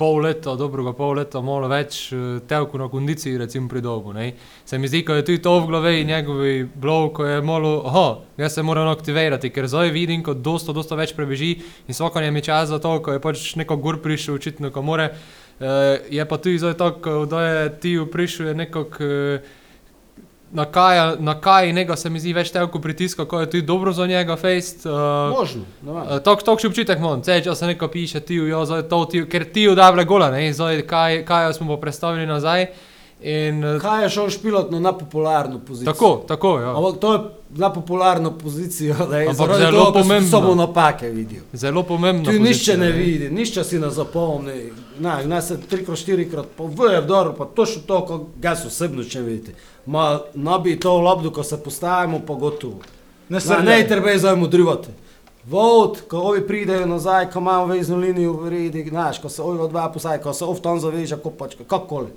pol 0.00 0.22
leta, 0.24 0.54
dobrega 0.56 0.94
pol 0.96 1.18
leta, 1.20 1.42
malo 1.44 1.68
več 1.68 1.98
eh, 2.16 2.38
telku 2.48 2.80
na 2.80 2.88
kondiciji, 2.88 3.36
recimo 3.42 3.68
pri 3.68 3.82
dobu. 3.84 4.14
Ne? 4.16 4.30
Se 4.64 4.80
mi 4.80 4.88
zdi, 4.88 5.02
ko 5.04 5.18
je 5.18 5.26
tudi 5.28 5.42
to 5.44 5.58
v 5.60 5.68
glavi 5.68 6.06
njegovi 6.08 6.54
blog, 6.74 7.12
ko 7.18 7.28
je 7.28 7.42
malo, 7.44 7.74
aha, 7.90 8.06
jaz 8.40 8.56
se 8.56 8.64
moram 8.64 8.88
aktivirati, 8.88 9.52
ker 9.52 9.68
zdaj 9.68 9.92
vidim, 9.92 10.24
ko 10.24 10.34
dosta, 10.34 10.72
dosta 10.76 10.96
več 10.96 11.12
prebeži 11.16 11.52
in 11.86 11.96
svakanje 11.96 12.32
mi 12.32 12.44
čas 12.44 12.72
za 12.72 12.80
to, 12.80 12.96
ko 13.04 13.16
je 13.16 13.22
pač 13.22 13.46
neko 13.60 13.76
gur 13.76 14.00
prišel, 14.00 14.40
očitno, 14.40 14.72
ko 14.72 14.82
more. 14.82 15.12
Uh, 15.60 16.00
je 16.08 16.24
pa 16.24 16.38
tudi 16.40 16.56
zdaj 16.56 16.78
tako, 16.80 17.26
da 17.28 17.40
je 17.44 17.64
ti 17.82 17.96
prišel, 18.12 18.54
je 18.54 18.60
nekako. 18.64 19.04
Uh, 19.04 19.56
na 20.52 20.64
kaj, 20.64 21.16
na 21.18 21.40
kaj 21.40 21.72
njega 21.72 21.96
se 21.96 22.10
mi 22.10 22.20
zdi 22.20 22.32
več 22.34 22.50
telko 22.50 22.80
pritiska, 22.82 23.24
ko 23.24 23.40
je 23.40 23.50
tudi 23.50 23.62
dobro 23.62 23.92
za 23.92 24.06
njega, 24.06 24.36
fejst. 24.36 24.86
Uh, 24.86 24.92
Možno, 25.38 25.62
vem. 25.82 26.20
Tako 26.24 26.42
tak 26.42 26.62
še 26.62 26.70
občutek 26.70 26.98
imam, 26.98 27.22
če 27.22 27.54
se 27.54 27.66
neko 27.66 27.88
piše, 27.88 28.20
ti, 28.20 28.34
jo, 28.34 28.64
zdaj 28.66 28.88
to, 28.90 29.04
ti, 29.10 29.24
ker 29.30 29.46
ti 29.52 29.68
udavlja 29.70 30.04
gola, 30.04 30.30
ne, 30.34 30.48
zdaj 30.52 30.82
kaj, 30.90 31.24
kaj 31.28 31.52
smo 31.54 31.76
pa 31.76 31.80
predstavili 31.86 32.26
nazaj. 32.26 32.66
In, 33.20 33.64
eh, 33.64 33.78
Kaj 33.80 34.02
je 34.02 34.08
šel 34.08 34.30
špilot 34.32 34.70
na 34.72 34.80
nepopularno 34.80 35.60
pozicijo? 35.60 35.92
tako, 35.92 36.24
tako, 36.28 36.58
ja. 36.58 36.76
Ampak 36.76 37.00
to 37.00 37.12
je 37.12 37.20
na 37.50 37.72
popularno 37.72 38.38
pozicijo, 38.38 38.94
da 39.10 39.18
je 39.18 39.34
zaradi 39.34 39.64
zelo 39.64 39.92
pomembno. 39.92 40.30
Samo 40.30 40.54
napake 40.54 41.08
vidijo. 41.08 41.42
Zelo 41.52 41.82
pomembno. 41.82 42.32
Tu 42.32 42.38
nišče 42.38 42.76
ne 42.76 42.92
vidi, 42.92 43.30
nišče 43.30 43.64
si 43.64 43.78
ne 43.78 43.90
zapomni. 43.90 44.72
Na, 44.98 45.22
na 45.24 45.42
se 45.42 45.60
trikrat, 45.60 45.98
štirikrat, 45.98 46.46
pa 46.56 46.64
v 46.64 46.92
je 46.92 47.02
dobro, 47.02 47.34
pa 47.38 47.44
točno 47.44 47.82
to, 47.86 48.00
kot 48.06 48.22
jaz 48.42 48.66
osebno 48.66 49.04
če 49.04 49.20
vidite. 49.20 49.54
Ma 49.86 50.20
nabi 50.34 50.80
to 50.80 50.96
lobdo, 51.00 51.30
ko 51.30 51.42
se 51.42 51.62
postavimo, 51.62 52.20
pa 52.26 52.34
gotovo. 52.34 52.80
Ne 53.28 53.36
Ne, 53.36 53.40
se 53.40 53.56
ne 53.62 53.88
treba 53.88 54.10
je 54.10 54.18
zdaj 54.18 54.36
modrivati. 54.36 54.88
Vod, 55.46 56.00
ko 56.08 56.18
ovi 56.18 56.46
pridejo 56.46 56.86
nazaj, 56.86 57.30
ko 57.30 57.38
imamo 57.38 57.66
vezno 57.66 57.96
linijo 57.96 58.32
v 58.32 58.48
redi, 58.48 58.84
znaš, 58.88 59.18
ko 59.18 59.28
se 59.28 59.42
ovi 59.42 59.58
odvaja 59.58 59.88
posaj, 59.88 60.18
ko 60.20 60.32
se 60.32 60.44
ov 60.44 60.60
tam 60.60 60.80
zaveže, 60.80 61.16
kopačka, 61.16 61.64
kakkoli. 61.64 62.10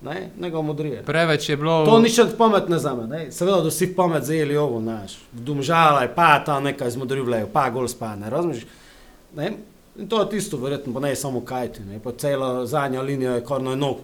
Ne, 0.00 0.30
ne 0.38 0.50
ga 0.50 0.60
modrije. 0.60 1.02
Preveč 1.02 1.48
je 1.48 1.56
bilo. 1.56 1.84
To 1.86 1.98
nič 1.98 2.20
pamet 2.38 2.68
ne 2.68 2.78
zame, 2.78 3.06
ne? 3.06 3.32
seveda, 3.32 3.62
da 3.64 3.70
si 3.70 3.94
pamet 3.96 4.24
zajeli 4.24 4.56
ovo, 4.56 4.80
znaš, 4.80 5.16
domžalaj, 5.32 6.10
pa 6.14 6.44
ta 6.44 6.60
nekaj 6.60 6.90
zmodrivljajo, 6.90 7.48
pa 7.52 7.70
gol 7.70 7.88
spane, 7.88 8.30
razumeš? 8.30 8.66
Ne? 9.36 9.52
In 9.96 10.08
to 10.08 10.20
je 10.20 10.28
tisto, 10.36 10.60
verjetno, 10.60 10.92
pa 10.92 11.00
ne 11.00 11.14
samo 11.16 11.40
kajti, 11.40 11.82
ne? 11.88 12.00
pa 12.04 12.12
cela 12.12 12.66
zadnja 12.66 13.02
linija 13.02 13.38
je 13.38 13.44
kar 13.44 13.62
no, 13.62 13.96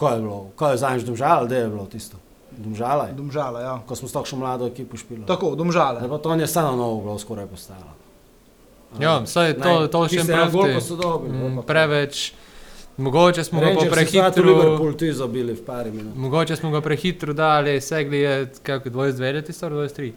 kaj 0.00 0.16
je 0.16 0.20
bilo, 0.20 0.50
kaj 0.58 0.72
je 0.72 0.78
zadnjič 0.82 1.06
domžal, 1.06 1.46
da 1.46 1.56
je 1.56 1.68
bilo 1.68 1.86
tisto, 1.86 2.18
domžalaj, 2.58 3.12
Domžala, 3.14 3.60
ja. 3.60 3.74
ko 3.86 3.94
smo 3.94 4.08
s 4.08 4.12
takšno 4.12 4.38
mlado 4.38 4.66
ekipo 4.66 4.96
špili. 4.96 5.26
Tako, 5.26 5.54
domžale. 5.54 6.02
Ne, 6.02 6.08
pa 6.08 6.18
to 6.18 6.34
je 6.34 6.46
vseeno 6.46 6.76
novo 6.76 7.00
bilo 7.00 7.18
skoraj 7.18 7.46
postalo. 7.46 7.94
Ja, 8.98 9.26
saj 9.26 9.56
to, 9.58 9.86
to 9.90 10.08
še 10.08 10.22
pravi. 10.26 10.52
Gol 10.54 11.62
pa 11.66 11.74
Mogoče 12.96 13.44
smo 13.44 13.60
ga 13.60 13.66
Rangers 13.66 13.84
sad 13.84 13.92
prehitro. 13.92 14.44
Liverpool 14.44 14.92
tu 14.92 15.12
zabili 15.12 15.52
v 15.52 15.64
pari 15.64 15.90
minut. 15.90 16.16
Mogoče 16.16 16.56
smo 16.56 16.70
ga 16.70 16.80
prehitro 16.80 17.32
dali, 17.32 17.80
segli 17.80 18.18
je, 18.18 18.52
kako 18.62 18.88
22 18.88 19.34
leti, 19.34 19.52
star 19.52 19.72
23. 19.72 20.12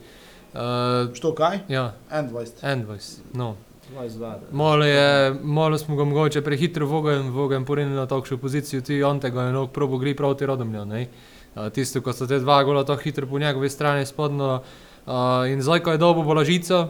Uh, 0.54 1.16
Što 1.16 1.36
kaj? 1.36 1.60
ja, 1.68 1.94
21. 2.12 2.86
21. 2.86 3.18
No. 3.34 3.56
22. 3.96 4.36
Malo, 4.52 4.86
je, 4.86 5.36
malo 5.44 5.78
smo 5.78 5.96
ga 5.96 6.04
mogoče 6.04 6.42
prehitro 6.42 6.86
vogen, 6.86 7.30
vogen 7.30 7.66
porinili 7.66 7.96
na 7.96 8.06
takšno 8.06 8.38
pozicijo, 8.38 8.82
ti 8.82 9.04
on 9.04 9.20
tega 9.20 9.42
je 9.42 9.52
nog 9.52 9.72
probo 9.72 9.98
gri 9.98 10.16
proti 10.16 10.46
Rodomlju. 10.46 10.86
ne. 10.86 11.08
A, 11.56 11.70
Tisto, 11.70 12.02
ko 12.02 12.14
so 12.14 12.28
te 12.28 12.40
dva 12.40 12.64
gola 12.64 12.84
tako 12.86 13.02
hitro 13.02 13.28
po 13.28 13.40
njegovi 13.40 13.70
strani 13.70 14.06
spodno. 14.06 14.62
Uh, 15.06 15.14
in 15.50 15.62
zdaj, 15.62 15.80
ko 15.80 15.92
je 15.92 15.98
dobo 15.98 16.24
bolažico, 16.24 16.88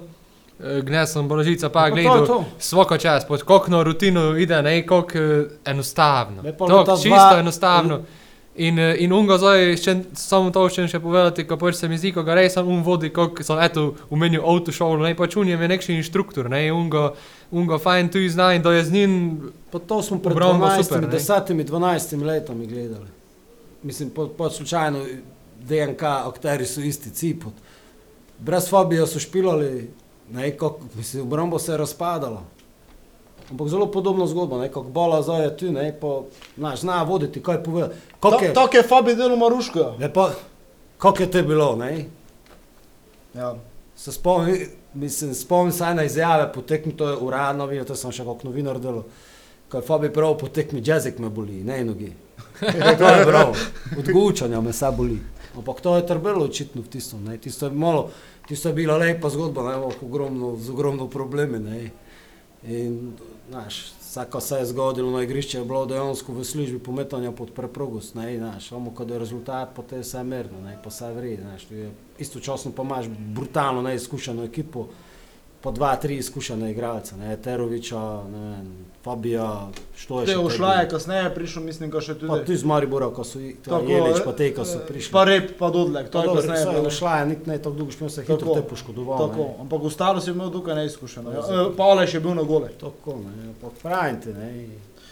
eh, 0.60 0.82
gnesem 0.82 1.28
bolažica, 1.28 1.70
pa 1.70 1.80
Pa 1.80 1.90
to 1.90 1.98
je 1.98 2.04
gledal 2.04 2.28
to. 2.28 2.46
svako 2.60 2.98
čas, 2.98 3.28
pod 3.28 3.44
kokno 3.44 3.84
rutino 3.84 4.38
ide, 4.38 4.62
ne, 4.62 4.86
kako 4.86 5.18
eh, 5.18 5.46
enostavno. 5.66 6.44
Tako 6.44 6.66
leta 6.66 6.96
čisto 6.96 7.10
dva- 7.10 7.40
enostavno. 7.40 8.02
In, 8.56 8.80
eh, 8.80 8.96
in 9.00 9.14
unga 9.14 9.38
zdaj, 9.38 9.78
še, 9.78 9.94
samo 10.14 10.50
to 10.50 10.70
še 10.70 10.88
še 10.88 11.00
povedati, 11.00 11.44
ko 11.46 11.58
pač 11.58 11.76
se 11.76 11.88
mi 11.88 11.98
zdi, 11.98 12.10
ko 12.12 12.24
ga 12.24 12.34
res 12.34 12.58
um 12.58 12.82
vodi, 12.84 13.10
kot 13.10 13.44
sem 13.46 13.60
eto 13.60 13.94
umenil 14.10 14.42
avtošolo, 14.42 14.98
ne 14.98 15.14
pač 15.16 15.36
un 15.38 15.48
je 15.48 15.58
nekši 15.58 15.94
inštruktor, 15.94 16.50
ne, 16.50 16.72
unga, 16.72 17.14
unga 17.52 17.78
fajn 17.78 18.10
tu 18.10 18.18
zna 18.30 18.54
in 18.54 18.62
da 18.62 18.74
je 18.74 18.84
z 18.84 18.92
njim, 18.92 19.14
Pa 19.72 19.80
to 19.80 20.02
smo 20.02 20.18
pred 20.18 20.34
Obrambo 20.34 20.66
12, 20.66 20.84
super, 20.84 21.02
ne? 21.02 21.08
10, 21.10 21.66
12 21.66 22.24
letami 22.24 22.66
gledali. 22.66 23.06
Mislim, 23.84 24.10
po, 24.10 24.28
po 24.28 24.50
slučajno 24.50 25.06
DNK, 25.60 26.02
akteri 26.26 26.66
so 26.66 26.82
isti 26.82 27.10
cipot. 27.10 27.54
Brez 28.40 28.70
Fabija 28.70 29.06
so 29.06 29.20
špilali, 29.20 29.90
ne, 30.32 30.52
kako, 30.58 30.80
mislim, 30.96 31.24
obrambo 31.24 31.60
se 31.60 31.72
je 31.72 31.78
razpadalo. 31.78 32.44
Ampak 33.52 33.68
zelo 33.68 33.92
podobna 33.92 34.28
zgodba, 34.28 34.58
ne, 34.58 34.68
kako 34.68 34.90
bola 34.90 35.22
zdaj 35.22 35.44
je 35.44 35.58
tu, 35.58 35.72
ne, 35.72 36.00
pa, 36.00 36.22
znaš, 36.58 36.80
zna 36.80 37.04
voditi, 37.04 37.44
kaj 37.44 37.64
pove. 37.64 37.90
Kako 38.20 38.44
je, 38.44 38.54
Tako 38.54 38.78
je 38.78 38.84
Fabi 38.84 39.16
delo 39.16 39.38
Maruško. 39.38 39.94
ne, 40.00 40.14
pa, 40.14 40.32
kako 40.98 41.24
je 41.24 41.32
to 41.32 41.44
bilo, 41.44 41.76
ne? 41.76 42.06
Ja. 43.34 43.56
Se 43.96 44.12
spomnim, 44.12 44.68
mislim, 44.94 45.34
spomnim 45.34 45.72
se 45.72 45.84
ene 45.84 46.06
izjave 46.06 46.54
po 46.54 46.62
tekmi, 46.62 46.98
to 46.98 47.10
je 47.10 47.18
uradno, 47.18 47.66
vidim, 47.66 47.86
to 47.86 47.96
sem 47.96 48.12
še 48.12 48.26
kot 48.26 48.44
novinar 48.44 48.80
delal. 48.80 49.04
Ko 49.72 49.78
je 49.78 49.84
Fabi 49.88 50.14
prav 50.14 50.38
po 50.38 50.48
tekmi, 50.48 50.82
jezik 50.86 51.20
me 51.20 51.30
boli, 51.30 51.64
ne 51.64 51.84
nogi. 51.86 52.12
to 53.00 53.08
je 53.08 53.26
prav, 53.26 53.56
od 53.98 54.12
gučanja 54.14 54.62
me 54.62 54.74
sa 54.74 54.92
boli. 54.92 55.20
Ampak 55.58 55.82
to 55.82 55.96
je 55.96 56.06
trbelo 56.08 56.46
očitno 56.46 56.82
v 56.82 56.90
tistem, 56.90 57.24
ne, 57.24 57.38
tisto 57.38 57.66
je 57.66 57.72
malo, 57.72 58.10
tisto 58.48 58.70
je 58.70 58.74
bila 58.74 58.98
lepa 58.98 59.30
zgodba, 59.30 59.64
ne, 59.70 59.76
ogromno, 60.02 60.56
z 60.56 60.70
ogromno 60.70 61.08
problemi, 61.10 61.60
ne. 61.60 61.90
In, 62.64 63.14
znaš, 63.50 63.92
vsako 64.02 64.40
se 64.42 64.56
je 64.56 64.66
zgodilo 64.66 65.12
na 65.12 65.24
igrišče, 65.24 65.58
je 65.58 65.66
bilo 65.66 65.86
dejansko 65.86 66.34
v 66.34 66.44
službi 66.44 66.80
pometanja 66.80 67.32
pod 67.32 67.52
preprogost, 67.54 68.16
ne, 68.16 68.38
znaš, 68.38 68.70
samo 68.70 68.96
kad 68.96 69.10
je 69.10 69.20
rezultat, 69.20 69.70
pa 69.76 69.84
te 69.84 70.02
je 70.02 70.24
merno, 70.24 70.62
ne, 70.62 70.78
pa 70.84 70.90
vse 70.90 71.12
vri, 71.14 71.38
znaš, 71.42 71.68
istočasno 72.20 72.72
pa 72.72 72.84
imaš 72.84 73.06
brutalno 73.08 73.82
neizkušeno 73.82 74.44
ekipo, 74.44 74.88
po 75.60 75.72
dva, 75.72 75.96
tri 75.96 76.18
izkušene 76.18 76.72
igralce, 76.72 77.16
ne, 77.18 77.38
Teroviča, 77.38 78.00
ne 78.26 78.40
vem, 78.42 78.68
Fabija, 79.04 79.68
što 79.96 80.20
je 80.20 80.26
Te 80.26 80.32
še 80.32 80.38
ušla 80.40 80.68
bilo? 80.68 80.74
je 80.76 80.90
kasneje, 80.90 81.36
prišel 81.36 81.64
mislim, 81.64 81.90
da 81.90 82.02
še 82.02 82.14
tudi. 82.14 82.28
Pa 82.28 82.38
tudi 82.38 82.54
iz 82.54 82.64
Maribora, 82.64 83.08
ko 83.10 83.24
so 83.24 83.40
i- 83.40 83.56
ta 83.56 83.72
Tako, 83.72 83.86
Jelič, 83.88 84.18
eh, 84.18 84.24
pa 84.24 84.34
te, 84.34 84.54
ko 84.54 84.66
so 84.66 84.80
prišli. 84.82 85.12
Pa 85.12 85.24
rep, 85.24 85.58
pa 85.58 85.70
dodlek, 85.70 86.06
to 86.06 86.12
Pa 86.12 86.20
je 86.20 86.28
dobro, 86.28 86.42
kasneje. 86.44 86.66
bilo. 86.68 86.88
Ušla 86.88 87.16
je, 87.16 87.26
nik 87.28 87.46
ne 87.46 87.58
tako 87.58 87.76
dolgo 87.76 87.92
špil, 87.92 88.10
se 88.10 88.22
je 88.22 88.26
hitro 88.26 88.38
Tako, 88.38 88.54
te 88.54 88.62
poškodoval. 88.64 89.18
Tako, 89.20 89.44
ne. 89.46 89.56
ampak 89.60 89.82
ostalo 89.84 90.20
si 90.20 90.30
imel 90.30 90.52
tukaj 90.52 90.76
neizkušeno. 90.76 91.32
Ja. 91.32 91.38
Ja. 91.40 91.62
E, 91.64 91.72
Pa 91.74 91.84
Aleš 91.86 92.14
je 92.14 92.20
bil 92.20 92.34
na 92.34 92.44
gole. 92.44 92.70
Tako, 92.78 93.16
ne, 93.16 93.54
pa 93.58 93.68
pravim 93.80 94.22
ti, 94.22 94.30
ne. 94.32 94.52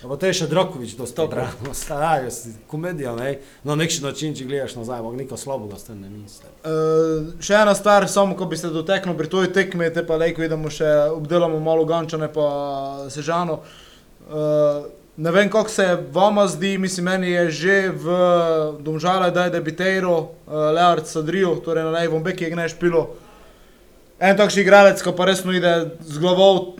Pa 0.01 0.13
to 0.13 0.25
je 0.27 0.33
še 0.35 0.45
Drokovič 0.45 0.91
dosta 0.93 1.15
Tako. 1.17 1.31
brano, 1.31 1.73
starajo 1.83 2.29
si, 2.29 2.49
komedija, 2.67 3.15
ne. 3.15 3.39
Na 3.63 3.73
nekši 3.75 4.03
način, 4.03 4.35
če 4.35 4.43
gledaš 4.43 4.75
nazaj, 4.75 4.99
ampak 4.99 5.15
niko 5.15 5.33
slabega 5.35 5.77
s 5.77 5.83
tem 5.83 5.97
ne 5.97 6.09
misli. 6.09 6.45
Uh, 6.61 7.33
še 7.39 7.53
ena 7.55 7.73
stvar, 7.73 8.05
samo 8.07 8.35
ko 8.35 8.45
bi 8.45 8.53
se 8.55 8.69
doteknil 8.69 9.15
pri 9.15 9.27
toj 9.27 9.49
tekmi, 9.49 9.89
te 9.89 10.03
pa 10.03 10.17
lejko 10.35 10.43
idemo 10.43 10.69
še 10.69 10.91
obdelamo 11.15 11.59
malo 11.59 11.85
Gančane 11.85 12.27
pa 12.27 13.07
Sežano. 13.09 13.61
Uh, 14.27 14.91
Ne 15.15 15.31
vem, 15.31 15.47
kako 15.47 15.69
se 15.71 15.85
vama 16.11 16.43
zdi, 16.47 16.73
mislim, 16.77 17.05
meni 17.05 17.29
je 17.31 17.43
že 17.51 17.75
v 17.87 18.15
Domžale, 18.83 19.29
da 19.31 19.45
je 19.45 19.53
debiteiro, 19.53 20.11
uh, 20.11 20.75
Leard 20.75 21.07
Sadrijo, 21.07 21.53
torej 21.63 21.87
na 21.87 21.93
levom 21.95 22.19
beki 22.23 22.43
je 22.43 22.49
gneš 22.51 22.75
pilo. 22.75 23.15
En 24.19 24.35
takšen 24.35 24.65
igralec, 24.65 24.99
ko 24.99 25.13
pa 25.15 25.29
resno 25.31 25.55
ide 25.55 25.95
z 26.03 26.19
glavo, 26.19 26.75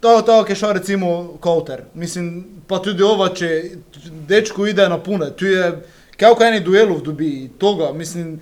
to 0.00 0.14
je 0.16 0.24
to, 0.24 0.38
ki 0.48 0.56
šel 0.56 0.72
recimo 0.80 1.36
Kouter. 1.44 1.84
Mislim, 1.92 2.64
pa 2.64 2.80
tudi 2.80 3.04
ova, 3.04 3.28
če 3.36 3.76
dečko 4.24 4.64
ide 4.64 4.88
na 4.88 4.96
pune, 4.96 5.28
tu 5.36 5.44
je, 5.44 5.68
kako 6.16 6.48
eni 6.48 6.64
duelov 6.64 7.04
dobi, 7.04 7.50
toga, 7.60 7.92
mislim, 7.92 8.38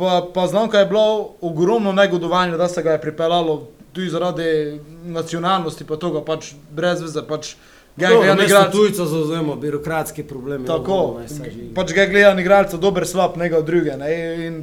pa, 0.00 0.26
pa 0.34 0.46
znam, 0.46 0.70
kaj 0.70 0.80
je 0.82 0.86
bilo 0.86 1.34
ogromno 1.40 1.92
negodovanja, 1.92 2.56
da 2.56 2.68
se 2.68 2.82
ga 2.82 2.92
je 2.92 3.00
pripeljalo 3.00 3.68
tudi 3.92 4.08
zaradi 4.08 4.80
nacionalnosti, 5.04 5.84
pa 5.84 5.96
toga 5.96 6.24
pač 6.24 6.52
brez 6.70 7.02
veze, 7.02 7.22
pač 7.28 7.54
ga 7.96 8.06
je 8.06 8.14
Dobro, 8.14 8.20
gledan 8.20 8.38
mesto 8.38 8.54
igralec. 8.54 8.72
tujca 8.72 9.06
zauzemo 9.06 9.56
birokratski 9.56 10.22
problemi. 10.22 10.66
Tako, 10.66 11.20
ne, 11.20 11.52
pač 11.74 11.92
ga 11.94 12.06
gledan 12.06 12.40
igralca, 12.40 12.78
dober, 12.80 13.06
slab, 13.06 13.36
nekaj 13.36 13.58
od 13.58 13.66
druge. 13.66 13.96
Ne, 14.00 14.10
in 14.46 14.60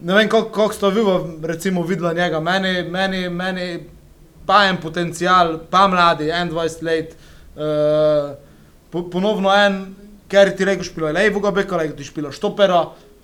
ne 0.00 0.14
vem, 0.14 0.28
kako 0.28 0.50
kak 0.50 0.74
ste 0.74 0.90
vi 0.96 1.04
recimo 1.42 1.82
videla 1.82 2.12
njega, 2.12 2.40
meni, 2.40 2.82
meni, 2.90 3.28
meni 3.28 3.68
pa 4.46 4.64
en 4.66 4.80
potencial, 4.82 5.58
pa 5.70 5.86
mladi, 5.88 6.32
21 6.32 6.82
let, 6.82 7.14
uh, 7.54 8.32
po, 8.90 9.04
ponovno 9.10 9.52
en, 9.54 9.82
ker 10.30 10.50
ti 10.56 10.64
reko 10.64 10.86
špilo, 10.86 11.12
levoga 11.12 11.52
beka, 11.54 11.76
lejko 11.76 11.96
ti 11.98 12.08
špilo 12.08 12.32
štopera, 12.32 12.80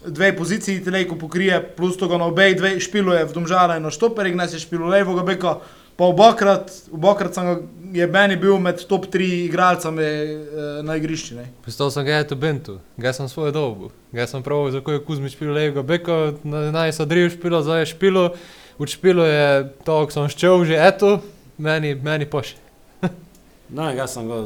dve 0.07 0.36
poziciji 0.36 0.84
ti 0.84 0.90
lejko 0.90 1.16
pokrije, 1.16 1.61
plus 1.76 1.96
toga 1.96 2.18
na 2.18 2.24
obej 2.26 2.54
dve 2.54 2.80
špiluje 2.80 3.24
v 3.24 3.32
domžala 3.32 3.76
in 3.76 3.82
na 3.82 3.90
štoperi, 3.90 4.30
gnes 4.30 4.52
je 4.52 4.59
špilo 4.59 4.86
levoga 4.86 5.22
beka, 5.22 5.59
pa 5.96 6.04
obakrat, 6.04 6.72
obakrat 6.92 7.34
sem 7.34 7.44
ga, 7.44 7.54
je 7.92 8.07
meni 8.07 8.36
bil 8.36 8.59
med 8.59 8.82
top 8.86 9.07
3 9.07 9.46
igralcami 9.46 10.02
uh, 10.04 10.84
na 10.84 10.96
igrišču. 10.96 11.34
ne. 11.34 11.46
Postal 11.64 11.90
sem 11.90 12.04
ga 12.04 12.24
tu 12.24 12.36
Bentu, 12.36 12.78
ga 12.96 13.12
sem 13.12 13.28
svojo 13.28 13.50
dobu. 13.50 13.90
Ga 14.12 14.26
sem 14.26 14.42
prav, 14.42 14.70
za 14.70 14.80
koje 14.80 15.00
Kuzmič 15.00 15.32
špilo 15.32 15.54
levega 15.54 15.82
beka, 15.82 16.32
na- 16.44 16.70
naj 16.70 16.92
se 16.92 17.07
driv 17.07 17.30
špilo, 17.30 17.62
zdaj 17.62 17.80
je 17.80 17.86
špilo. 17.86 18.34
V 18.78 18.86
špilo 18.86 19.24
je 19.24 19.72
to, 19.84 20.04
ko 20.04 20.12
sem 20.12 20.28
ščel 20.28 20.64
že 20.64 20.76
eto, 20.76 21.20
meni, 21.59 21.94
meni 21.94 22.26
poši. 22.28 22.57
No, 23.70 23.88
jaz 23.90 24.12
sem 24.14 24.28
ga 24.28 24.44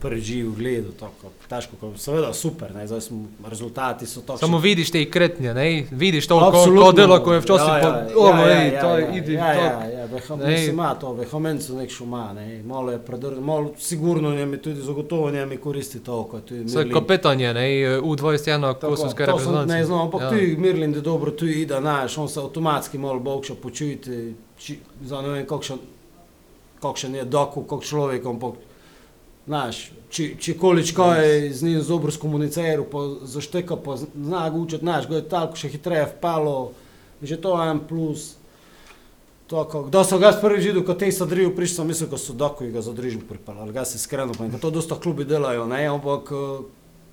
prvi 0.00 0.20
živ 0.22 0.50
gledal, 0.52 0.92
tako 0.92 1.16
težko, 1.46 1.76
ko- 1.76 1.96
seveda 1.96 2.32
super, 2.32 2.72
ne, 2.72 2.86
zdaj 2.86 3.00
smo, 3.02 3.18
rezultati 3.44 4.06
so 4.06 4.20
tako. 4.20 4.38
Samo 4.38 4.58
vidiš 4.58 4.90
te 4.90 5.04
kretnje, 5.06 5.54
ne? 5.54 5.66
vidiš 5.92 6.26
to, 6.26 6.38
ko, 6.40 6.46
Absolutno. 6.46 6.82
ko 6.82 6.92
delo, 6.94 7.18
ko 7.20 7.32
je 7.32 7.40
včasih 7.40 7.66
Ja, 7.66 7.80
pa, 7.80 7.88
ja, 8.30 8.48
ja, 8.48 8.62
ej, 8.62 8.72
ja, 8.72 8.80
to 8.80 8.88
je, 8.90 9.02
ja, 9.02 9.10
idi, 9.12 9.32
ja, 9.34 9.54
to. 9.54 9.60
Ja, 9.60 9.84
ja, 9.90 10.04
veha, 10.06 10.36
Nej. 10.36 10.46
mislim, 10.48 10.70
ima 10.70 10.94
to, 10.94 11.12
vehemenco 11.14 11.72
nek 11.74 11.90
šuma, 11.90 12.32
ne, 12.32 12.62
malo 12.64 12.90
je 12.90 12.98
predrl, 13.00 13.40
malo 13.42 13.72
sigurno 13.78 14.30
njemi 14.30 14.58
tudi 14.58 14.80
zagotovo 14.82 15.30
njemi 15.30 15.56
koristi 15.58 16.00
to, 16.00 16.24
ko 16.24 16.40
tu 16.40 16.54
je 16.54 16.62
Vse 16.62 16.78
Mirlin. 16.78 16.94
kapetan 16.94 17.40
je, 17.40 17.54
ne, 17.54 17.66
U21 18.00 18.40
kosovske 18.74 18.90
To 19.26 19.38
sem, 19.38 19.46
ne 19.46 19.56
reprezentance. 19.56 19.84
znam, 19.84 20.00
ampak 20.00 20.20
Ja. 20.20 20.24
ja. 20.24 20.30
tu 20.30 20.36
je 20.38 20.56
Mirlin, 20.56 20.92
da 20.92 21.00
dobro 21.02 21.30
tu 21.32 21.46
ide, 21.46 21.76
znaš, 21.76 22.18
on 22.18 22.28
se 22.28 22.40
avtomatski 22.40 22.98
malo 22.98 23.18
bokša 23.20 23.54
počujete, 23.56 24.32
či, 24.58 24.78
za 25.02 25.22
ne 25.22 25.28
vem, 25.30 25.46
kakšen, 25.46 25.78
kakšen 26.78 27.14
je 27.14 27.24
doku, 27.26 27.62
kak 27.64 27.82
človek, 27.82 28.26
ampak, 28.26 28.54
znaš, 29.50 29.90
či, 30.10 30.36
či 30.38 30.58
količko 30.58 31.04
je 31.12 31.52
z 31.52 31.62
njim 31.62 31.82
dobro 31.88 32.12
skomuniciral, 32.12 32.84
pa 32.86 32.98
zašteka, 33.26 33.76
pa 33.76 33.96
zna 33.96 34.50
ga 34.50 34.56
učiti, 34.56 34.84
znaš, 34.84 35.08
ga 35.08 35.16
je 35.16 35.28
tako 35.28 35.58
še 35.58 35.70
hitreje 35.72 36.04
vpalo, 36.12 36.70
že 37.22 37.34
to 37.42 37.56
je 37.58 37.70
en 37.70 37.80
plus. 37.88 38.36
Tako, 39.50 39.82
kdo 39.88 40.04
so 40.06 40.20
ga 40.22 40.30
prvi 40.38 40.62
videl, 40.62 40.84
ko 40.86 40.94
te 40.94 41.10
sadrijo, 41.10 41.50
prišel 41.50 41.80
sem 41.80 41.90
mislil, 41.90 42.10
ko 42.12 42.18
so 42.22 42.36
doko 42.38 42.62
in 42.62 42.70
ga 42.70 42.84
za 42.86 42.94
družbo 42.94 43.26
pripeljali, 43.26 43.74
ga 43.74 43.82
se 43.82 43.98
iskreno 43.98 44.38
ker 44.38 44.60
to 44.62 44.70
dosta 44.70 44.94
klubi 44.94 45.26
delajo, 45.26 45.66
ne, 45.66 45.82
ampak 45.90 46.30
eh, 46.30 46.64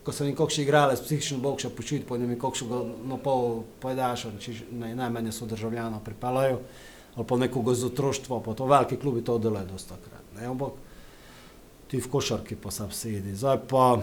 ko 0.05 0.13
sem 0.13 0.29
nekako 0.29 0.53
še 0.53 0.61
igralec, 0.61 1.01
psihično 1.01 1.41
bog 1.41 1.57
še 1.57 1.73
počuti, 1.73 2.05
pa 2.05 2.21
ne 2.21 2.29
mi 2.29 2.37
kako 2.37 2.69
ga 2.69 2.83
na 3.09 3.17
pol 3.17 3.63
pojedaš, 3.81 4.29
naj, 4.69 4.93
najmanj 4.93 5.33
so 5.33 5.49
državljano 5.49 6.05
pripeljajo, 6.05 6.61
ali 7.17 7.25
pa 7.25 7.41
nekoga 7.41 7.73
z 7.73 7.89
otroštva, 7.89 8.43
pa 8.45 8.53
to 8.53 8.69
veliki 8.69 9.01
klubi 9.01 9.25
to 9.25 9.41
delajo 9.41 9.73
dosta 9.73 9.97
krat, 9.97 10.35
ne, 10.37 10.45
ampak 10.45 10.77
ti 11.87 11.99
v 11.99 12.09
košarki 12.11 12.55
pa 12.55 12.71
sam 12.71 12.91
sedi, 12.91 13.35
zdaj 13.35 13.57
pa 13.69 14.01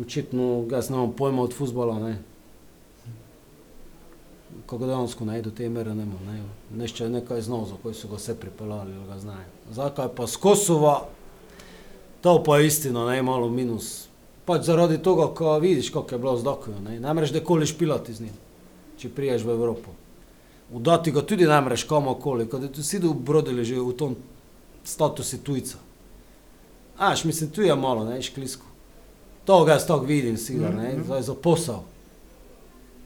očitno, 0.00 0.66
jaz 0.70 0.90
nemam 0.90 1.12
pojma 1.12 1.42
od 1.42 1.54
futbola, 1.54 2.14
kako 4.66 4.86
dejansko 4.86 5.24
ne 5.24 5.42
do 5.42 5.50
te 5.50 5.68
mere 5.68 5.94
ne 5.94 6.04
more, 6.04 6.24
ne, 6.26 6.42
nešče 6.76 7.08
nekaj 7.08 7.40
znal, 7.40 7.66
za 7.66 7.74
koji 7.82 7.94
so 7.94 8.08
ga 8.08 8.16
vse 8.16 8.34
pripeljali, 8.40 8.94
ali 8.94 9.06
ga 9.06 9.18
znajo. 9.18 9.46
Zakaj 9.70 10.08
pa 10.16 10.26
z 10.26 10.36
Kosova, 10.36 11.08
to 12.20 12.42
pa 12.42 12.58
je 12.58 12.66
istina, 12.66 13.06
ne, 13.06 13.22
malo 13.22 13.48
minus. 13.48 14.08
Pač 14.44 14.66
zaradi 14.66 14.98
tega, 14.98 15.28
ko 15.34 15.58
vidiš, 15.58 15.90
kako 15.90 16.14
je 16.14 16.18
bilo 16.18 16.36
z 16.38 16.44
Dokojo, 16.44 16.80
ne, 16.80 17.00
ne 17.00 17.14
moreš 17.14 17.32
dekoli 17.32 17.66
špilati 17.66 18.14
z 18.14 18.26
njim, 18.26 18.34
če 18.98 19.08
priješ 19.08 19.44
v 19.44 19.54
Evropo. 19.54 19.94
Udati 20.72 21.12
ga 21.12 21.22
tudi 21.22 21.46
ne 21.46 21.60
moreš 21.60 21.84
komokoli, 21.84 22.48
kad 22.48 22.72
tu 22.72 22.82
si 22.82 23.00
brodili 23.00 23.64
že 23.64 23.80
v 23.80 23.92
tom 23.92 24.16
statusu 24.84 25.38
tujca. 25.38 25.78
Aš, 26.98 27.24
mislim, 27.24 27.50
tu 27.50 27.62
je 27.62 27.74
malo, 27.76 28.04
ne, 28.04 28.22
šklisko. 28.22 28.66
To 29.44 29.64
ga 29.64 29.72
jaz 29.72 29.86
tako 29.86 30.04
vidim, 30.04 30.36
sigar, 30.36 30.74
ne, 30.74 30.94
zdaj 31.04 31.22
za 31.22 31.34
posel. 31.34 31.80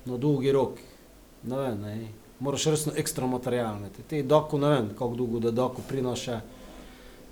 Na 0.05 0.17
dolgi 0.17 0.53
rok. 0.53 0.71
Ne 1.43 1.57
vem, 1.59 1.81
ne. 1.81 2.09
Moraš 2.41 2.65
resno 2.67 2.93
ekstra 2.97 3.27
material 3.27 3.77
imeti. 3.77 4.03
Ti 4.03 4.23
doku, 4.23 4.59
ne 4.59 4.69
vem, 4.69 4.89
kako 4.91 5.15
dolgo 5.15 5.39
da 5.41 5.51
doku 5.53 5.83
prinaša, 5.83 6.41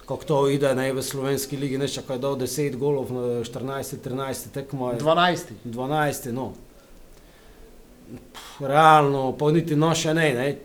kako 0.00 0.24
to 0.24 0.48
ide, 0.48 0.74
ne, 0.74 0.92
v 0.92 1.02
slovenski 1.02 1.56
ligi, 1.56 1.78
ne, 1.78 1.88
čakaj, 1.88 2.18
dal 2.18 2.36
10 2.36 2.76
golov 2.76 3.12
na 3.12 3.20
14, 3.44 3.96
13 3.98 4.50
tekmo. 4.50 4.90
je- 4.90 4.98
12. 4.98 5.52
12, 5.64 6.32
no. 6.32 6.52
Pff, 8.32 8.60
Realno, 8.60 9.32
pa 9.32 9.50
niti 9.50 9.76
noše 9.76 10.14
ne, 10.14 10.34
ne. 10.34 10.58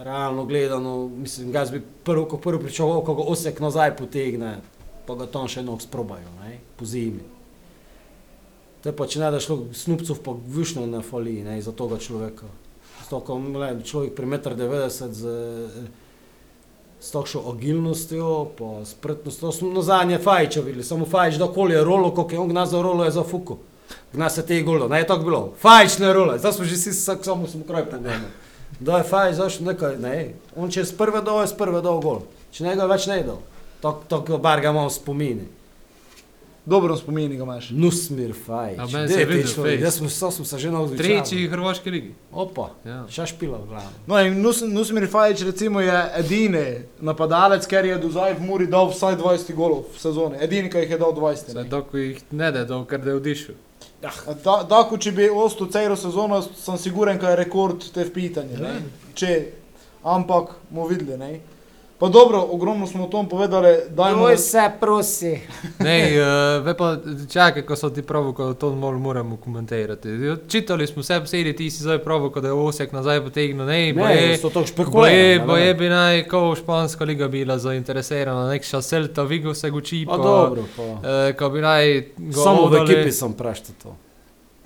Realno 0.00 0.44
gledano, 0.44 1.08
mislim, 1.08 1.52
ga 1.52 1.64
bi 1.72 1.82
prvo, 2.04 2.24
ko 2.24 2.38
prvo 2.40 2.58
pričakoval, 2.58 3.02
ko 3.04 3.14
ga 3.14 3.22
osek 3.22 3.60
nazaj 3.60 3.96
potegne, 3.96 4.54
pa 5.06 5.14
ga 5.14 5.26
tam 5.28 5.44
še 5.48 5.60
nog 5.62 5.82
sprobajo, 5.84 6.30
ne, 6.40 6.54
po 6.80 6.88
zimi. 6.88 7.20
To 8.80 8.88
je 8.88 8.96
pa, 8.96 9.04
če 9.04 9.20
ne 9.20 9.28
da 9.34 9.40
šlo 9.44 9.58
snupcov, 9.76 10.22
pa 10.24 10.32
višno 10.56 10.86
ne 10.88 11.02
fali, 11.04 11.42
ne, 11.44 11.58
za 11.60 11.76
toga 11.76 12.00
človeka. 12.00 12.48
Zato, 13.02 13.20
ko 13.28 13.36
le, 13.36 13.74
človek 13.84 14.16
pri 14.16 14.30
1,90 14.40 15.04
m 15.04 15.14
z 15.20 15.90
s 17.00 17.12
takšno 17.12 17.44
agilnostjo, 17.52 18.32
pa 18.56 18.84
spretnostjo. 18.84 19.72
Na 19.72 19.82
zadnje 19.82 20.18
Fajča 20.18 20.60
videli, 20.60 20.84
samo 20.84 21.06
Fajč, 21.08 21.36
da 21.40 21.48
koli 21.48 21.74
je 21.74 21.84
rolo, 21.84 22.10
koliko 22.14 22.34
je 22.34 22.38
on 22.38 22.48
gna 22.48 22.66
za 22.66 22.82
rolo, 22.82 23.04
je 23.04 23.10
za 23.10 23.24
fuku. 23.24 23.56
Gna 24.12 24.28
se 24.30 24.46
te 24.46 24.62
golo, 24.62 24.88
ne 24.88 24.98
je 25.00 25.06
tako 25.06 25.24
bilo. 25.24 25.40
Fajč 25.60 25.98
ne 25.98 26.12
rolo, 26.12 26.38
zdaj 26.38 26.52
smo 26.52 26.64
že 26.64 26.76
vsi 26.76 26.92
samo 26.92 27.46
smo 27.46 27.64
kraj 27.68 27.84
pogledali. 27.90 28.28
Da 28.80 28.98
je 28.98 29.04
Fajč, 29.04 29.34
zašto 29.36 29.64
nekaj, 29.64 29.98
ne. 29.98 30.34
On 30.56 30.70
če 30.70 30.80
je 30.80 30.84
z 30.84 30.96
prve 30.96 31.20
dol, 31.22 31.42
je 31.42 31.50
z 31.50 31.56
prve 31.58 31.82
dol 31.82 32.00
gol. 32.00 32.22
Če 32.52 32.64
njega 32.64 32.86
več 32.86 33.06
ne 33.06 33.22
dol. 33.22 33.40
Tako, 33.80 34.04
tako 34.08 34.38
bar 34.38 34.60
ga 34.60 34.70
imamo 34.70 34.88
v 34.88 34.92
spomini. 34.92 35.46
Dobro 36.66 36.96
spomini 36.96 37.36
ga 37.36 37.42
imaš. 37.42 37.70
Nusmir 37.70 38.34
Fajč. 38.46 38.78
A 38.78 38.86
meni 38.86 39.08
se 39.08 39.20
je 39.20 39.26
fejst. 39.26 39.58
Jaz 39.80 39.94
smo, 39.94 40.08
so 40.08 40.30
smo 40.30 40.44
se 40.44 40.58
že 40.58 40.70
naučili. 40.70 40.98
Tretji 40.98 41.48
hrvaški 41.48 41.90
ligi. 41.90 42.14
Opa, 42.32 42.70
Ja. 42.84 43.06
še 43.08 43.26
špila 43.26 43.58
v 43.58 43.66
glavu. 43.66 43.88
No, 44.06 44.20
in 44.20 44.42
Nus, 44.42 44.60
Nusmir 44.60 45.08
Fajič 45.08 45.40
recimo 45.40 45.80
je 45.80 45.96
edini 46.14 46.84
napadalec, 47.00 47.66
ker 47.66 47.84
je 47.84 47.98
do 47.98 48.10
zdaj 48.10 48.34
v 48.34 48.44
Muri 48.44 48.66
dal 48.66 48.92
vsaj 48.92 49.16
20 49.16 49.54
golov 49.56 49.88
v 49.96 49.98
sezoni. 49.98 50.36
Edini, 50.40 50.70
ki 50.70 50.84
jih 50.84 50.90
je 50.90 50.98
dal 50.98 51.12
20. 51.16 51.50
Zdaj, 51.50 51.64
ne. 51.64 51.70
dok 51.70 51.94
jih 51.94 52.20
ne 52.30 52.52
da, 52.52 52.64
ker 52.84 53.00
da 53.00 53.10
je 53.10 53.16
odišel. 53.16 53.54
Ta- 54.42 54.64
Tako, 54.64 54.96
če 54.98 55.12
bi 55.12 55.28
ostal 55.28 55.68
celo 55.68 55.96
sezono, 55.96 56.42
sem 56.42 56.78
siguren, 56.78 57.18
da 57.18 57.30
je 57.30 57.36
rekord 57.36 57.92
te 57.94 58.04
vpitanje. 58.04 58.56
ne. 58.56 58.74
Če, 59.14 59.52
ampak 60.04 60.54
bomo 60.70 60.86
videli. 60.88 61.18
Ne. 61.18 61.40
Pa 62.00 62.08
dobro, 62.08 62.48
ogromno 62.50 62.86
smo 62.86 63.04
o 63.04 63.08
tom 63.08 63.28
povedali, 63.28 63.76
dajmo. 63.90 64.36
se 64.38 64.70
prosi. 64.80 65.40
Ne, 65.78 66.12
uh, 66.12 66.66
ve 66.66 66.74
pa 66.74 66.96
čakaj, 67.28 67.62
ko 67.62 67.76
so 67.76 67.90
ti 67.90 68.02
pravi, 68.02 68.32
ko 68.32 68.54
to 68.54 68.70
mol 68.72 68.98
moramo 68.98 69.36
komentirati. 69.36 70.08
Čitali 70.48 70.86
smo 70.86 71.02
vse 71.02 71.20
posedi, 71.20 71.52
ti 71.52 71.70
si 71.70 71.82
zdaj 71.82 71.98
pravi, 71.98 72.30
ko 72.30 72.40
da 72.40 72.48
je 72.48 72.52
Osek 72.54 72.92
nazaj 72.92 73.20
potegnil, 73.20 73.66
ne, 73.66 73.92
bo 73.92 74.00
Ne, 74.00 74.16
je, 74.16 74.38
so 74.38 74.48
je, 74.50 74.66
špekulirali. 74.66 75.40
bo 75.40 75.56
je 75.56 75.74
bi 75.74 75.88
naj, 75.88 76.24
ko 76.24 76.54
španska 76.54 77.04
liga 77.04 77.28
bila 77.28 77.58
zainteresirana, 77.58 78.48
nek 78.48 78.64
šaselta, 78.64 79.22
Vigo 79.22 79.54
se 79.54 79.70
guči, 79.70 80.06
Pa 80.06 80.16
pa, 80.16 80.22
dobro, 80.22 80.64
pa. 80.76 80.82
uh, 80.82 80.98
ko 81.36 81.50
bi 81.50 81.60
naj 81.60 82.04
Samo 82.34 82.66
v 82.66 82.76
ekipi 82.78 83.12
sem 83.12 83.32
prešto 83.32 83.72
to. 83.82 83.96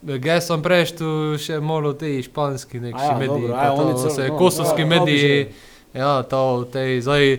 Jaz 0.05 0.47
sem 0.47 0.63
preštu 0.63 1.05
še 1.39 1.61
malo 1.61 1.93
te 1.93 2.23
španski 2.23 2.81
neki 2.81 2.99
A 3.01 3.05
ja, 3.05 3.19
mediji, 3.19 3.29
dobro, 3.41 3.55
pa 3.55 3.61
a 3.61 3.65
ja, 3.65 3.71
to 3.71 3.83
oni 3.83 3.95
celo- 3.95 4.11
se 4.11 4.29
no, 4.29 4.39
kosovski 4.39 4.83
ja, 4.83 4.89
to 4.89 4.91
bi 4.91 4.99
mediji, 5.01 5.19
že. 5.19 5.74
Ja, 5.95 6.23
to, 6.23 6.65
te, 6.73 7.01
zdaj, 7.01 7.39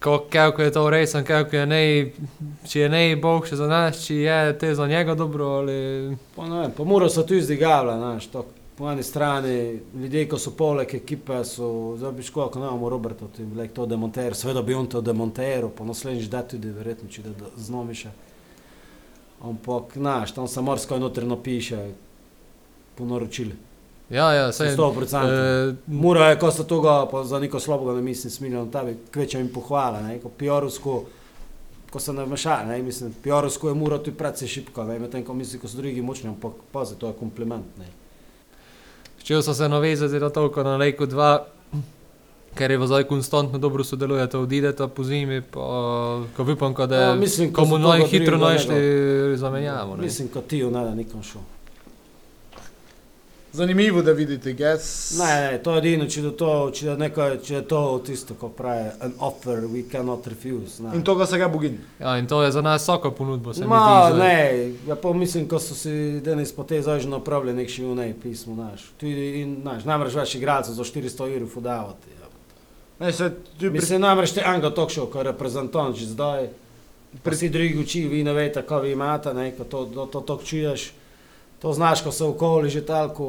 ko- 0.00 0.24
kako 0.32 0.62
je 0.62 0.72
to 0.72 0.90
resen, 0.90 1.24
kako 1.24 1.56
je 1.56 1.66
nej, 1.66 2.12
če 2.68 2.80
je 2.80 2.88
nej 2.88 3.16
bog 3.16 3.46
še 3.46 3.56
za 3.56 3.66
nas, 3.68 4.04
če 4.06 4.14
je 4.16 4.58
te 4.58 4.74
za 4.74 4.86
njega 4.86 5.14
dobro 5.14 5.46
ali... 5.60 6.16
Pa 6.36 6.46
ne 6.46 6.60
vem, 6.60 6.70
pa 6.76 6.84
mora 6.84 7.08
se 7.08 7.26
tu 7.26 7.34
izdigavlja, 7.34 7.96
znaš, 7.96 8.26
to 8.26 8.46
po 8.76 8.90
eni 8.90 9.02
strani 9.02 9.80
ljudje, 9.94 10.26
ki 10.28 10.38
so 10.38 10.50
poleg 10.52 10.94
ekipe, 10.94 11.38
so 11.44 11.96
zdaj 11.96 12.12
bi 12.12 12.22
škoda, 12.22 12.50
ko 12.52 12.58
imamo 12.58 12.88
Roberta, 12.88 13.24
ti 13.36 13.44
bi 13.44 13.68
to 13.68 13.86
demonter, 13.86 14.34
seveda 14.36 14.62
bi 14.62 14.74
on 14.74 14.86
to 14.86 15.00
demonteral, 15.00 15.70
pa 15.72 15.84
naslednjič 15.84 16.28
da 16.28 16.42
tudi 16.44 16.68
verjetno, 16.76 17.08
če 17.08 17.22
da 17.24 17.32
da 17.40 17.52
znovi 17.56 17.96
še. 17.96 18.12
Ampak, 19.44 19.96
znaš, 19.96 20.34
tam 20.36 20.48
se 20.48 20.60
morsko 20.60 20.98
noter 20.98 21.24
napiše, 21.26 21.80
po 22.96 23.04
naročili. 23.04 23.56
Ja, 24.10 24.32
ja, 24.32 24.52
saj, 24.52 24.76
100%. 24.76 25.70
eh, 25.70 25.74
Mura 25.86 26.28
je, 26.28 26.38
ko 26.38 26.50
so 26.50 26.64
toga, 26.64 27.06
pa 27.10 27.24
za 27.24 27.38
neko 27.38 27.60
slabega 27.60 27.94
ne 27.94 28.02
mislim, 28.02 28.30
smiljen, 28.30 28.70
ta 28.70 28.84
bi 28.84 28.96
kvečem 29.12 29.40
jim 29.40 29.48
pohvala, 29.52 30.00
ne, 30.00 30.18
ko 30.22 30.28
Piorovsko, 30.28 31.04
ko 31.90 32.00
se 32.00 32.12
ne 32.12 32.24
vmeša, 32.24 32.64
ne, 32.68 32.82
mislim, 32.82 33.14
Piorovsko 33.22 33.68
je 33.68 33.74
Mura 33.74 33.98
tudi 33.98 34.16
predvsej 34.16 34.48
šipko, 34.48 34.84
ne, 34.84 34.98
medtem 34.98 35.24
ko 35.24 35.34
misli, 35.34 35.58
ko 35.58 35.68
so 35.68 35.76
drugi 35.76 36.02
močni, 36.02 36.28
ampak 36.30 36.52
pazi, 36.72 36.94
to 36.94 37.10
je 37.10 37.18
kompliment, 37.18 37.66
ne. 37.78 37.90
Če 39.26 39.42
so 39.42 39.54
se 39.54 39.68
navezati 39.68 40.22
na 40.22 40.30
toliko 40.30 40.62
na 40.62 40.76
Lejku 40.76 41.06
2, 41.06 41.38
ker 42.54 42.70
je 42.70 42.86
zdaj 42.86 43.04
konstantno 43.04 43.58
dobro 43.58 43.84
sodelujete, 43.84 44.38
odidete 44.38 44.86
po 44.88 45.04
zimi, 45.04 45.42
pa 45.42 45.60
ko 46.36 46.46
upam, 46.52 46.74
da 46.86 46.96
Ja, 46.96 47.10
je 47.10 47.16
mislim, 47.16 47.52
ko 47.52 47.60
ko 47.60 47.66
so 47.66 47.70
bomo 47.70 47.84
toga 47.84 47.98
naj 47.98 48.06
hitro 48.08 48.38
našli 48.38 49.36
zamenjavo. 49.36 49.96
Mislim, 49.96 50.28
ko 50.28 50.40
ti 50.40 50.62
ne 50.64 50.84
da 50.84 50.94
nikom 50.94 51.22
šel. 51.22 51.42
Zanimivo, 53.56 54.02
da 54.02 54.12
vidite, 54.12 54.52
ges. 54.52 55.16
Ne, 55.18 55.50
ne, 55.52 55.58
to 55.62 55.72
je 55.72 55.78
edino, 55.78 56.04
če 56.04 56.20
je 56.22 56.32
to, 56.36 56.48
če 56.76 56.86
je 56.86 56.96
neko, 57.00 57.28
če 57.40 57.54
je 57.54 57.60
to 57.64 57.80
tisto, 58.04 58.34
ko 58.36 58.50
pravi, 58.52 58.90
an 59.00 59.14
offer 59.24 59.64
we 59.64 59.80
cannot 59.88 60.26
refuse. 60.28 60.82
Ne. 60.84 60.92
In 60.94 61.04
to, 61.04 61.14
ga 61.16 61.24
se 61.26 61.38
ga 61.40 61.48
bogin. 61.48 61.78
Ja, 62.00 62.18
in 62.20 62.28
to 62.28 62.42
je 62.44 62.50
za 62.52 62.60
nas 62.60 62.82
vsako 62.84 63.14
ponudbo, 63.16 63.54
se 63.54 63.64
mi 63.64 63.70
Ma, 63.72 64.10
zdi. 64.10 64.20
ne, 64.20 64.34
ja 64.88 64.96
pa 64.96 65.12
mislim, 65.12 65.48
ko 65.48 65.56
so 65.58 65.74
si 65.74 66.20
danes 66.20 66.52
po 66.52 66.64
tej 66.64 66.82
zožni 66.84 67.10
napravili 67.10 67.54
nek 67.56 67.72
še 67.72 67.86
unej 67.88 68.12
pismo, 68.22 68.54
znaš. 68.54 68.84
Tudi, 69.00 69.24
in, 69.40 69.56
znaš, 69.64 69.88
namreč 69.88 70.18
več 70.20 70.36
igralcev 70.36 70.76
za 70.76 70.84
400 70.84 71.30
evrov 71.32 71.48
fudavati. 71.48 72.12
Ja. 72.20 72.28
Ne, 73.00 73.12
se, 73.12 73.30
tu 73.56 73.70
pri, 73.70 73.72
Mislim, 73.78 74.04
namreč 74.04 74.36
te 74.36 74.44
Anga 74.44 74.68
Tokšov, 74.70 75.08
ko 75.08 75.24
je 75.24 75.30
reprezentant 75.30 75.96
že 75.96 76.12
zdaj, 76.12 76.50
pri 77.24 77.32
vsi 77.34 77.48
drugi 77.48 77.80
uči, 77.80 78.04
vi 78.12 78.20
ne 78.24 78.36
veste, 78.36 78.60
kako 78.60 78.84
vi 78.84 78.92
imate, 78.92 79.32
ne, 79.34 79.48
ko 79.56 79.64
to, 79.64 79.86
to, 79.96 80.06
to, 80.12 80.20
to 80.20 80.40
čuješ. 80.44 80.90
To 81.58 81.72
znaš, 81.72 82.02
ko 82.02 82.12
se 82.12 82.24
okoli 82.24 82.70
že 82.70 82.86
talko 82.86 83.26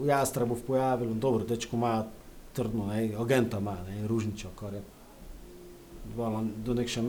v 0.00 0.08
Jastrebu 0.08 0.56
pojavilo, 0.66 1.14
dobro, 1.14 1.44
dečko 1.44 1.76
ima 1.76 2.04
trdno, 2.52 2.86
ne, 2.86 3.10
agenta 3.18 3.58
ima, 3.58 3.76
ne, 3.88 4.06
Ružničo, 4.08 4.48
kar 4.60 4.74
je 4.74 4.82
Hvala, 6.14 6.42
do 6.64 6.74
nekše, 6.74 7.02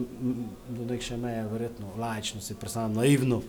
do 0.68 0.84
nekše 0.84 1.16
meje, 1.16 1.46
verjetno, 1.46 1.86
laično 1.98 2.40
si 2.40 2.54
predstavljam, 2.54 2.94
naivno, 2.94 3.40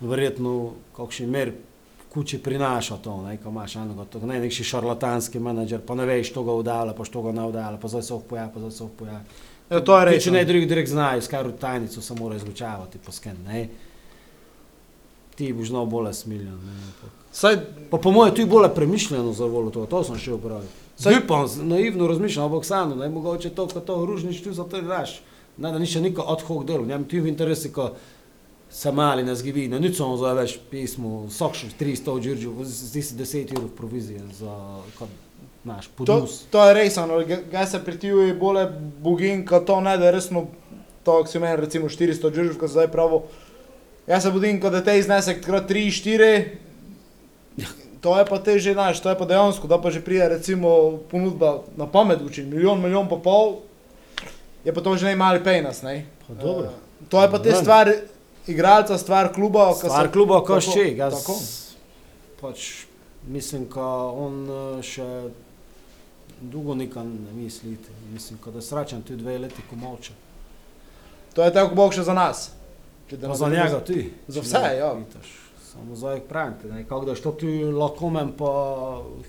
verjetno, 0.00 0.72
kakšen 0.96 1.30
mer 1.30 1.50
v 1.50 2.08
kući 2.12 2.38
prinaša 2.38 2.96
to, 2.96 3.22
ne, 3.22 3.36
ko 3.36 3.48
imaš 3.48 3.76
enega, 3.76 4.04
to, 4.04 4.20
ne, 4.26 4.40
nekši 4.40 4.64
šarlatanski 4.64 5.40
menedžer, 5.40 5.80
pa 5.86 5.94
ne 5.94 6.06
veš, 6.06 6.30
što 6.30 6.44
ga 6.44 6.52
udala, 6.52 6.94
pa 6.94 7.04
što 7.04 7.22
ga 7.22 7.32
ne 7.32 7.46
udala, 7.46 7.78
pa 7.80 7.88
zdaj 7.88 8.02
se 8.02 8.14
opoja, 8.14 8.50
pa 8.54 8.60
zdaj 8.60 8.70
se 8.70 8.84
opoja. 8.84 9.20
ja, 9.70 9.80
to 9.80 9.98
je 9.98 10.04
rečeno. 10.04 10.36
ne 10.36 10.44
drugi 10.44 10.66
direkt 10.66 10.90
znajo, 10.90 11.22
skar 11.22 11.50
tajnico 11.60 12.02
se 12.02 12.14
mora 12.14 12.36
izlučavati 12.36 12.98
po 12.98 13.12
sken, 13.12 13.36
ne. 13.46 13.68
Ti 15.34 15.52
boš 15.52 15.68
znal 15.68 15.86
bolj 15.86 16.12
smiljen, 16.12 16.58
Saj, 17.32 17.56
Pa 17.90 17.96
po 17.96 18.10
mojem, 18.10 18.34
tu 18.34 18.40
je 18.40 18.46
bolj 18.46 18.68
premišljeno 18.74 19.32
za 19.32 19.46
volo 19.46 19.70
to, 19.70 19.86
to 19.86 20.04
sem 20.04 20.18
še 20.18 20.32
upravil. 20.32 20.68
Saj- 20.98 21.26
pa 21.26 21.38
naivno 21.62 22.06
razmišljam, 22.06 22.44
ampak 22.44 22.64
samo, 22.64 22.94
ne, 22.94 23.08
mogoče 23.08 23.50
to, 23.50 23.66
ko 23.66 23.80
to 23.80 24.04
ružnič 24.04 24.42
tu 24.42 24.52
za 24.52 24.64
to 24.64 24.80
daš. 24.80 25.22
Ne, 25.56 25.72
da 25.72 25.78
ni 25.78 25.86
še 25.86 26.00
niko 26.00 26.22
ad 26.22 26.40
hoc 26.40 26.66
delo, 26.66 26.86
njam 26.86 27.04
ti 27.04 27.20
v 27.20 27.28
interesi, 27.28 27.72
ko 27.72 27.90
se 28.70 28.92
mali 28.92 29.22
ne 29.22 29.34
zgibi, 29.34 29.68
ne, 29.68 29.80
nič 29.80 29.96
samo 29.96 30.16
za 30.16 30.32
več 30.32 30.58
pismo, 30.70 31.26
sokš 31.30 31.64
300 31.80 32.20
džirđu, 32.20 32.52
zdi 32.64 33.02
se 33.02 33.14
10 33.14 33.52
evrov 33.52 33.68
provizije 33.68 34.20
za, 34.32 34.54
kot, 34.98 35.08
naš, 35.64 35.86
to, 35.86 35.92
podnus. 35.98 36.38
to 36.50 36.64
je 36.64 36.74
res, 36.74 36.96
no, 36.96 37.20
ga- 37.52 37.66
se 37.66 37.84
pritijuje 37.84 38.34
bolje 38.34 38.68
bogin, 39.02 39.46
kot 39.46 39.66
to 39.66 39.80
ne, 39.80 39.98
da 39.98 40.06
je 40.06 40.12
resno, 40.12 40.46
to, 41.04 41.22
ko 41.22 41.28
si 41.28 41.38
meni 41.38 41.56
recimo 41.56 41.88
400 41.88 42.32
džuržov, 42.32 42.56
ko 42.56 42.68
se 42.68 42.72
zdaj 42.72 42.88
pravo. 42.88 43.22
Jaz 44.06 44.22
se 44.22 44.30
budim, 44.30 44.60
ko 44.60 44.70
da 44.70 44.80
te 44.80 44.98
iznesek 44.98 45.44
krat 45.44 45.68
3, 45.68 45.86
4, 45.88 46.44
to 48.00 48.18
je 48.18 48.24
pa 48.26 48.38
te 48.38 48.58
že, 48.58 48.72
znaš, 48.72 48.98
to 48.98 49.08
je 49.08 49.16
pa 49.16 49.24
dejansko, 49.24 49.68
da 49.68 49.78
pa 49.78 49.90
že 49.90 50.00
prije 50.00 50.28
recimo 50.28 50.72
ponudba 51.06 51.52
na 51.76 51.86
pamet 51.86 52.18
učin, 52.20 52.48
milijon, 52.48 52.80
milijon 52.80 53.08
pa 53.08 53.16
pol, 53.16 53.60
je 54.64 54.72
pa 54.72 54.80
to 54.80 54.96
že 54.96 55.06
ne 55.06 55.16
mali 55.16 55.38
penas, 55.40 55.82
ne. 55.82 56.02
Pa 56.20 56.34
dobro. 56.34 56.66
Eh, 56.66 57.06
to 57.08 57.22
je 57.22 57.30
pa 57.30 57.38
te 57.38 57.50
Ne. 57.50 57.56
stvar 57.56 57.92
igralca, 58.46 58.98
stvar 58.98 59.32
kluba, 59.32 59.68
ko 59.70 59.86
Stvar 59.86 60.06
se- 60.06 60.12
kluba, 60.12 60.40
ko 60.40 60.60
še, 60.60 60.96
jaz 60.96 61.14
tako. 61.14 61.38
pač 62.40 62.86
mislim, 63.24 63.66
ko 63.66 63.86
on 64.18 64.34
eh, 64.42 64.82
še 64.82 65.30
dolgo 66.42 66.74
nikam 66.74 67.06
ne 67.06 67.32
mislite. 67.34 67.86
Mislim, 68.08 68.38
ko 68.38 68.50
da 68.50 68.60
sračam 68.60 69.02
tudi 69.02 69.22
dve 69.22 69.38
leti, 69.38 69.62
ko 69.62 69.76
moče. 69.76 70.12
To 71.32 71.44
je 71.44 71.52
tako 71.52 71.74
bog 71.74 71.94
še 71.94 72.02
za 72.02 72.14
nas. 72.14 72.50
Pa 73.20 73.34
za 73.34 73.48
njega 73.48 73.80
ti. 73.80 74.12
Za 74.28 74.40
vse, 74.40 74.58
ja. 74.78 74.94
pitaš. 74.98 75.38
Samo 75.62 76.10
jih 76.10 76.22
pravite, 76.28 76.68
ne, 76.68 76.84
kako 76.84 77.04
da 77.04 77.14
što 77.14 77.32
ti 77.32 77.46
lahko 77.64 78.10
men 78.10 78.32
pa 78.32 78.50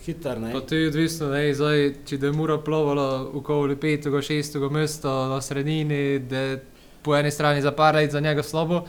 hiter, 0.05 0.39
ne. 0.41 0.51
To 0.51 0.61
ti 0.61 0.75
je 0.75 0.87
odvisno, 0.87 1.27
ne, 1.27 1.53
zdaj, 1.53 1.93
če 2.05 2.17
da 2.17 2.25
je 2.25 2.31
mura 2.31 2.57
plovala 2.57 3.27
okoli 3.33 3.75
petega, 3.75 4.21
šestega 4.21 4.69
mesta 4.69 5.27
na 5.27 5.41
sredini, 5.41 6.19
da 6.19 6.37
je 6.37 6.63
po 7.01 7.15
eni 7.15 7.31
strani 7.31 7.61
za 7.61 7.71
par 7.71 7.95
let 7.95 8.11
za 8.11 8.19
njega 8.19 8.43
slabo, 8.43 8.81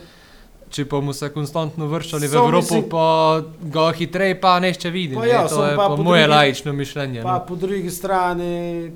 če 0.70 0.84
pa 0.84 1.00
mu 1.00 1.12
se 1.12 1.28
konstantno 1.28 1.86
vršali 1.86 2.26
v 2.26 2.34
Evropo, 2.34 2.56
mislim- 2.56 2.88
pa 2.90 3.42
ga 3.62 3.92
hitreje 3.92 4.40
pa 4.40 4.60
nešče 4.60 4.90
vidi. 4.90 5.14
Pa 5.14 5.20
ne, 5.20 5.28
ja, 5.28 5.48
to 5.48 5.64
je 5.64 5.76
pa 5.76 5.88
pa 5.88 5.96
po 5.96 6.02
moje 6.02 6.22
drugi- 6.22 6.30
lajično 6.30 6.72
mišljenje. 6.72 7.22
Pa 7.22 7.32
no. 7.32 7.44
po 7.48 7.56
drugi 7.56 7.90
strani 7.90 8.90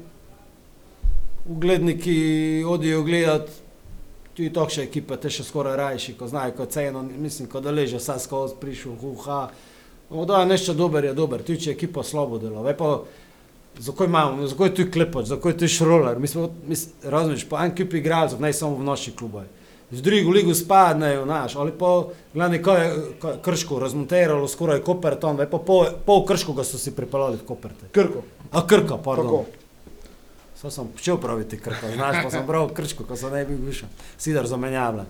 ugledniki 1.49 2.19
odijo 2.69 3.03
gledat 3.03 3.51
tudi 4.39 4.53
takšne 4.55 4.87
ekipe, 4.87 5.17
te 5.19 5.31
še 5.35 5.43
skoraj 5.43 5.75
rajši, 5.81 6.15
ko 6.19 6.29
znajo, 6.31 6.55
ko 6.61 6.67
ceno, 6.71 7.03
mislim, 7.03 7.49
ko 7.51 7.63
da 7.65 7.75
leže 7.75 7.99
vsa 7.99 8.21
skozi, 8.23 8.55
prišel, 8.61 8.95
huha. 9.01 9.49
No, 10.11 10.25
da 10.25 10.45
je 10.45 10.53
nešto 10.53 10.77
dober, 10.79 11.05
je 11.05 11.15
dober, 11.19 11.43
tudi 11.43 11.65
če 11.65 11.73
je 11.73 11.75
ekipa 11.75 12.07
slabo 12.07 12.39
dela. 12.39 12.63
Ve 12.63 12.77
pa, 12.79 12.93
zakaj 13.83 14.07
imamo, 14.07 14.47
zakaj 14.47 14.71
je 14.71 14.77
tu 14.79 14.87
klepač, 14.95 15.33
zakaj 15.33 15.53
je 15.53 15.59
tu 15.65 15.73
šroler, 15.75 16.23
mi 16.23 16.31
smo, 16.31 16.47
mis, 16.71 16.87
razumeš, 17.03 17.49
pa 17.51 17.67
en 17.67 17.75
kup 17.75 17.99
igralcev, 17.99 18.41
ne 18.41 18.55
samo 18.55 18.79
v 18.79 18.87
naši 18.87 19.17
klubu. 19.19 19.43
Z 19.91 20.05
drugo 20.05 20.31
ligo 20.37 20.55
spadnejo, 20.55 21.27
naš, 21.27 21.57
ali 21.59 21.73
pa, 21.75 21.93
gledaj, 22.35 22.63
ko 22.63 22.79
je 22.79 22.89
ko 23.21 23.31
je 23.35 23.39
Krško 23.43 23.79
razmonteralo 23.83 24.49
skoraj 24.49 24.85
Koper 24.87 25.17
tam, 25.19 25.41
ve 25.41 25.49
pa 25.51 25.59
pol, 25.59 25.89
pol 26.07 26.27
Krško 26.29 26.55
ga 26.55 26.65
so 26.65 26.79
si 26.79 26.95
pripeljali 26.95 27.41
v 27.41 27.47
Koperte. 27.49 27.89
Krko. 27.97 28.23
A 28.53 28.67
Krka, 28.69 29.01
pardon. 29.03 29.49
Tako. 29.49 29.58
Sad 30.59 30.73
sem 30.73 30.89
počel 30.91 31.21
praviti 31.23 31.59
Krka, 31.61 31.91
znaš, 31.95 32.17
pa 32.23 32.31
sem 32.31 32.47
bral 32.47 32.69
Krčko, 32.75 33.05
ko 33.07 33.17
sem 33.17 33.31
ne 33.31 33.45
bi 33.47 33.55
višel, 33.55 33.89
sidar 34.19 34.47
zamenjavljen. 34.47 35.07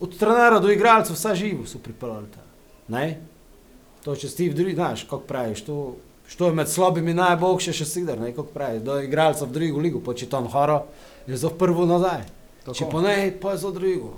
Od 0.00 0.18
trenera 0.18 0.60
do 0.60 0.70
igralcev 0.72 1.16
vse 1.16 1.34
živo 1.36 1.66
so 1.68 1.78
pripeljali 1.78 2.30
ta. 2.32 2.40
Ne? 2.88 3.20
To 4.04 4.14
če 4.16 4.30
ti 4.32 4.48
v 4.48 4.56
drugi, 4.56 4.74
znaš, 4.74 5.02
kako 5.04 5.28
praviš, 5.28 5.64
to, 5.66 5.96
što 6.26 6.48
je 6.48 6.56
med 6.56 6.72
slabimi 6.72 7.12
najboljše 7.14 7.74
še 7.76 7.84
sidar, 7.90 8.20
ne, 8.20 8.30
kako 8.32 8.54
praviš, 8.54 8.86
do 8.88 8.96
igralca 9.04 9.44
v 9.44 9.52
drugo 9.58 9.84
ligo, 9.84 10.00
pa 10.00 10.14
če 10.16 10.30
tam 10.32 10.48
horo, 10.48 10.78
je 11.26 11.36
za 11.36 11.52
prvo 11.52 11.84
nazaj. 11.84 12.24
Če 12.64 12.88
pa 12.92 13.04
ne, 13.04 13.18
pa 13.42 13.52
je 13.52 13.62
za 13.66 13.74
drugo. 13.76 14.14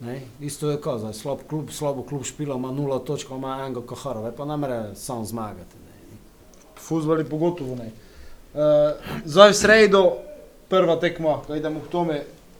Ne? 0.00 0.22
Isto 0.40 0.72
je 0.72 0.80
zdaj 0.80 1.12
slab 1.20 1.44
klub, 1.50 1.68
slabo 1.72 2.02
klub 2.02 2.24
špila, 2.24 2.56
ima 2.56 2.72
nula 2.72 3.02
točka, 3.04 3.36
ima 3.36 3.60
enega 3.66 3.84
kahara, 3.92 4.24
ve 4.24 4.32
pa 4.32 4.48
ne 4.48 4.56
more 4.56 4.80
sam 4.96 5.24
zmagati. 5.24 5.84
Fuzbali 6.80 7.28
pogotovo 7.28 7.76
ne. 7.76 7.92
Uh, 8.56 8.96
zdaj 9.24 9.52
v 9.52 9.56
sredo, 9.56 10.02
prva 10.72 10.96
tekma, 10.96 11.42
ko 11.44 11.54
idemo 11.54 11.84
k 11.84 11.92
tome. 11.92 12.16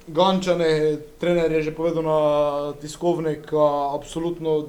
Gončane, 0.07 1.01
trener 1.19 1.51
je 1.51 1.63
že 1.63 1.73
povedal 1.75 2.05
na 2.05 2.19
tiskovnik, 2.81 3.49
uh, 3.49 3.97
absolutno 3.97 4.69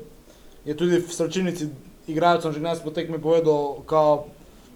je 0.65 0.73
tudi 0.73 1.03
v 1.03 1.11
srčinici 1.11 1.67
igralcem 2.07 2.53
že 2.53 2.59
nas 2.59 2.79
po 2.79 2.91
tekmi 2.91 3.19
povedal, 3.19 3.83
da 3.89 4.23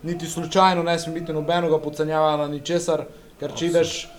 niti 0.03 0.27
slučajno 0.27 0.83
ne 0.83 0.99
sme 0.99 1.13
biti 1.13 1.33
nobenega 1.33 1.79
podcenjavanja 1.79 2.37
na 2.37 2.47
ničesar, 2.47 3.05
ker 3.39 3.55
če 3.55 3.65
ideš 3.65 4.09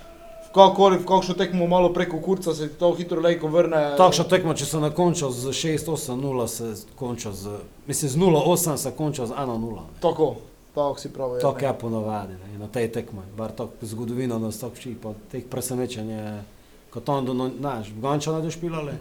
v 0.48 0.54
kakokoli, 0.54 0.98
v 1.00 1.06
kakšno 1.08 1.34
tekmo 1.34 1.66
malo 1.66 1.92
preko 1.92 2.20
kurca, 2.20 2.54
se 2.54 2.68
ti 2.68 2.78
to 2.78 2.92
hitro 2.94 3.20
lejko 3.20 3.48
vrne. 3.48 3.96
Takšna 3.96 4.24
tekma, 4.24 4.54
če 4.54 4.66
se 4.68 4.80
ne 4.80 4.90
konča 4.90 5.30
z 5.30 5.52
6-8-0, 5.52 6.46
se 6.48 6.72
konča 6.96 7.32
z, 7.32 7.60
mislim, 7.86 8.10
z 8.10 8.16
0-8 8.16 8.76
se 8.76 8.92
konča 8.96 9.26
z 9.26 9.36
1-0. 9.36 9.76
ne. 9.76 10.00
Tako, 10.00 10.36
tako 10.74 11.00
si 11.00 11.12
pravi. 11.12 11.40
ja, 11.42 11.52
ne. 11.60 11.66
je 11.66 11.78
ponovadi, 11.80 12.32
ne, 12.32 12.58
na 12.58 12.68
tej 12.68 12.92
tekmi, 12.92 13.20
bar 13.36 13.52
tako 13.52 13.86
zgodovina 13.86 14.38
nas 14.38 14.60
tako 14.60 14.74
vči, 14.76 14.94
pa 15.02 15.14
teh 15.32 15.44
presenečenj 15.50 16.10
je, 16.10 16.42
kot 16.90 17.08
on, 17.08 17.24
do, 17.24 17.34
naš, 17.60 17.92
Ganča 18.00 18.32
ne 18.32 18.42
došpilali. 18.42 18.92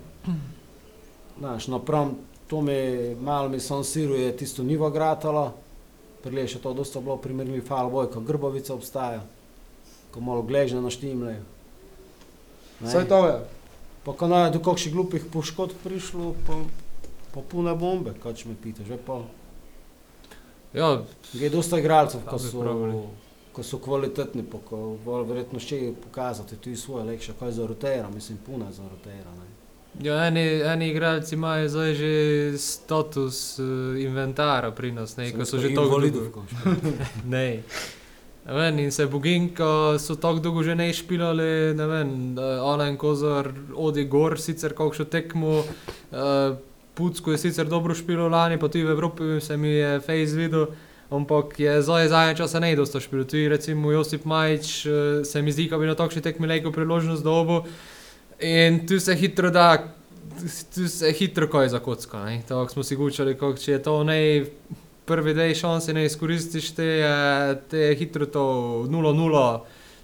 Naš, 1.41 1.67
napram, 1.67 2.17
to 2.47 2.61
mi 2.61 3.15
malo 3.15 3.49
mi 3.49 3.59
son 3.59 3.83
siru 3.83 4.15
je 4.15 4.37
tisto 4.37 4.63
nivo 4.63 4.89
gratalo, 4.89 5.53
prije 6.23 6.47
še 6.47 6.59
to 6.59 6.73
dosta 6.73 6.99
bilo 6.99 7.17
primerljiv 7.17 7.63
fal 7.65 7.89
boj, 7.89 8.11
ko 8.11 8.19
Grbovica 8.19 8.73
obstaja, 8.73 9.23
ko 10.11 10.21
malo 10.21 10.43
gležne 10.43 10.81
naštimljajo. 10.81 11.41
Saj 12.85 13.07
to 13.07 13.27
je. 13.27 13.39
Pa 14.03 14.13
ko 14.17 14.27
naj 14.27 14.51
do 14.51 14.59
kakšnih 14.59 14.93
glupih 14.93 15.25
poškodb 15.33 15.77
prišlo, 15.83 16.33
pa, 16.47 16.57
pa 17.33 17.41
pune 17.41 17.73
bombe, 17.77 18.13
kaj 18.23 18.41
če 18.41 18.49
me 18.49 18.55
pitaš, 18.57 18.89
že 18.89 18.97
pa. 18.97 19.21
Ja, 20.73 21.01
Je 21.33 21.49
dosta 21.49 21.79
igralcev, 21.79 22.21
ko 22.29 22.39
so, 22.39 22.59
probali. 22.61 22.93
ko 23.51 23.63
so 23.63 23.77
kvalitetni, 23.77 24.43
pa 24.43 24.57
ko 24.65 24.97
bolj 25.05 25.25
verjetno 25.27 25.59
še 25.59 25.93
pokazati 26.03 26.55
tudi 26.55 26.75
svoje 26.75 27.05
lekše, 27.05 27.33
kaj 27.39 27.51
za 27.51 27.67
rotera, 27.67 28.09
mislim, 28.09 28.37
puno 28.45 28.65
je 28.65 28.73
za 28.73 28.83
rotera. 28.91 29.31
Ne. 29.35 29.47
ja 30.07 30.25
eni, 30.27 30.61
eni 30.63 30.89
igralci 30.89 31.35
imajo 31.35 31.67
zdaj 31.69 31.93
že 31.93 32.11
status 32.57 33.59
uh, 33.59 33.65
inventara 33.99 34.71
pri 34.71 34.91
nas, 34.91 35.17
ne, 35.17 35.31
ko 35.31 35.45
so 35.45 35.59
že 35.59 35.73
tako 35.75 35.99
dolgo. 35.99 36.45
Ne. 37.25 37.63
Vem, 38.45 38.79
in 38.79 38.91
se 38.91 39.05
Boginko 39.05 39.99
so 39.99 40.15
tako 40.15 40.39
dolgo 40.39 40.63
že 40.63 40.75
ne 40.75 40.93
špilali, 40.93 41.75
ne 41.75 41.87
vem, 41.87 42.35
Alen 42.39 42.97
Kozar 42.97 43.51
odi 43.75 44.05
gor, 44.05 44.39
sicer 44.39 44.73
kakšno 44.73 45.05
tekmo, 45.05 45.59
uh, 46.11 46.55
Pucko 46.93 47.31
je 47.31 47.37
sicer 47.37 47.67
dobro 47.67 47.95
špilo 47.95 48.27
lani, 48.27 48.59
pa 48.59 48.67
tudi 48.67 48.83
v 48.83 48.91
Evropi 48.91 49.39
se 49.41 49.57
mi 49.57 49.67
je 49.67 49.99
Face 49.99 50.35
videl, 50.35 50.67
ampak 51.09 51.59
je 51.59 51.81
zdaj 51.81 52.07
zadnje 52.07 52.35
čase 52.37 52.59
ne 52.59 52.75
dosto 52.75 52.99
špilo. 52.99 53.23
Tudi 53.23 53.49
recimo 53.49 53.91
Josip 53.91 54.25
Majič 54.25 54.85
uh, 54.85 54.93
se 55.25 55.41
mi 55.41 55.51
zdi, 55.51 55.69
da 55.69 55.77
bi 55.77 55.87
na 55.87 55.95
takšni 55.95 56.21
tekmi 56.21 56.47
lejko 56.47 56.71
priložnost 56.71 57.23
dobo 57.23 57.63
in 58.39 58.87
tu 58.87 58.99
se 58.99 59.15
hitro 59.15 59.49
da, 59.49 59.93
tu 60.75 60.87
se 60.87 61.11
hitro 61.11 61.47
kaj 61.47 61.69
za 61.69 61.79
kocko, 61.79 62.19
ne. 62.25 62.41
Tako 62.47 62.69
smo 62.69 62.83
si 62.83 62.95
gučali, 62.95 63.35
kako 63.37 63.57
če 63.57 63.71
je 63.71 63.83
to 63.83 64.03
ne 64.03 64.45
prvi 65.05 65.33
dej 65.33 65.55
šanse 65.55 65.93
ne 65.93 66.05
izkoristiš, 66.05 66.71
te 66.75 66.89
te 67.69 67.95
hitro 67.99 68.25
to 68.25 68.43
0-0, 68.89 69.59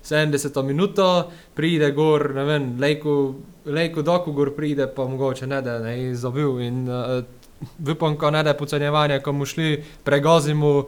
70 0.10 0.64
minuto, 0.64 1.32
pride 1.56 1.92
gor, 1.92 2.32
ne 2.36 2.44
vem, 2.44 2.70
lejko, 2.80 3.36
lejko 3.66 4.02
doko 4.02 4.32
gor 4.32 4.54
pride, 4.56 4.88
pa 4.96 5.08
mogoče 5.08 5.48
ne 5.48 5.62
da, 5.62 5.80
ne, 5.84 5.98
zabil 6.16 6.62
in 6.64 6.86
uh, 6.90 7.24
upam, 7.92 8.16
ko 8.18 8.32
ne 8.32 8.44
da 8.44 8.54
pocenjevanja, 8.54 9.20
ko 9.20 9.34
mu 9.34 9.46
šli, 9.46 9.84
pregazimo, 10.04 10.86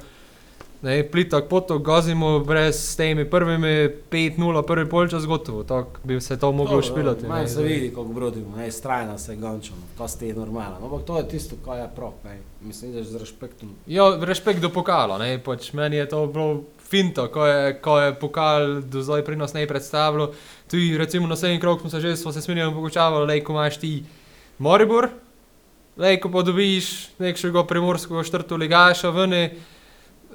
ne, 0.81 1.01
plitok, 1.11 1.49
potok, 1.49 1.81
gazimo 1.83 2.39
brez 2.39 2.79
temi 2.95 3.27
prvimi 3.29 3.89
5-0, 4.11 4.63
prvi 4.67 4.89
polčas 4.89 5.27
gotovo, 5.27 5.63
tako 5.63 5.99
bi 6.03 6.21
se 6.21 6.39
to 6.39 6.51
moglo 6.51 6.81
špilati. 6.81 7.27
Ne, 7.27 7.47
se 7.47 7.63
vidi, 7.63 7.89
kako 7.89 8.03
brodimo, 8.03 8.55
ne, 8.57 8.71
strajna 8.71 9.17
se 9.17 9.35
gončamo, 9.35 9.81
to 9.97 10.07
ste 10.07 10.33
normalno. 10.33 10.79
Ampak 10.83 11.05
to 11.07 11.17
je 11.17 11.27
tisto, 11.27 11.55
kar 11.65 11.77
je 11.77 11.89
prav, 11.95 12.13
ne. 12.23 12.39
mislim, 12.61 12.93
da 12.93 13.03
z 13.03 13.17
respektom. 13.17 13.75
Ja, 13.87 14.15
respekt 14.21 14.59
do 14.59 14.69
pokala, 14.69 15.17
ne, 15.17 15.39
pač 15.43 15.73
meni 15.73 15.95
je 15.95 16.09
to 16.09 16.27
bilo 16.27 16.63
finto, 16.89 17.27
ko 17.27 17.45
je, 17.45 17.73
ko 17.81 17.99
je 17.99 18.15
pokal 18.15 18.81
do 18.81 19.01
zdaj 19.01 19.23
pri 19.25 19.35
nas 19.35 19.53
ne 19.53 19.67
predstavljal. 19.67 20.31
Tudi 20.71 20.97
recimo 20.97 21.27
na 21.27 21.29
naslednji 21.29 21.59
krok 21.59 21.81
smo 21.81 21.89
se 21.89 22.01
že, 22.01 22.15
smo 22.17 22.31
se 22.31 22.41
smiljeno 22.41 22.73
pogočavali, 22.73 23.27
lej, 23.27 23.43
ko 23.43 23.53
imaš 23.53 23.77
ti 23.77 24.03
Moribor, 24.57 25.09
lej, 25.97 26.19
ko 26.19 26.29
pa 26.29 26.41
dobiš 26.41 27.09
nekšega 27.19 27.63
primorskega 27.63 28.23
štrtu 28.23 28.55
ligaša 28.55 29.09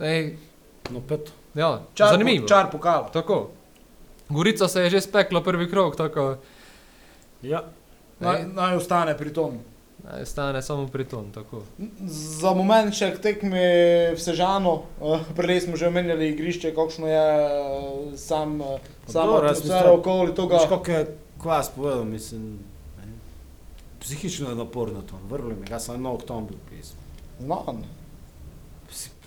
lej, 0.00 0.36
No, 0.90 1.00
pet. 1.00 1.32
ja, 1.54 1.80
Čar, 1.94 2.08
zanimivo. 2.08 2.48
Čar 2.48 2.70
pokala. 2.70 3.08
Tako. 3.08 3.50
Gorica 4.28 4.68
se 4.68 4.82
je 4.82 4.90
že 4.90 5.00
spekla 5.00 5.40
prvi 5.42 5.70
krok, 5.70 5.96
tako 5.96 6.36
Ja, 7.42 7.64
Naj, 8.20 8.44
naj 8.54 8.76
ostane 8.76 9.16
pri 9.18 9.32
tom. 9.32 9.58
Ne, 10.04 10.26
stane 10.26 10.62
samo 10.62 10.86
pri 10.86 11.04
tom, 11.04 11.32
tako. 11.32 11.62
Za 12.08 12.54
moment 12.54 12.94
še 12.94 13.10
k 13.16 13.22
tekmi 13.22 13.64
v 14.14 14.20
Sežano, 14.20 14.84
uh, 15.00 15.24
prej 15.36 15.64
smo 15.66 15.80
že 15.80 15.88
omenjali 15.88 16.30
igrišče, 16.34 16.74
kakšno 16.76 17.08
je 17.08 17.24
uh, 17.24 18.14
sam, 18.16 18.58
dobro, 19.08 19.48
jaz 19.48 19.64
atmosfera 19.64 19.92
okoli 19.92 20.34
toga. 20.34 20.60
Veš, 20.60 20.68
kako 20.68 20.90
je 20.90 21.02
kvas 21.40 21.72
povedal, 21.76 22.04
mislim, 22.04 22.58
ne. 23.00 23.12
psihično 24.00 24.52
je 24.52 24.60
naporno 24.60 25.02
to, 25.02 25.20
vrli 25.30 25.56
mi, 25.56 25.68
jaz 25.70 25.90
sem 25.90 26.02
na 26.02 26.12
oktom 26.12 26.48
bil 26.48 26.60
pismo. 26.70 27.00
No, 27.40 27.64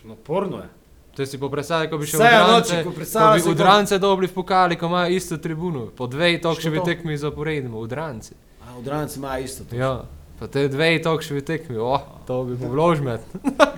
Naporno 0.08 0.58
je. 0.58 0.70
To 1.16 1.26
si 1.26 1.40
po 1.40 1.50
predstavljanju, 1.50 1.90
ko 1.92 1.98
bi 1.98 2.08
še 2.08 2.18
v 2.18 2.26
noči, 2.48 2.76
bi 2.86 3.42
v 3.50 3.56
Drance 3.58 3.98
dobili 3.98 4.28
v 4.30 4.36
pokali, 4.38 4.78
ko 4.78 4.86
imajo 4.86 5.16
isto 5.18 5.38
tribuno, 5.42 5.88
po 5.98 6.08
dveh 6.08 6.38
Što 6.38 6.54
tokševi 6.54 6.78
to? 6.78 6.86
tekmi 6.86 7.18
zaporedimo, 7.18 7.82
v 7.82 7.88
Dranci. 7.90 8.38
A 8.62 8.78
v 8.78 8.84
Dranci 8.86 9.18
ima 9.20 9.40
isto 9.42 9.66
to. 9.66 9.76
Ja, 9.76 10.06
pa 10.40 10.48
te 10.48 10.68
dve 10.68 10.96
tokševi 11.04 11.42
tekmi, 11.42 11.78
oh, 11.78 12.02
to 12.28 12.44
bi 12.44 12.56
bilo 12.56 12.72
vložmet. 12.72 13.22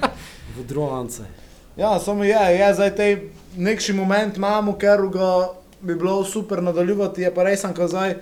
V 0.58 0.66
Drance. 0.68 1.24
Ja, 1.78 2.00
samo 2.00 2.24
je, 2.24 2.36
je 2.36 2.74
zdaj 2.74 2.96
tej 2.96 3.14
nekši 3.56 3.94
moment 3.94 4.38
imamo, 4.38 4.74
ker 4.76 5.06
ga 5.14 5.54
bi 5.82 5.96
bilo 5.96 6.24
super 6.26 6.64
nadaljevati, 6.64 7.22
je 7.22 7.32
pa 7.34 7.46
res, 7.48 7.64
ko 7.76 7.88
zdaj 7.88 8.18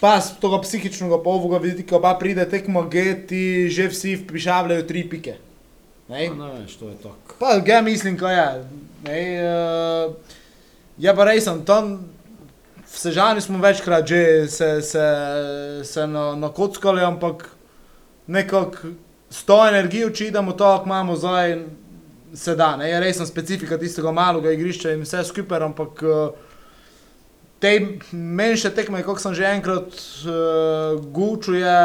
pas 0.00 0.30
tega 0.40 0.60
psihičnega 0.62 1.18
povoga 1.22 1.58
vidika, 1.58 2.00
pa 2.00 2.14
pride 2.14 2.46
tekmo 2.48 2.86
G, 2.88 3.12
ti 3.28 3.68
že 3.68 3.90
vsi 3.92 4.16
pišavljajo 4.30 4.86
tri 4.88 5.04
pike. 5.10 5.34
Ne? 6.08 6.30
Ne 6.30 6.52
vem, 6.52 6.68
što 6.68 6.88
je 6.88 6.96
tako. 7.02 7.36
Pa 7.38 7.58
ga 7.58 7.80
mislim, 7.84 8.18
ko 8.18 8.28
je. 8.28 8.64
Ne, 9.04 9.20
uh, 9.44 10.14
je 10.98 11.14
pa 11.14 11.24
res, 11.24 11.44
tam 11.66 11.98
v 12.88 12.96
Sežani 12.98 13.40
smo 13.40 13.58
večkrat 13.58 14.06
že 14.06 14.48
se, 14.48 14.82
se, 14.82 15.06
se 15.84 16.06
na, 16.06 16.34
nakockali, 16.34 17.04
ampak 17.04 17.50
nekako 18.28 18.92
s 19.30 19.44
to 19.44 19.58
energijo, 19.68 20.10
če 20.10 20.30
idemo 20.30 20.52
to, 20.52 20.68
kar 20.78 20.86
imamo 20.86 21.16
zdaj, 21.16 21.58
se 22.34 22.54
da. 22.56 22.76
Ne, 22.76 22.90
je 22.90 23.00
res 23.00 23.22
specifika 23.28 23.78
tistega 23.80 24.12
malega 24.12 24.52
igrišča 24.52 24.92
in 24.92 25.02
vse 25.04 25.24
skupaj, 25.24 25.62
ampak 25.64 26.02
uh, 26.04 26.30
te 27.58 27.72
menše 28.12 28.70
tekme, 28.70 29.00
kot 29.02 29.20
sem 29.20 29.34
že 29.34 29.46
enkrat 29.48 29.96
uh, 30.28 31.00
gučil, 31.12 31.56
je, 31.58 31.78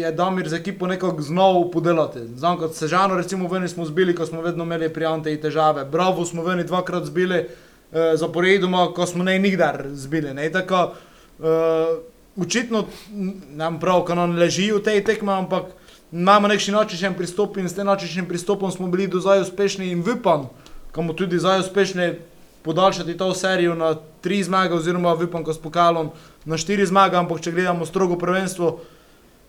je 0.00 0.12
Damir 0.12 0.48
z 0.48 0.58
ekipo 0.58 0.88
nekako 0.88 1.22
znov 1.22 1.68
podelati. 1.70 2.24
Znam, 2.36 2.58
kot 2.58 2.74
Sežano, 2.74 3.16
recimo, 3.20 3.48
veni 3.48 3.68
smo 3.68 3.84
zbili, 3.84 4.16
ko 4.16 4.26
smo 4.26 4.42
vedno 4.42 4.64
imeli 4.64 4.88
prijante 4.92 5.32
in 5.32 5.40
težave. 5.40 5.84
Bravo 5.84 6.24
smo 6.24 6.42
veni 6.44 6.64
dvakrat 6.64 7.04
zbili 7.08 7.44
uh, 7.44 8.12
zaporedoma, 8.16 8.88
ko 8.96 9.06
smo 9.06 9.24
ne 9.24 9.38
nikdar 9.38 9.84
zbili. 9.92 10.32
Uh, 10.32 12.00
očitno 12.40 12.86
n- 13.12 13.36
nam 13.56 13.80
prav, 13.80 14.04
ko 14.04 14.14
nam 14.14 14.36
ležijo 14.36 14.80
te 14.80 14.96
tekme, 15.04 15.32
ampak 15.32 15.76
imamo 16.12 16.48
neki 16.48 16.70
nočičen 16.70 17.14
pristop 17.14 17.56
in 17.56 17.68
s 17.68 17.74
tem 17.74 17.86
nočičnim 17.86 18.26
pristopom 18.26 18.70
smo 18.70 18.88
bili 18.88 19.06
do 19.06 19.20
zdaj 19.20 19.40
uspešni 19.40 19.90
in 19.90 20.00
upam, 20.00 20.48
ko 20.92 21.02
bomo 21.02 21.12
tudi 21.12 21.38
zdaj 21.38 21.60
uspešni 21.60 22.14
podaljšati 22.62 23.16
to 23.16 23.34
serijo 23.34 23.74
na 23.74 23.94
tri 24.20 24.42
zmage, 24.42 24.74
oziroma 24.74 25.14
upam, 25.14 25.44
ko 25.44 25.52
s 25.52 25.58
pokalom 25.58 26.10
na 26.44 26.56
štiri 26.56 26.86
zmage, 26.86 27.16
ampak 27.16 27.40
če 27.40 27.52
gledamo 27.52 27.86
strogo 27.86 28.18
prvenstvo, 28.18 28.80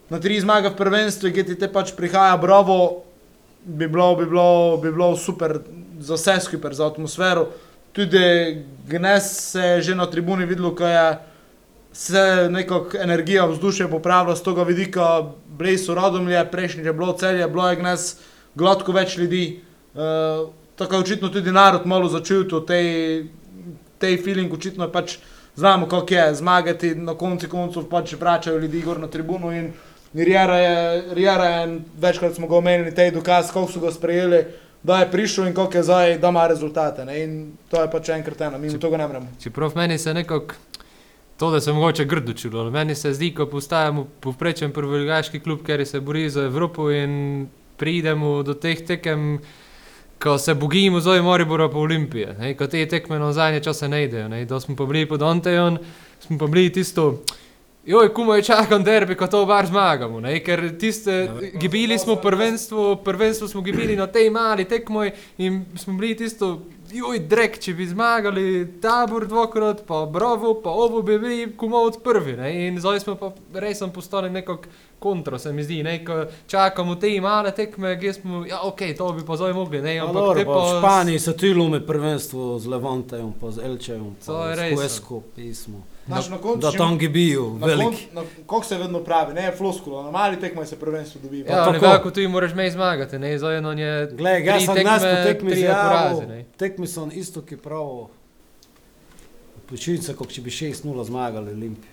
na 0.09 0.19
tri 0.19 0.39
zmage 0.39 0.69
v 0.69 0.75
prvenstvu, 0.75 1.31
ki 1.31 1.43
ti 1.43 1.55
te 1.55 1.67
pač 1.71 1.93
prihaja, 1.95 2.37
bravo, 2.37 3.03
bi 3.63 3.87
bilo, 3.87 4.15
bi 4.15 4.25
bilo, 4.25 4.77
bi 4.77 4.91
bilo 4.91 5.15
super 5.17 5.59
za 5.99 6.15
vse 6.15 6.39
skupaj, 6.47 6.73
za 6.73 6.87
atmosfero. 6.87 7.49
Tudi 7.91 8.63
Gnes 8.87 9.51
se 9.51 9.59
je 9.59 9.81
že 9.81 9.95
na 9.95 10.05
tribuni 10.07 10.45
videl, 10.45 10.71
ko 10.75 10.87
je 10.87 11.30
se 11.93 12.47
nekako 12.49 12.97
energija 12.97 13.45
vzdušja 13.45 13.87
popravila 13.87 14.35
z 14.35 14.43
tega 14.43 14.63
vidika, 14.63 15.23
bili 15.47 15.77
so 15.77 15.95
radomlje, 15.95 16.45
prejšnji 16.51 16.83
je 16.83 16.93
bilo 16.93 17.13
celje, 17.13 17.47
bilo 17.47 17.69
je 17.69 17.75
Gnes, 17.75 18.15
gladko 18.55 18.91
več 18.91 19.17
ljudi. 19.17 19.61
Uh, 19.93 20.49
tako 20.75 20.95
je 20.95 20.99
očitno 20.99 21.29
tudi 21.29 21.51
narod 21.51 21.85
malo 21.85 22.07
začutil 22.09 22.65
tej, 22.65 23.25
tej 23.99 24.17
feeling, 24.23 24.53
očitno 24.53 24.87
je 24.87 24.91
pač 24.91 25.17
znamo, 25.55 25.87
kako 25.87 26.13
je 26.13 26.35
zmagati, 26.35 26.95
na 26.95 27.13
koncu 27.13 27.49
koncev 27.49 27.89
pač 27.89 28.13
vračajo 28.13 28.59
ljudi 28.59 28.81
gor 28.81 28.99
na 28.99 29.07
tribuno 29.07 29.51
in 29.51 29.73
Rijera 30.13 30.57
je, 30.57 31.03
Rijera 31.15 31.45
je, 31.45 31.79
večkrat 31.99 32.35
smo 32.35 32.47
ga 32.47 32.55
omenili, 32.55 32.95
tej 32.95 33.11
dokaz, 33.11 33.51
kako 33.51 33.71
so 33.71 33.79
ga 33.79 33.91
sprejeli, 33.91 34.45
da 34.83 34.99
je 34.99 35.11
prišel 35.11 35.47
in 35.47 35.53
koliko 35.53 35.77
je 35.77 35.83
zdaj, 35.83 36.17
da 36.17 36.29
ima 36.29 36.47
rezultate. 36.47 37.05
Ne? 37.05 37.23
In 37.23 37.51
to 37.69 37.81
je 37.81 37.91
pač 37.91 38.09
enkrat 38.09 38.41
eno, 38.41 38.57
mi 38.57 38.79
tega 38.79 38.97
ne 38.97 39.07
moremo. 39.07 39.27
Čeprav 39.43 39.71
meni 39.75 39.97
se 39.97 40.13
nekako, 40.13 40.55
to 41.41 41.51
da 41.51 41.61
se 41.61 41.73
mogoče 41.73 42.05
grdo 42.05 42.33
čulo, 42.33 42.71
meni 42.71 42.95
se 42.95 43.13
zdi, 43.13 43.31
ko 43.33 43.47
postajamo 43.49 44.03
povprečen 44.19 44.71
prvoligaški 44.71 45.39
klub, 45.39 45.63
ker 45.65 45.81
se 45.89 45.99
bori 45.99 46.29
za 46.29 46.43
Evropo 46.45 46.91
in 46.93 47.47
pridemo 47.77 48.43
do 48.43 48.53
teh 48.53 48.83
tekem, 48.85 49.39
ko 50.21 50.37
se 50.37 50.53
bogimo 50.53 50.99
zdaj 51.01 51.21
Moribora 51.21 51.65
pa 51.69 51.79
Olimpije, 51.81 52.35
ne, 52.39 52.53
ko 52.57 52.67
te 52.67 52.85
tekme 52.85 53.17
na 53.19 53.33
zadnje 53.33 53.63
čase 53.65 53.89
ne 53.89 54.03
idejo, 54.03 54.27
ne, 54.29 54.43
da 54.45 54.59
smo 54.59 54.75
pa 54.75 54.85
bili 54.85 55.07
pod 55.09 55.21
Antejon, 55.21 55.79
smo 56.19 56.37
pa 56.37 56.45
bili 56.47 56.69
tisto, 56.69 57.23
joj, 57.85 58.13
komaj 58.13 58.45
čakam 58.45 58.83
derbi, 58.85 59.17
ko 59.17 59.27
to 59.27 59.41
bar 59.49 59.65
zmagamo, 59.65 60.21
ne, 60.21 60.37
ker 60.45 60.67
tiste, 60.77 61.23
gibili 61.57 61.97
smo 61.97 62.19
prvenstvo, 62.21 62.99
prvenstvo 63.01 63.47
smo 63.47 63.65
gibili 63.65 63.95
na 63.95 64.05
tej 64.07 64.29
mali 64.29 64.69
tekmoj 64.69 65.09
in 65.37 65.63
smo 65.73 65.97
bili 65.97 66.13
tisto, 66.21 66.59
joj, 66.93 67.19
drek, 67.29 67.59
če 67.61 67.73
bi 67.73 67.87
zmagali 67.87 68.45
tabor 68.81 69.25
dvakrat, 69.27 69.83
pa 69.87 70.05
bravo, 70.05 70.53
pa 70.63 70.69
ovo 70.69 71.01
bi 71.01 71.19
bili 71.19 71.47
od 71.71 71.99
prvi, 72.03 72.37
ne, 72.37 72.67
in 72.67 72.79
zdaj 72.79 72.99
smo 72.99 73.15
pa 73.15 73.31
res 73.53 73.81
postali 73.93 74.29
nekako 74.29 74.69
kontro, 74.99 75.39
se 75.39 75.53
mi 75.53 75.63
zdi, 75.63 75.83
ne, 75.83 76.05
ko 76.05 76.25
čakamo 76.47 76.95
te 76.95 77.21
male 77.21 77.51
tekme, 77.51 77.99
kje 77.99 78.13
smo, 78.13 78.45
ja, 78.45 78.61
ok, 78.63 78.81
to 78.97 79.13
bi 79.13 79.25
pa 79.25 79.35
zdaj 79.35 79.53
mogli, 79.53 79.81
ne, 79.81 79.99
ampak 79.99 80.15
dobro, 80.15 80.39
te 80.39 80.45
pa 80.45 80.59
v 80.59 80.77
Španiji 80.79 81.19
se 81.19 81.37
tu 81.37 81.53
lume 81.57 81.79
prvenstvo 81.85 82.59
z 82.59 82.67
Levantejem, 82.67 83.33
pa 83.41 83.51
z 83.51 83.65
Elčejem, 83.65 84.11
pa 84.25 84.55
z 84.55 84.59
ja. 84.59 84.75
Huesco 84.75 85.23
pismo. 85.35 85.81
Znaš, 86.07 86.29
na 86.29 86.37
koncu, 86.37 86.57
Da 86.59 86.71
tam 86.71 86.97
gibijo, 86.97 87.49
na 87.51 87.67
veliki. 87.67 88.07
na- 88.13 88.23
Kako 88.39 88.63
se 88.63 88.77
vedno 88.77 88.99
pravi, 88.99 89.33
ne 89.33 89.51
floskula, 89.51 90.03
na 90.03 90.11
mali 90.11 90.39
tekmaj 90.39 90.65
se 90.65 90.79
prvenstvo 90.79 91.21
dobi. 91.21 91.39
Ja, 91.39 91.45
tako. 91.45 91.71
nekako 91.71 92.11
tu 92.11 92.29
moraš 92.29 92.53
me 92.53 92.71
zmagati, 92.71 93.19
ne, 93.19 93.37
za 93.37 93.51
eno 93.51 93.71
je 93.71 94.07
Glej, 94.07 94.45
jaz 94.45 94.65
sem 94.65 94.75
danes 94.75 95.03
po 95.03 95.23
tekmi 95.23 95.51
ne. 96.27 96.45
tekmi 96.57 96.87
so 96.87 97.09
isto, 97.13 97.41
ki 97.41 97.57
pravijo, 97.57 98.07
počitnice, 99.67 100.15
kot 100.15 100.29
če 100.29 100.41
bi 100.41 100.49
6-0 100.51 101.03
zmagali 101.03 101.51
Olimpij. 101.51 101.89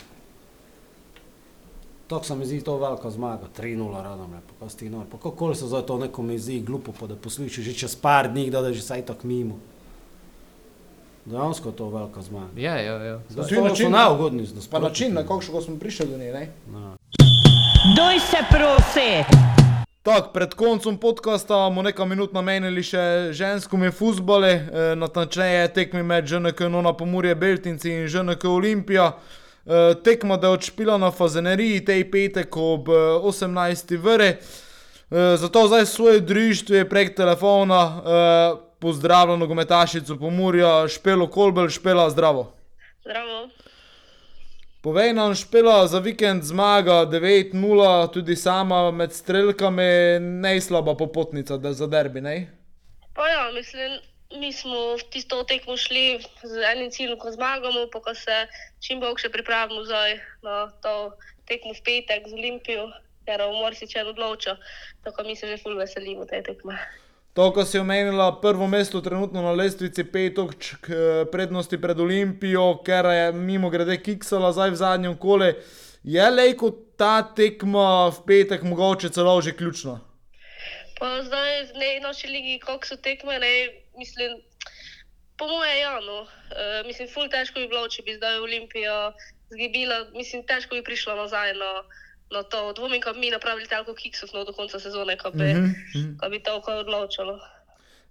Tako 2.07 2.25
se 2.25 2.35
mi 2.35 2.47
zdi 2.47 2.61
to 2.61 2.79
velika 2.79 3.11
zmaga, 3.11 3.47
3-0 3.53 4.03
radom, 4.03 4.31
ne, 4.31 4.41
pa 4.41 4.55
kaj 4.61 4.71
si 4.71 4.77
ti 4.77 4.89
nor. 4.89 5.07
Pa 5.07 5.19
kako 5.19 5.55
se 5.55 5.67
za 5.67 5.83
to 5.83 5.99
nekomu 5.99 6.39
zdi 6.39 6.61
glupo, 6.61 6.93
pa 6.93 7.07
da 7.07 7.17
poslušaš 7.17 7.65
že 7.65 7.75
čez 7.75 7.97
par 7.97 8.29
dni, 8.29 8.51
da 8.51 8.63
da 8.63 8.73
že 8.73 8.83
saj 8.83 9.03
tako 9.03 9.27
mimo. 9.27 9.59
Dejansko 11.29 11.69
je 11.69 11.77
to 11.77 11.89
velika 11.89 12.23
zmaga. 12.23 12.47
Ja, 12.57 12.77
ja, 12.77 12.93
ja. 12.95 13.21
Zdaj, 13.29 13.49
To 13.49 13.55
je 13.55 13.61
način- 13.63 13.87
so 13.87 13.99
neugodni 13.99 14.47
z 14.47 14.69
Pa 14.69 14.79
način, 14.79 15.15
na 15.15 15.23
kakšno 15.23 15.61
smo 15.61 15.77
prišli 15.77 16.07
do 16.07 16.19
nje. 16.19 16.33
Ne? 16.33 16.49
No. 16.67 16.97
Doj 17.97 18.19
se 18.21 18.37
prosi. 18.51 19.25
Tak, 20.03 20.33
pred 20.33 20.55
koncem 20.55 20.97
podcasta 20.97 21.55
bomo 21.55 21.83
nekaj 21.83 22.07
minut 22.07 22.33
namenili 22.33 22.83
še 22.83 22.99
ženskome 23.33 23.91
futbole, 23.91 24.51
eh, 24.51 24.65
natančneje 24.97 25.69
tekmi 25.69 26.03
med 26.03 26.25
ŽNK 26.27 26.61
Nona 26.61 26.93
Pomurje 26.93 27.35
Beltinci 27.35 27.91
in 27.91 28.09
ŽNK 28.09 28.45
Olimpija. 28.47 29.13
Eh, 29.67 29.95
tekma, 29.95 30.37
da 30.37 30.47
je 30.47 30.53
odšpila 30.53 30.99
na 30.99 31.11
Fazeneriji, 31.11 31.85
tej 31.85 32.11
petek 32.11 32.57
ob 32.57 32.89
eh, 32.89 32.93
18. 33.23 33.97
vere. 33.97 34.37
Eh, 35.11 35.37
zato 35.37 35.67
zdaj 35.67 35.87
svoje 35.87 36.21
društvo 36.21 36.85
prek 36.85 37.17
telefona 37.17 38.03
eh, 38.55 38.68
pozdravljam 38.81 39.39
nogometašico 39.39 40.17
Pomurja, 40.19 40.89
Špelo 40.89 41.27
Kolbel, 41.31 41.69
Špela 41.69 42.11
zdravo. 42.11 42.53
Zdravo. 43.01 43.49
Povej 44.81 45.13
nam, 45.13 45.35
špela 45.35 45.87
za 45.87 45.99
vikend 45.99 46.43
zmaga 46.43 47.03
9-0, 47.07 48.13
tudi 48.13 48.37
sama 48.37 48.91
med 48.91 49.13
strelkami, 49.13 50.21
najslaba 50.21 50.95
popotnica 50.95 51.57
da 51.57 51.73
za 51.73 51.87
derbi, 51.87 52.21
ne? 52.21 52.37
Pa 53.15 53.27
ja, 53.29 53.51
mislim, 53.53 53.99
mi 54.41 54.53
smo 54.53 54.95
v 54.95 55.03
tisto 55.11 55.43
tekmo 55.43 55.77
šli 55.77 56.23
z 56.43 56.63
enim 56.73 56.91
ciljem, 56.91 57.19
ko 57.19 57.33
zmagamo, 57.35 57.89
pa 57.93 58.01
ko 58.01 58.15
se 58.15 58.47
čim 58.81 59.01
bolj 59.03 59.19
še 59.25 59.33
pripravimo 59.35 59.83
zdaj 59.85 60.15
na 60.47 60.71
to 60.85 60.95
tekmo 61.51 61.75
v 61.75 61.83
petek 61.83 62.31
z 62.31 62.39
Olimpijo, 62.39 62.87
ker 63.27 63.43
umor 63.51 63.75
si 63.75 63.91
če 63.91 64.07
odloča, 64.07 64.57
tako 65.03 65.27
mi 65.27 65.35
se 65.37 65.51
že 65.51 65.59
ful 65.59 65.75
veselimo 65.75 66.23
te 66.25 66.39
tekme. 66.47 66.79
To, 67.39 67.53
ko 67.55 67.63
si 67.63 67.79
omenila 67.79 68.41
prvo 68.43 68.67
mesto 68.67 68.99
trenutno 69.01 69.39
na 69.43 69.53
lestvici, 69.55 70.03
pet 70.03 70.35
točk 70.35 70.89
eh, 70.91 71.23
prednosti 71.31 71.79
pred 71.79 72.01
Olimpijo, 72.03 72.81
ker 72.83 73.07
je 73.15 73.29
mimo 73.33 73.71
grede 73.71 73.95
kiksala 74.03 74.51
zdaj 74.51 74.73
v 74.75 74.79
zadnjem 74.81 75.15
kole. 75.15 75.53
Je 76.03 76.25
lejko 76.31 76.73
ta 76.99 77.23
tekma 77.23 78.11
v 78.11 78.25
petek 78.27 78.67
mogoče 78.67 79.13
celo 79.15 79.37
že 79.39 79.55
ključna? 79.55 80.01
Pa 80.99 81.23
zdaj 81.23 81.71
v 81.71 81.79
nej 81.79 82.03
naši 82.03 82.27
ligi, 82.27 82.59
kako 82.59 82.91
so 82.91 82.99
tekme, 82.99 83.39
ne, 83.39 83.71
mislim, 83.95 84.43
po 85.39 85.47
moje 85.47 85.79
ja, 85.79 85.95
no. 86.03 86.27
E, 86.51 86.83
mislim, 86.91 87.07
ful 87.07 87.31
težko 87.31 87.63
bi 87.63 87.71
bilo, 87.71 87.87
če 87.87 88.03
bi 88.03 88.19
zdaj 88.19 88.43
Olimpija 88.43 89.15
zgibila, 89.55 90.11
mislim, 90.11 90.43
težko 90.43 90.75
bi 90.75 90.83
prišla 90.83 91.15
nazaj 91.23 91.55
na, 91.55 91.71
na 92.31 92.43
to. 92.43 92.73
Dvomim, 92.73 93.01
da 93.05 93.13
bi 93.13 93.21
mi 93.21 93.31
napravili 93.31 93.69
toliko 93.69 93.95
kiksov 93.95 94.29
no, 94.35 94.45
do 94.45 94.53
konca 94.53 94.81
sezone, 94.81 95.17
ko 95.19 95.31
bi, 95.31 95.55
mm 95.55 95.75
-hmm. 95.95 96.19
ko 96.21 96.29
bi 96.29 96.43
to 96.43 96.63
odločilo. 96.81 97.39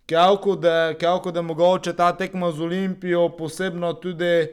Kjavko, 0.08 0.56
da, 0.56 0.94
kjavko, 1.00 1.32
da 1.32 1.42
mogoče 1.42 1.94
ta 1.96 2.18
tekma 2.18 2.52
z 2.52 2.62
Olimpijo 2.62 3.30
posebno 3.30 3.94
tudi 3.94 4.48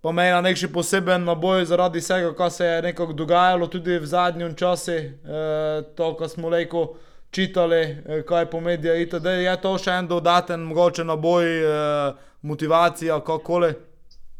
pomeni 0.00 0.42
nek 0.42 0.56
še 0.56 0.68
poseben 0.72 1.24
naboj 1.24 1.64
zaradi 1.64 1.98
vsega, 1.98 2.34
kar 2.34 2.50
se 2.50 2.66
je 2.66 2.82
nekako 2.82 3.12
dogajalo 3.12 3.66
tudi 3.66 3.98
v 3.98 4.06
zadnjem 4.06 4.54
času, 4.56 4.92
eh, 4.92 5.82
to, 5.96 6.14
kar 6.16 6.28
smo 6.28 6.48
lejko 6.48 6.96
čitali, 7.30 7.80
eh, 7.80 8.22
kaj 8.22 8.50
po 8.50 8.60
medijih 8.60 9.06
itd. 9.06 9.26
Je 9.26 9.56
to 9.60 9.78
še 9.78 9.90
en 9.90 10.08
dodaten 10.08 10.60
mogoče 10.60 11.04
naboj, 11.04 11.44
eh, 11.44 12.12
motivacija, 12.42 13.20
kakole. 13.20 13.74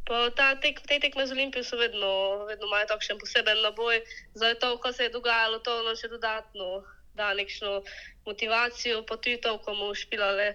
Pa 0.09 0.29
ta 0.33 0.55
tek, 0.57 0.81
te 0.89 0.97
tekme 1.05 1.27
z 1.29 1.37
Olimpijo 1.37 1.65
so 1.65 1.77
vedno, 1.77 2.11
vedno 2.49 2.67
imajo 2.71 2.95
takšen 2.95 3.19
poseben 3.21 3.61
naboj. 3.61 4.01
Zdaj 4.35 4.55
to, 4.63 4.77
kar 4.81 4.97
se 4.97 5.09
je 5.09 5.17
dogajalo, 5.17 5.61
to 5.61 5.83
nam 5.85 5.99
še 6.01 6.09
dodatno 6.09 6.81
da 7.19 7.35
nekšno 7.35 7.83
motivacijo, 8.27 9.03
pa 9.09 9.17
tudi 9.17 9.41
to, 9.43 9.59
ko 9.59 9.75
bomo 9.75 9.95
špilali 9.95 10.53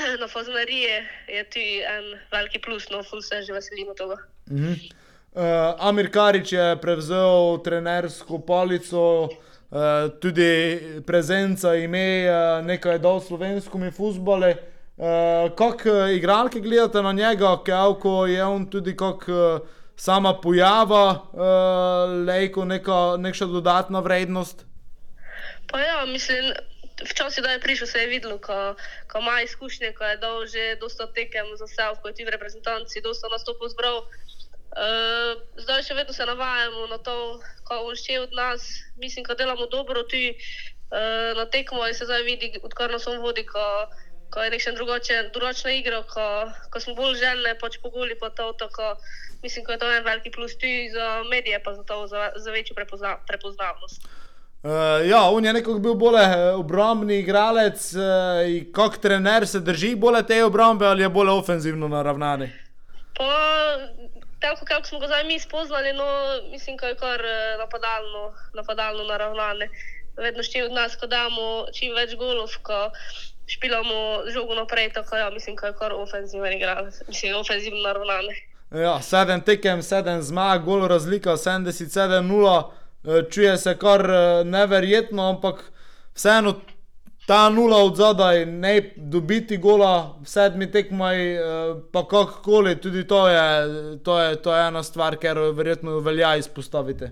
na 0.20 0.26
Faznerije, 0.28 0.96
je 1.28 1.44
tudi 1.50 1.76
en 1.94 2.06
veliki 2.32 2.58
plus, 2.58 2.90
no, 2.90 3.02
ful 3.02 3.22
se 3.22 3.42
že 3.46 3.54
veselimo 3.54 3.94
tega. 3.94 4.18
Uh, 4.50 5.78
Amir 5.78 6.10
Karič 6.10 6.52
je 6.52 6.66
prevzel 6.82 7.60
trenersko 7.64 8.40
palico, 8.46 9.04
uh, 9.30 10.10
tudi 10.20 10.50
prezenca 11.06 11.76
ime, 11.78 12.26
uh, 12.26 12.66
nekaj 12.66 12.98
je 12.98 13.04
dal 13.06 13.20
slovenskimi 13.20 13.92
futbole. 13.94 14.56
Uh, 15.00 15.06
kako 15.56 15.88
uh, 15.88 16.10
igralke 16.12 16.60
gledate 16.60 17.02
na 17.02 17.12
njega, 17.12 17.56
kako 17.66 18.26
je 18.26 18.44
on 18.44 18.66
tudi 18.70 18.96
kot 18.96 19.22
uh, 19.28 19.60
sama 19.96 20.34
pojava, 20.40 21.06
uh, 21.32 22.26
lejko 22.26 22.64
neka, 22.64 23.16
neka 23.18 23.44
dodatna 23.44 24.00
vrednost? 24.00 24.64
Pa 25.72 25.80
ja, 25.80 26.04
mislim, 26.06 26.52
včasih, 27.10 27.44
je 27.48 27.60
prišel, 27.60 27.86
se 27.86 27.98
je 27.98 28.06
videlo, 28.06 28.38
ko, 28.38 28.74
ko 29.08 29.18
ima 29.18 29.40
izkušnje, 29.42 29.92
ko 29.92 30.04
je 30.04 30.16
dal 30.16 30.46
že 30.46 30.76
dosta 30.80 31.06
tekem 31.12 31.48
za 31.56 31.66
sebe, 31.66 31.96
ko 32.02 32.08
je 32.08 32.14
tudi 32.14 32.28
v 32.28 32.34
reprezentanci, 32.36 33.00
dosta 33.00 33.28
nastopov 33.32 33.72
zbral. 33.72 34.04
Uh, 34.04 35.40
zdaj 35.64 35.82
še 35.82 35.96
vedno 35.96 36.12
se 36.12 36.28
navajamo 36.28 36.86
na 36.92 36.98
to, 36.98 37.40
ko 37.64 37.88
on 37.88 37.96
še 37.96 38.20
od 38.20 38.36
nas, 38.36 38.68
mislim, 39.00 39.24
da 39.24 39.34
delamo 39.34 39.64
dobro, 39.66 40.04
tudi 40.04 40.36
uh, 40.36 41.32
na 41.40 41.48
tekmo 41.48 41.88
in 41.88 41.96
se 41.96 42.04
zdaj 42.04 42.22
vidi, 42.28 42.52
odkar 42.62 42.92
nas 42.92 43.08
on 43.08 43.24
vodi, 43.24 43.48
ko, 43.48 43.64
ko 44.30 44.42
je 44.42 44.50
nekšen 44.50 44.74
drugačen, 44.74 45.30
drugačna 45.34 45.72
igra, 45.72 46.02
ko, 46.02 46.26
ko 46.70 46.80
smo 46.80 46.94
bolj 46.94 47.18
željni, 47.18 47.58
pač 47.60 47.78
pogoli 47.82 48.18
pa 48.20 48.30
to, 48.30 48.52
tako, 48.52 48.96
mislim, 49.42 49.64
da 49.66 49.72
je 49.72 49.78
to 49.78 49.92
en 49.92 50.04
veliki 50.04 50.30
plus 50.30 50.56
tudi 50.58 50.90
za 50.94 51.22
medije, 51.30 51.62
pa 51.62 51.74
za 51.74 51.82
to, 51.82 52.06
za, 52.06 52.32
za 52.36 52.50
večjo 52.50 52.74
prepozna, 52.74 53.16
prepoznavnost. 53.26 54.08
Uh, 54.62 54.70
ja, 55.08 55.22
on 55.22 55.44
je 55.44 55.52
nekako 55.52 55.78
bil 55.78 55.94
bolj 55.94 56.18
eh, 56.20 56.52
obrambni 56.52 57.18
igralec, 57.18 57.92
uh, 57.94 58.48
in 58.48 58.72
kot 58.72 58.98
trener 59.00 59.46
se 59.48 59.60
drži 59.60 59.94
bolj 59.96 60.20
te 60.28 60.44
obrambe 60.44 60.86
ali 60.86 61.02
je 61.02 61.08
bolj 61.08 61.28
ofenzivno 61.28 61.88
naravnan. 61.88 62.44
Pa, 63.16 63.32
tako 64.40 64.64
kako 64.64 64.86
smo 64.86 64.98
ga 64.98 65.06
zdaj 65.06 65.24
mi 65.24 65.38
spoznali, 65.38 65.92
no, 65.92 66.04
mislim, 66.50 66.76
da 66.76 66.86
je 66.86 66.94
kar 66.94 67.20
eh, 67.20 67.56
napadalno, 67.58 68.32
napadalno 68.54 69.04
naravnane. 69.04 69.68
Vedno 70.16 70.42
še 70.42 70.64
od 70.64 70.72
nas, 70.72 70.96
ko 70.96 71.06
damo 71.06 71.66
čim 71.72 71.94
več 71.96 72.14
golov, 72.20 72.52
ko 72.62 72.90
špilamo 73.50 74.30
žogo 74.32 74.54
naprej, 74.54 74.92
tako 74.92 75.16
ja, 75.16 75.30
mislim, 75.30 75.56
da 75.60 75.66
je 75.66 75.76
kar 75.78 75.92
ofenziven 75.92 76.52
igralec, 76.52 77.02
mislim, 77.08 77.36
ofenzivno 77.36 77.82
naravnane. 77.82 78.34
Ja, 78.70 79.00
sedem 79.02 79.40
tekem, 79.42 79.82
sedem 79.82 80.22
zmag, 80.22 80.64
gol 80.64 80.86
razlika 80.88 81.36
77-0, 81.36 82.62
eh, 83.04 83.22
čuje 83.30 83.56
se 83.58 83.76
kar 83.78 84.10
eh, 84.10 84.44
neverjetno, 84.44 85.28
ampak 85.28 85.64
vseeno 86.14 86.54
ta 87.26 87.48
nula 87.50 87.76
od 87.84 87.96
zadaj, 87.96 88.46
ne 88.46 88.92
dobiti 88.96 89.56
gola 89.56 90.18
sedmi 90.24 90.70
tekmaj, 90.70 91.34
eh, 91.34 91.40
pa 91.92 92.02
kakorkoli, 92.02 92.76
tudi 92.80 93.06
to 93.06 93.28
je, 93.28 93.42
to, 94.04 94.20
je, 94.20 94.36
to 94.42 94.54
je 94.56 94.68
ena 94.68 94.82
stvar, 94.82 95.16
ker 95.16 95.38
verjetno 95.38 95.98
velja 95.98 96.36
izpostaviti. 96.36 97.10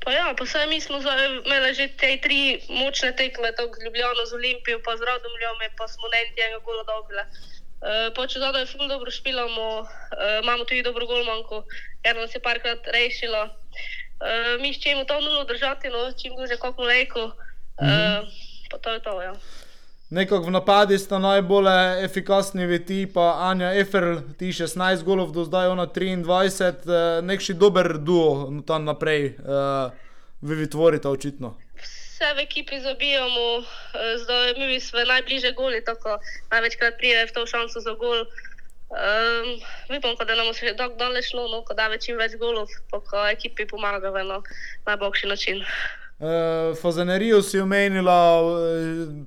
Pa 0.00 0.12
ja, 0.12 0.34
pa 0.38 0.46
saj 0.46 0.66
mi 0.66 0.80
smo 0.80 0.98
imeli 0.98 1.74
že 1.74 1.88
te 2.00 2.16
tri 2.24 2.60
močne 2.68 3.12
tekme, 3.16 3.52
tako 3.52 3.74
z 3.76 3.84
Ljubljano, 3.84 4.24
z 4.26 4.32
Olimpijo, 4.32 4.80
pa 4.84 4.96
z 4.96 5.04
Radomljom, 5.04 5.58
pa 5.76 5.88
smo 5.88 6.08
ne 6.08 6.20
enega 6.24 6.58
gola 6.64 6.84
dobili. 6.84 7.24
Uh, 7.80 8.12
Poče 8.14 8.38
zadaj 8.38 8.66
ful 8.66 8.88
dobro 8.88 9.10
špilamo, 9.10 9.80
uh, 9.80 9.86
imamo 10.42 10.64
tudi 10.64 10.82
dobro 10.82 11.06
golmanko, 11.06 11.64
ker 12.02 12.16
nas 12.16 12.34
je 12.34 12.40
parkrat 12.40 12.88
rešila. 12.92 13.42
Uh, 14.20 14.60
mi 14.60 14.72
ščemo 14.72 15.04
to 15.04 15.20
nulo 15.20 15.44
držati, 15.44 15.88
no, 15.88 16.12
čim 16.12 16.36
duže 16.36 16.56
kako 16.60 16.82
mleko. 16.82 17.24
Uh, 17.80 18.28
pa 18.70 18.78
to 18.78 18.92
je 18.92 19.00
to, 19.00 19.22
ja. 19.22 19.32
Nekako 20.10 20.46
v 20.46 20.50
napadi 20.50 20.98
sta 20.98 21.18
najbolj 21.22 21.68
efikasni 22.04 22.66
veti, 22.66 23.06
pa 23.06 23.46
Anja 23.46 23.70
Eferl, 23.78 24.18
ti 24.38 24.50
16 24.50 25.04
golov 25.06 25.30
do 25.30 25.44
zdaj, 25.46 25.70
ona 25.70 25.86
23, 25.86 26.66
eh, 26.66 27.22
nekši 27.22 27.54
dober 27.54 27.94
duo 27.98 28.50
no, 28.50 28.62
tam 28.66 28.84
naprej, 28.90 29.38
eh, 29.38 29.90
vi 30.42 30.54
vi 30.54 30.66
tvorite 30.70 31.08
očitno. 31.08 31.54
Vse 31.78 32.26
v 32.34 32.42
ekipi 32.42 32.80
zabijamo, 32.82 33.62
eh, 33.62 34.18
zdaj 34.18 34.54
mi 34.58 34.80
smo 34.80 34.98
najbližje 34.98 35.52
goli, 35.52 35.84
tako 35.84 36.18
največkrat 36.50 36.98
pride 36.98 37.30
v 37.30 37.32
to 37.32 37.46
šanso 37.46 37.80
za 37.80 37.94
gol. 37.94 38.26
Um, 38.90 39.62
Upam, 39.96 40.16
pa, 40.18 40.26
da 40.26 40.34
nam 40.34 40.50
še 40.50 40.74
tako 40.74 40.98
daleč 40.98 41.30
šlo, 41.30 41.46
no, 41.46 41.62
da 41.78 41.86
več 41.86 42.10
in 42.10 42.18
več 42.18 42.34
golov, 42.34 42.66
pa 42.90 43.30
ekipi 43.30 43.62
pomaga 43.62 44.10
v 44.10 44.26
na 44.26 44.42
najboljši 44.90 45.30
način. 45.30 45.62
Uh, 46.20 46.76
Fazenerijo 46.76 47.42
si 47.42 47.60
omenila, 47.60 48.42
uh, 48.44 48.52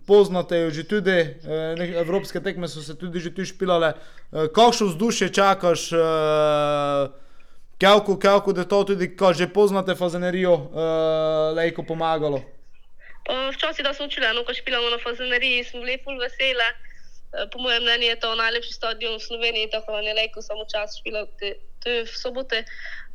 poznate 0.07 0.59
jo 0.59 0.69
že 0.69 0.83
tudi, 0.85 1.19
uh, 1.41 1.97
evropske 1.97 2.37
tekme 2.37 2.67
so 2.67 2.81
se 2.85 2.93
tudi 2.93 3.19
že 3.19 3.33
tu 3.33 3.45
špilale. 3.45 3.93
Uh, 4.31 4.45
kakšno 4.53 4.93
vzdušje 4.93 5.33
čakaš, 5.33 5.91
uh, 5.91 7.09
Kelku, 7.83 8.15
kelku, 8.19 8.53
da 8.53 8.63
to 8.63 8.83
tudi, 8.83 9.09
ko 9.17 9.33
že 9.33 9.49
poznate 9.51 9.95
fazenerijo, 9.95 10.53
uh, 10.53 11.51
lejko 11.57 11.83
pomagalo. 11.83 12.39
Pa 13.25 13.49
včasih, 13.51 13.83
da 13.83 13.93
smo 13.93 14.05
učili, 14.05 14.27
no, 14.35 14.43
ko 14.47 14.53
špilamo 14.53 14.89
na 14.89 14.99
fazeneriji, 15.03 15.63
smo 15.63 15.79
bili 15.79 15.97
ful 16.03 16.19
vesele. 16.19 16.67
Eh, 17.33 17.47
Po 17.51 17.59
mojem 17.59 17.83
mnenju 17.83 18.07
je 18.07 18.19
to 18.19 18.35
najlepši 18.35 18.73
stadion 18.73 19.15
v 19.15 19.25
Sloveniji, 19.27 19.71
tako 19.71 19.91
da 19.91 19.99
je 19.99 20.13
lejko 20.13 20.41
samo 20.41 20.65
čas 20.69 20.99
špila 20.99 21.25
te, 21.39 21.55
te 21.83 22.03
v 22.03 22.15
sobote. 22.21 22.63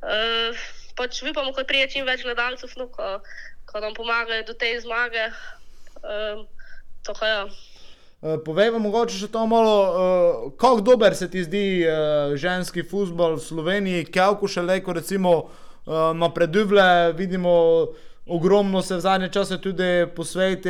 Uh, 0.03 0.53
pač 0.97 1.23
upamo, 1.23 1.53
ko 1.53 1.65
prije 1.65 1.89
čim 1.95 2.07
več 2.07 2.23
gledalcev, 2.27 2.73
no, 2.77 2.89
ko, 2.93 3.21
ko 3.69 3.81
nam 3.81 3.95
pomagajo 3.95 4.43
do 4.47 4.55
te 4.55 4.81
zmage. 4.81 5.29
Uh, 5.99 6.47
tako 7.03 7.25
ja. 7.25 7.43
Uh, 8.21 8.35
povej 8.45 8.71
vam 8.71 8.83
mogoče 8.83 9.15
še 9.15 9.29
to 9.29 9.47
malo, 9.47 9.77
uh, 9.85 9.93
kako 10.57 10.81
dober 10.83 11.15
se 11.15 11.31
ti 11.31 11.45
zdi 11.45 11.65
uh, 11.83 11.93
ženski 12.35 12.83
futbol 12.83 13.37
v 13.37 13.45
Sloveniji, 13.45 14.09
kelku 14.09 14.49
še 14.49 14.63
lejko 14.63 14.93
recimo 14.93 15.33
uh, 15.39 16.11
napreduje, 16.15 17.13
vidimo, 17.13 17.53
ogromno 18.27 18.83
se 18.83 18.97
v 18.97 19.01
zadnje 19.01 19.29
čase 19.29 19.57
tudi 19.57 20.05
po 20.17 20.25
svetu, 20.25 20.69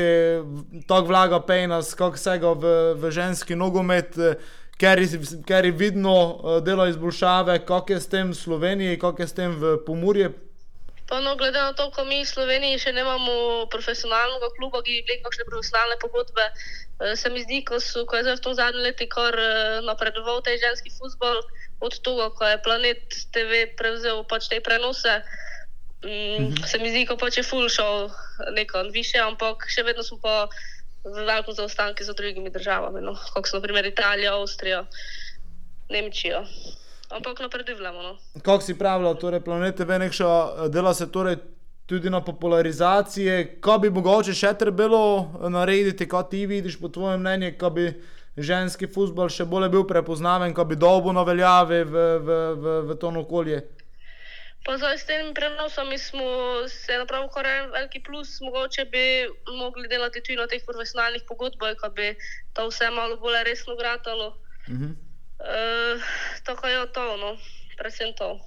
tako 0.87 1.09
vlaga 1.09 1.41
pejnas, 1.41 1.95
kako 1.95 2.15
vsega 2.15 2.53
v, 2.55 2.65
v 2.95 3.11
ženski 3.11 3.57
nogomet, 3.57 4.15
eh, 4.15 4.37
ker, 4.79 4.99
je- 4.99 5.43
ker 5.43 5.67
je 5.67 5.73
vidno 5.73 6.15
delo 6.63 6.87
izboljšave, 6.87 7.65
kako 7.67 7.93
je 7.93 8.01
s 8.01 8.07
tem 8.07 8.31
v 8.31 8.37
Sloveniji, 8.37 8.99
kako 8.99 9.23
je 9.23 9.27
s 9.27 9.33
tem 9.33 9.57
v 9.59 9.75
Pomurje. 9.83 10.31
Pa 11.09 11.21
no, 11.25 11.37
glede 11.41 11.57
na 11.57 11.73
to, 11.73 11.89
ko 11.89 12.05
mi 12.05 12.21
v 12.21 12.29
Sloveniji 12.29 12.83
še 12.85 12.93
nemamo 12.93 13.65
profesionalnega 13.73 14.53
kluba, 14.61 14.85
ki 14.85 15.01
bi 15.09 15.17
kakšne 15.25 15.49
profesionalne 15.49 15.97
pogodbe, 16.03 16.45
eh, 16.53 17.17
se 17.17 17.33
mi 17.33 17.41
zdi, 17.41 17.65
ko, 17.65 17.81
so, 17.81 18.05
ko 18.05 18.21
je 18.21 18.29
zdaj 18.29 18.37
v 18.37 18.45
tom 18.45 18.55
zadnjem 18.55 18.85
letu 18.85 19.09
kar 19.09 19.33
eh, 19.33 19.81
napredoval 19.89 20.45
ta 20.45 20.53
ženski 20.53 20.93
futbol, 20.93 21.41
od 21.81 21.95
tega, 22.05 22.29
ko 22.37 22.43
je 22.45 22.63
Planet 22.63 23.03
TV 23.33 23.73
prevzel 23.79 24.21
pač 24.29 24.51
te 24.53 24.61
prenose. 24.61 25.23
Mm, 26.05 26.61
se 26.69 26.79
mi 26.79 26.93
zdi, 26.93 27.07
ko 27.09 27.17
pač 27.17 27.41
je 27.41 27.45
full 27.47 27.73
šel 27.73 28.11
nekam 28.55 28.93
više, 28.93 29.19
ampak 29.19 29.65
še 29.67 29.83
vedno 29.89 30.05
smo 30.05 30.21
pa 30.23 30.47
v 31.09 31.25
velikem 31.25 31.57
zaostanku 31.57 32.05
za 32.05 32.13
drugimi 32.13 32.53
državami, 32.53 33.01
no, 33.01 33.17
kot 33.33 33.49
so 33.49 33.59
naprimer 33.59 33.87
Italija, 33.87 34.37
Avstrija, 34.37 34.85
Nemčija. 35.89 36.45
Ampak 37.09 37.41
napredujemo. 37.41 38.03
No. 38.03 38.17
Kako 38.43 38.61
si 38.61 38.79
pravila, 38.79 39.15
torej 39.15 39.41
planete 39.41 39.85
Venekša 39.85 40.29
eh, 40.29 40.69
dela 40.69 40.95
se 40.95 41.11
torej 41.13 41.37
tudi 41.89 42.11
na 42.11 42.21
popularizaciji, 42.21 43.61
kaj 43.65 43.79
bi 43.79 43.91
mogoče 43.91 44.35
še 44.37 44.53
trebalo 44.61 45.01
eh, 45.25 45.49
narediti, 45.49 46.09
kaj 46.09 46.29
ti 46.31 46.45
vidiš 46.47 46.77
po 46.81 46.93
tvojem 46.93 47.21
mnenju, 47.21 47.55
kaj 47.59 47.71
bi 47.71 47.87
ženski 48.37 48.87
futbol 48.87 49.33
še 49.33 49.49
bolj 49.49 49.71
bil 49.73 49.87
prepoznaven, 49.89 50.55
kaj 50.55 50.69
bi 50.69 50.77
dolgo 50.77 51.13
naveljavi 51.17 51.83
v, 51.85 52.07
v, 52.23 52.39
v, 52.55 52.79
v 52.91 52.99
to 53.01 53.11
okolje. 53.25 53.65
Pa 54.67 54.77
zdaj 54.77 54.99
s 54.99 55.09
tem 55.09 55.33
prenosom 55.35 55.89
smo 55.97 56.29
se 56.69 56.99
napravili 56.99 57.31
kar 57.33 57.47
en 57.47 57.71
veliki 57.73 58.03
plus, 58.05 58.37
mogoče 58.45 58.85
bi 58.93 59.05
mogli 59.57 59.89
delati 59.89 60.21
tudi 60.21 60.37
na 60.37 60.47
teh 60.47 60.61
profesionalnih 60.67 61.25
pogodbah, 61.29 61.73
ko 61.81 61.89
bi 61.89 62.13
to 62.53 62.69
vse 62.69 62.91
malo 62.91 63.17
bolj 63.17 63.43
resno 63.49 63.77
gratalo. 63.81 64.35
Mhm. 64.69 65.08
Uh, 65.39 66.03
tako 66.45 66.67
je 66.67 66.87
to, 66.93 67.17
no, 67.17 67.37
predvsem 67.79 68.13
to. 68.19 68.41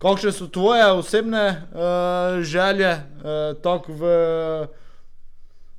Kakšne 0.00 0.32
so 0.32 0.48
tvoje 0.48 0.84
osebne 0.92 1.46
uh, 1.48 2.44
želje, 2.44 2.92
uh, 2.92 3.56
tako 3.62 3.92
v, 3.92 4.04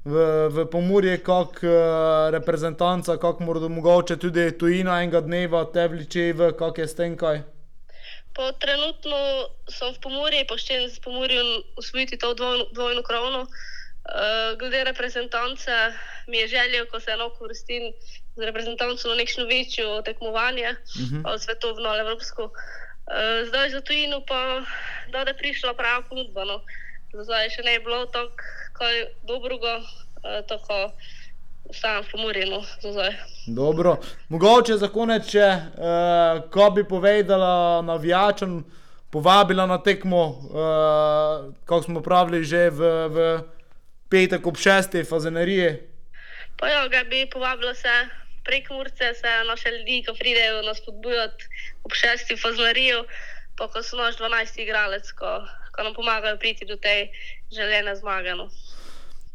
v, 0.06 0.16
v 0.50 0.66
Pomurje, 0.66 1.18
kot 1.22 1.62
uh, 1.62 2.30
reprezentanca, 2.34 3.18
kako 3.18 3.44
morda 3.44 3.70
mogoče 3.70 4.18
tudi 4.18 4.50
tujina 4.58 5.02
enega 5.02 5.22
dneva 5.22 5.66
te 5.74 5.88
vliče 5.88 6.34
v, 6.34 6.52
kak 6.58 6.78
je 6.78 6.88
s 6.88 6.98
tem 6.98 7.18
kaj. 7.18 7.42
Po 8.34 8.52
trenutno 8.58 9.18
sem 9.70 9.94
v 9.94 10.00
Pomorju, 10.02 10.46
pošten 10.50 10.89
s 10.89 10.98
Pomorjem 11.02 11.62
usvojiti 11.78 12.18
to 12.18 12.34
dvojno, 12.34 12.66
dvojno 12.74 13.02
krono. 13.04 13.46
Uh, 14.02 14.58
glede 14.58 14.84
reprezentance, 14.84 15.72
mi 16.28 16.38
je 16.38 16.48
želja, 16.48 16.86
ko 16.89 17.00
se 17.00 17.12
enako 17.12 17.46
vrstim 17.46 17.94
z 18.36 18.41
reprezentanco 18.41 19.09
na 19.09 19.15
nekšno 19.15 19.45
večjo 19.45 20.01
tekmovanje, 20.01 20.69
uh 20.69 21.01
-huh. 21.01 21.21
ali 21.25 21.39
svetovno 21.39 21.89
ali 21.89 21.99
evropsko. 21.99 22.43
Uh, 22.43 23.47
zdaj 23.47 23.69
za 23.69 23.82
tujino 23.82 24.21
pa, 24.27 24.61
da 25.11 25.19
je 25.19 25.38
prišla 25.38 25.73
prava 25.73 26.01
ponudba. 26.09 26.45
No. 26.45 26.61
Zdaj 27.23 27.49
še 27.49 27.61
ne 27.63 27.73
je 27.73 27.79
bilo 27.79 28.05
tako 28.05 28.36
kaj 28.73 29.05
dobrega, 29.23 29.77
uh, 29.77 30.47
tako 30.47 30.91
sam 31.73 32.03
no, 32.49 32.91
zdaj. 32.91 33.13
Dobro, 33.47 33.97
mogoče 34.29 34.77
za 34.77 34.88
konec, 34.88 35.29
če 35.29 35.45
uh, 35.45 36.49
ko 36.51 36.69
bi 36.69 36.84
povedala 36.84 37.82
navijačem, 37.82 38.63
povabila 39.09 39.65
na 39.65 39.77
tekmo, 39.77 40.25
uh, 40.27 41.53
kako 41.65 41.84
smo 41.84 42.01
pravili 42.01 42.43
že 42.43 42.69
v, 42.69 43.07
v 43.07 43.39
petek 44.09 44.47
ob 44.47 44.57
šestih 44.57 45.07
fazenerije. 45.09 45.88
Pa 46.59 46.67
ja, 46.67 46.88
ga 46.88 47.03
bi 47.09 47.29
povabila 47.32 47.73
se 47.73 48.20
prek 48.44 48.70
Murce, 48.70 49.14
se 49.14 49.30
naše 49.48 49.70
ljudi, 49.72 50.04
ki 50.06 50.18
pridejo 50.20 50.62
nas 50.62 50.78
spodbujati 50.78 51.44
ob 51.84 51.94
šesti 51.94 52.38
faznarijo, 52.38 53.06
pa 53.58 53.68
ko 53.68 53.84
so 53.84 53.98
naš 53.98 54.18
12 54.18 54.62
igralec, 54.64 55.12
ko, 55.12 55.32
ko 55.76 55.84
nam 55.84 55.94
pomagajo 55.94 56.38
priti 56.38 56.66
do 56.66 56.76
te 56.76 57.08
željene 57.52 57.96
zmage. 57.96 58.36
No. 58.36 58.50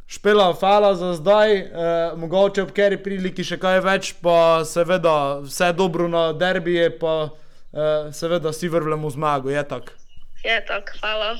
Špela, 0.06 0.52
hvala 0.60 0.94
za 0.94 1.14
zdaj, 1.14 1.58
eh, 1.58 1.68
mogoče 2.16 2.62
ob 2.62 2.70
keri 2.70 2.98
priliki 3.02 3.44
še 3.44 3.58
kaj 3.58 3.80
več, 3.82 4.12
pa 4.22 4.62
seveda 4.64 5.40
vse 5.42 5.72
dobro 5.72 6.06
na 6.08 6.32
derbije, 6.32 6.92
pa 6.98 7.14
eh, 7.26 8.12
seveda 8.12 8.52
si 8.52 8.68
vrvljamo 8.68 9.10
zmago, 9.10 9.50
je 9.50 9.68
tako. 9.68 9.96
Je 10.44 10.58
tako, 10.66 10.98
hvala. 11.00 11.36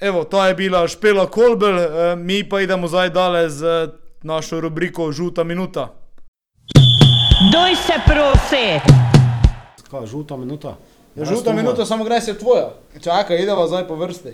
Evo, 0.00 0.24
to 0.24 0.44
je 0.44 0.54
bila 0.54 0.88
Špela 0.88 1.26
Kolbel, 1.30 1.78
eh, 1.78 2.16
mi 2.16 2.42
pa 2.48 2.60
idemo 2.60 2.88
zdaj 2.88 3.10
dalje 3.10 3.50
z 3.50 3.88
našo 4.22 4.60
rubriko 4.60 5.12
Žuta 5.12 5.44
minuta. 5.44 6.03
Doj 7.54 7.76
se 7.76 7.92
prosi! 8.06 8.94
Kaj, 9.90 10.06
žuta 10.06 10.36
minuta? 10.36 10.76
Ja, 11.16 11.24
žuta 11.24 11.52
minuta, 11.52 11.86
samo 11.86 12.04
gre 12.04 12.20
se 12.20 12.38
tvoja. 12.38 12.70
Čakaj, 13.02 13.42
idemo 13.42 13.66
zdaj 13.66 13.88
po 13.88 13.94
vrsti. 13.94 14.28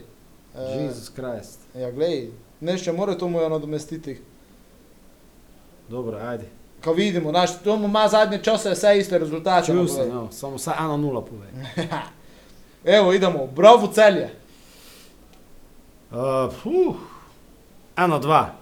Eh, 0.55 0.81
Jezus 0.81 1.09
Krist. 1.09 1.61
Ja, 1.75 1.91
glej, 1.91 2.31
nešče 2.61 2.93
mora 2.93 3.19
to 3.19 3.29
mojo 3.29 3.49
nadomestiti. 3.49 4.21
Dobro, 5.89 6.19
ajde. 6.19 6.49
Ko 6.85 6.93
vidimo, 6.93 7.33
naš, 7.33 7.59
to 7.65 7.77
mu 7.77 7.85
ima 7.85 8.09
zadnje 8.09 8.39
čase 8.43 8.71
vse 8.71 8.99
iste 8.99 9.19
rezultate. 9.19 9.67
Čutil 9.67 9.89
sem, 9.89 9.97
povej. 9.97 10.13
no, 10.15 10.33
samo 10.33 10.57
vsaj 10.57 10.75
ena 10.79 10.97
nula 10.97 11.21
povej. 11.21 11.51
Evo, 12.99 13.13
idemo, 13.13 13.47
bravo 13.47 13.87
celje. 13.87 14.31
Uh, 16.11 16.17
uh, 16.65 16.97
ena, 17.97 18.19
dva, 18.19 18.55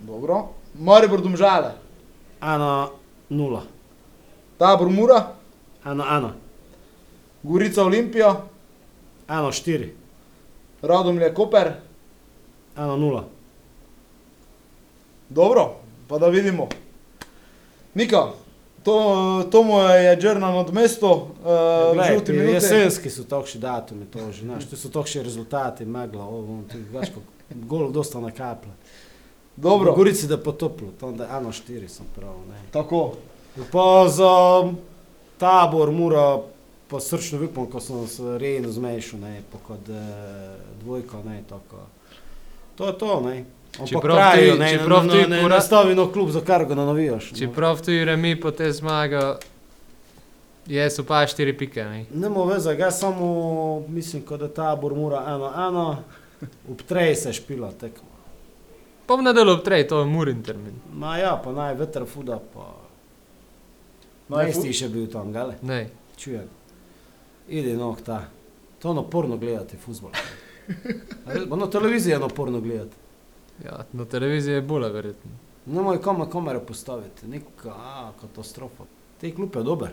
Dobro. 0.00 0.48
Maribor 0.74 1.20
domžale, 1.20 1.72
ena, 2.42 2.88
nula, 3.28 3.62
tabor 4.62 4.90
Mura, 4.90 5.34
ena, 5.84 6.04
ena, 6.16 6.32
Gorica 7.42 7.82
Olimpija, 7.82 8.44
ena, 9.28 9.52
štiri, 9.52 9.94
Radomlje 10.82 11.34
Koper. 11.34 11.72
ena, 12.76 12.96
nula. 12.96 13.24
Dobro, 15.28 15.74
pa 16.08 16.18
da 16.18 16.28
vidimo. 16.28 16.68
Nika, 17.94 18.28
to, 18.84 19.48
to 19.50 19.62
mu 19.62 19.78
je 19.78 20.16
Džerna 20.16 20.52
nad 20.52 20.72
mesto, 20.74 21.10
uh, 21.10 21.94
Glej, 21.94 22.12
žuti 22.12 22.26
ti 22.26 22.32
minuti. 22.32 22.54
Jesenski 22.54 23.10
so 23.10 23.24
takšni 23.24 23.60
datumi, 23.60 24.06
to 24.06 24.30
že, 24.32 24.44
znaš, 24.46 24.70
to 24.70 24.76
so 24.76 24.88
takšni 24.88 25.22
rezultati, 25.22 25.84
megla, 25.84 26.24
ovo, 26.24 26.62
ti 26.70 26.78
veš, 26.92 27.08
kako 27.08 27.26
gol 27.66 27.90
dosta 27.90 28.20
na 28.20 28.30
kaple. 28.30 28.70
V 29.56 29.62
Dobro, 29.62 29.94
Gorici 29.94 30.30
da 30.30 30.38
potoplo, 30.38 30.94
tam 31.00 31.16
da 31.16 31.26
ena, 31.38 31.52
štiri 31.52 31.88
sem 31.88 32.06
prav, 32.14 32.38
ne. 32.48 32.62
tako. 32.70 33.31
Pa 33.72 34.08
za 34.08 34.32
tabor 35.38 35.90
mora 35.90 36.40
pa 36.88 37.00
srčno 37.00 37.44
upam, 37.44 37.66
ko 37.66 37.80
sem 37.80 38.06
se 38.06 38.38
rejno 38.38 38.68
zmešal, 38.68 39.20
ne, 39.20 39.42
pa 39.52 39.58
kot 39.58 39.88
eh, 39.88 40.56
dvojka, 40.82 41.16
ne, 41.24 41.42
tako. 41.48 41.76
To 42.76 42.86
je 42.86 42.98
to, 42.98 43.20
ne. 43.20 43.44
Ampak 43.72 43.88
Čeprav 43.88 44.16
pravijo, 44.16 44.52
ti- 44.52 44.58
ne, 44.58 44.70
čeprav 44.70 45.04
ne, 45.04 45.12
ti 45.12 45.18
ne, 45.20 45.28
ne, 45.28 45.42
pora- 45.42 45.54
nastavi 45.54 45.94
no 45.94 46.12
klub, 46.12 46.30
za 46.30 46.40
kar 46.40 46.64
ga 46.64 46.74
ne 46.74 46.84
navijaš. 46.84 47.30
no. 47.30 47.38
Čeprav 47.38 47.80
tu 47.80 47.90
remi 48.04 48.34
po 48.36 48.50
te 48.50 48.72
zmaga, 48.72 49.38
je 50.66 50.90
so 50.90 51.04
pa 51.04 51.26
štiri 51.26 51.52
pike. 51.52 51.84
Ne? 51.84 52.04
Nemo 52.12 52.44
veze, 52.44 52.74
ga 52.76 52.90
samo 52.90 53.28
mislim, 53.88 54.22
ko 54.22 54.36
da 54.36 54.48
tabor 54.48 54.94
mora 54.94 55.24
eno, 55.26 55.52
eno, 55.58 55.96
ob 56.70 56.82
trej 56.82 57.14
se 57.14 57.32
špila 57.32 57.72
tekmo. 57.72 58.08
Pa 59.06 59.14
v 59.14 59.22
nedeljo 59.22 59.54
ob 59.54 59.64
trej, 59.64 59.88
to 59.88 59.98
je 59.98 60.06
murin 60.06 60.42
termin. 60.42 60.74
Ma 60.94 61.16
ja, 61.18 61.32
pa 61.36 61.52
naj 61.52 61.74
veter 61.74 62.04
fuda, 62.06 62.38
pa... 62.54 62.68
Naj 64.32 64.44
Naj 64.44 64.52
fu- 64.52 64.62
si 64.62 64.72
še 64.72 64.88
bil 64.88 65.06
tam, 65.06 65.32
gale? 65.32 65.58
Ne. 65.62 65.86
Čujem. 66.16 66.48
Idi 67.48 67.74
no, 67.74 67.92
ta. 67.96 68.24
To 68.78 68.88
je 68.88 68.94
naporno 68.94 69.36
gledati, 69.36 69.76
fuzbol. 69.76 70.10
Na 71.52 71.66
televiziji 71.68 72.12
je 72.12 72.18
naporno 72.18 72.60
gledati. 72.60 72.96
Ja, 73.64 73.84
na 73.92 74.04
televiziji 74.04 74.54
je 74.54 74.62
bolje 74.62 74.88
verjetno. 74.88 75.30
Ne 75.66 75.80
moj 75.80 76.00
koma 76.00 76.26
kamere 76.26 76.60
postaviti, 76.60 77.26
neka 77.26 77.70
a, 77.70 78.12
katastrofa. 78.20 78.84
Te 79.20 79.30
klub 79.30 79.56
je 79.56 79.62
dober. 79.62 79.92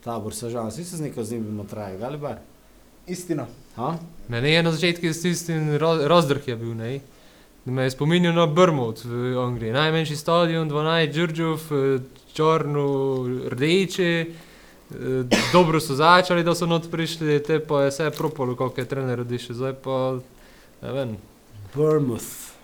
Tabor 0.00 0.34
se 0.34 0.50
žal, 0.50 0.68
vsi 0.68 0.84
se 0.84 0.96
z 0.96 1.00
neko 1.00 1.24
z 1.24 1.32
njim 1.32 1.66
traje, 1.66 1.98
gale 1.98 2.18
bar. 2.18 2.38
Istina. 3.06 3.46
Ha? 3.76 3.98
Meni 4.28 4.50
je 4.50 4.62
na 4.62 4.72
začetku 4.72 5.06
s 5.06 5.22
tistim 5.22 5.74
ro- 5.76 6.08
rozdrh 6.08 6.48
je 6.48 6.56
bil, 6.56 6.74
ne? 6.74 7.00
Da 7.66 7.72
me 7.72 7.82
je 7.82 7.90
spominjal 7.90 8.34
na 8.34 8.46
Brmot 8.48 9.04
v 9.04 9.10
Angliji. 9.38 9.72
Najmanjši 9.72 10.16
stadion, 10.16 10.70
12 10.70 11.12
Džurdžov, 11.12 11.60
črno, 12.32 12.86
rdeči. 13.46 14.34
eh, 14.90 14.94
Dobro 15.52 15.80
so 15.80 15.94
začeli, 15.94 16.44
da 16.44 16.54
so 16.54 16.66
not 16.66 16.90
prišli, 16.90 17.42
te 17.42 17.58
pa 17.60 17.82
je 17.82 17.90
vse 17.90 18.10
propalo, 18.10 18.54
kako 18.54 18.80
je 18.80 18.86
trener 18.86 19.20
odišel. 19.20 19.54
Zdaj 19.56 19.74
pa, 19.74 20.18
ne 20.82 20.92
vem. 20.92 21.16
Bournemouth. 21.74 22.54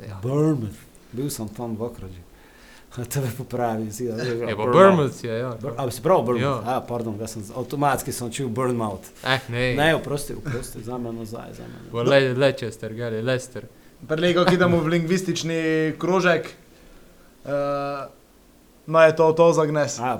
Ja. 0.00 0.18
Bournemouth. 0.22 0.78
Bil 1.12 1.30
sem 1.30 1.48
tam 1.48 1.76
dvakrat 1.76 2.10
že. 2.10 2.22
Tebe 3.04 3.30
popravi, 3.38 3.92
si 3.92 4.08
da 4.08 4.18
Je 4.18 4.56
pa 4.56 4.64
Bournemouth, 4.64 5.24
je, 5.24 5.30
ja. 5.30 5.54
Bur- 5.54 5.74
A, 5.76 5.90
si 5.90 6.02
prav 6.02 6.24
Bournemouth? 6.24 6.66
Ja. 6.66 6.72
Ja, 6.72 6.80
pardon, 6.80 7.14
jaz 7.20 7.30
sem, 7.30 7.42
avtomatski 7.54 8.12
sem 8.12 8.30
čul 8.30 8.48
Bournemouth. 8.48 9.06
Eh, 9.24 9.38
ne. 9.48 9.74
Ne, 9.76 9.94
oprosti, 9.94 10.34
oprosti, 10.34 10.82
za 10.82 10.98
me 10.98 11.12
nazaj, 11.12 11.54
za 11.54 11.62
me 11.62 12.02
Leicester, 12.34 12.94
gledaj, 12.94 13.22
Leicester. 13.22 13.64
Prelego, 14.06 14.44
ki 14.44 14.54
idemo 14.54 14.78
v 14.78 14.86
lingvistični 14.88 15.60
krožek. 15.98 16.46
Uh, 17.44 17.50
no, 18.86 19.02
je 19.02 19.16
to 19.16 19.32
to 19.32 19.52
za 19.52 19.66
gnes. 19.66 19.98
A, 19.98 20.18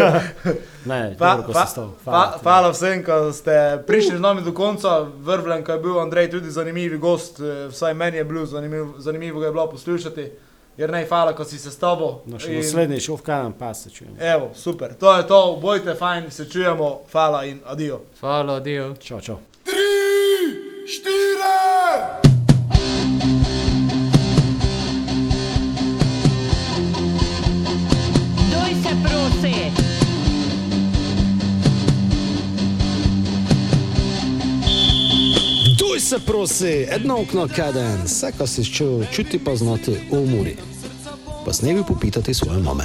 ne, 0.84 1.16
Pa- 1.18 1.36
dobro, 1.36 1.52
pa- 1.52 1.66
si 1.66 1.72
stal. 1.72 1.90
Pa, 2.04 2.38
hvala 2.42 2.70
vsem, 2.70 3.02
ki 3.02 3.32
ste 3.32 3.82
prišli 3.82 4.16
z 4.16 4.20
nami 4.20 4.42
do 4.42 4.52
konca. 4.52 5.00
Vrvljen, 5.00 5.64
ko 5.64 5.72
je 5.72 5.78
bil 5.78 5.98
Andrej 5.98 6.30
tudi 6.30 6.50
zanimiv 6.50 6.98
gost, 6.98 7.40
eh, 7.40 7.68
vsaj 7.68 7.94
meni 7.94 8.16
je 8.16 8.24
bilo 8.24 8.46
zanimiv, 8.46 8.86
zanimivo 8.98 9.40
ga 9.40 9.46
je 9.46 9.52
bilo 9.52 9.70
poslušati. 9.70 10.30
Jer 10.76 10.90
ne, 10.90 11.04
hvala, 11.04 11.32
ko 11.32 11.44
si 11.44 11.58
se 11.58 11.70
s 11.70 11.76
tabo. 11.76 12.22
No, 12.24 12.38
še 12.38 12.48
In- 12.48 12.56
naslednji 12.56 13.00
šel 13.00 13.16
v 13.16 13.22
kanem 13.22 13.52
pas, 13.52 13.82
se 13.82 13.90
čujem. 13.90 14.14
Evo, 14.16 14.50
super. 14.54 14.94
To 14.94 15.16
je 15.16 15.26
to, 15.26 15.58
bojte 15.60 15.94
fajn, 15.94 16.30
se 16.30 16.48
čujemo. 16.48 17.00
Hvala 17.12 17.44
in 17.44 17.60
adijo. 17.66 18.00
Hvala, 18.20 18.54
adijo. 18.54 18.94
Čau, 18.96 19.20
čau. 19.20 19.36
Doj 21.00 22.39
Duj 35.90 36.00
se 36.00 36.18
prosi, 36.26 36.86
edno 36.90 37.20
okno 37.20 37.48
kaden, 37.56 38.02
vse, 38.04 38.32
kar 38.38 38.48
si 38.48 38.64
čutil, 38.64 39.04
čuti 39.12 39.38
pa 39.44 39.56
znati 39.56 39.90
v 39.90 40.18
umori. 40.22 40.56
Pa 41.44 41.52
s 41.52 41.62
nebi 41.62 41.82
popitati 41.88 42.34
svoje 42.34 42.58
mame. 42.58 42.84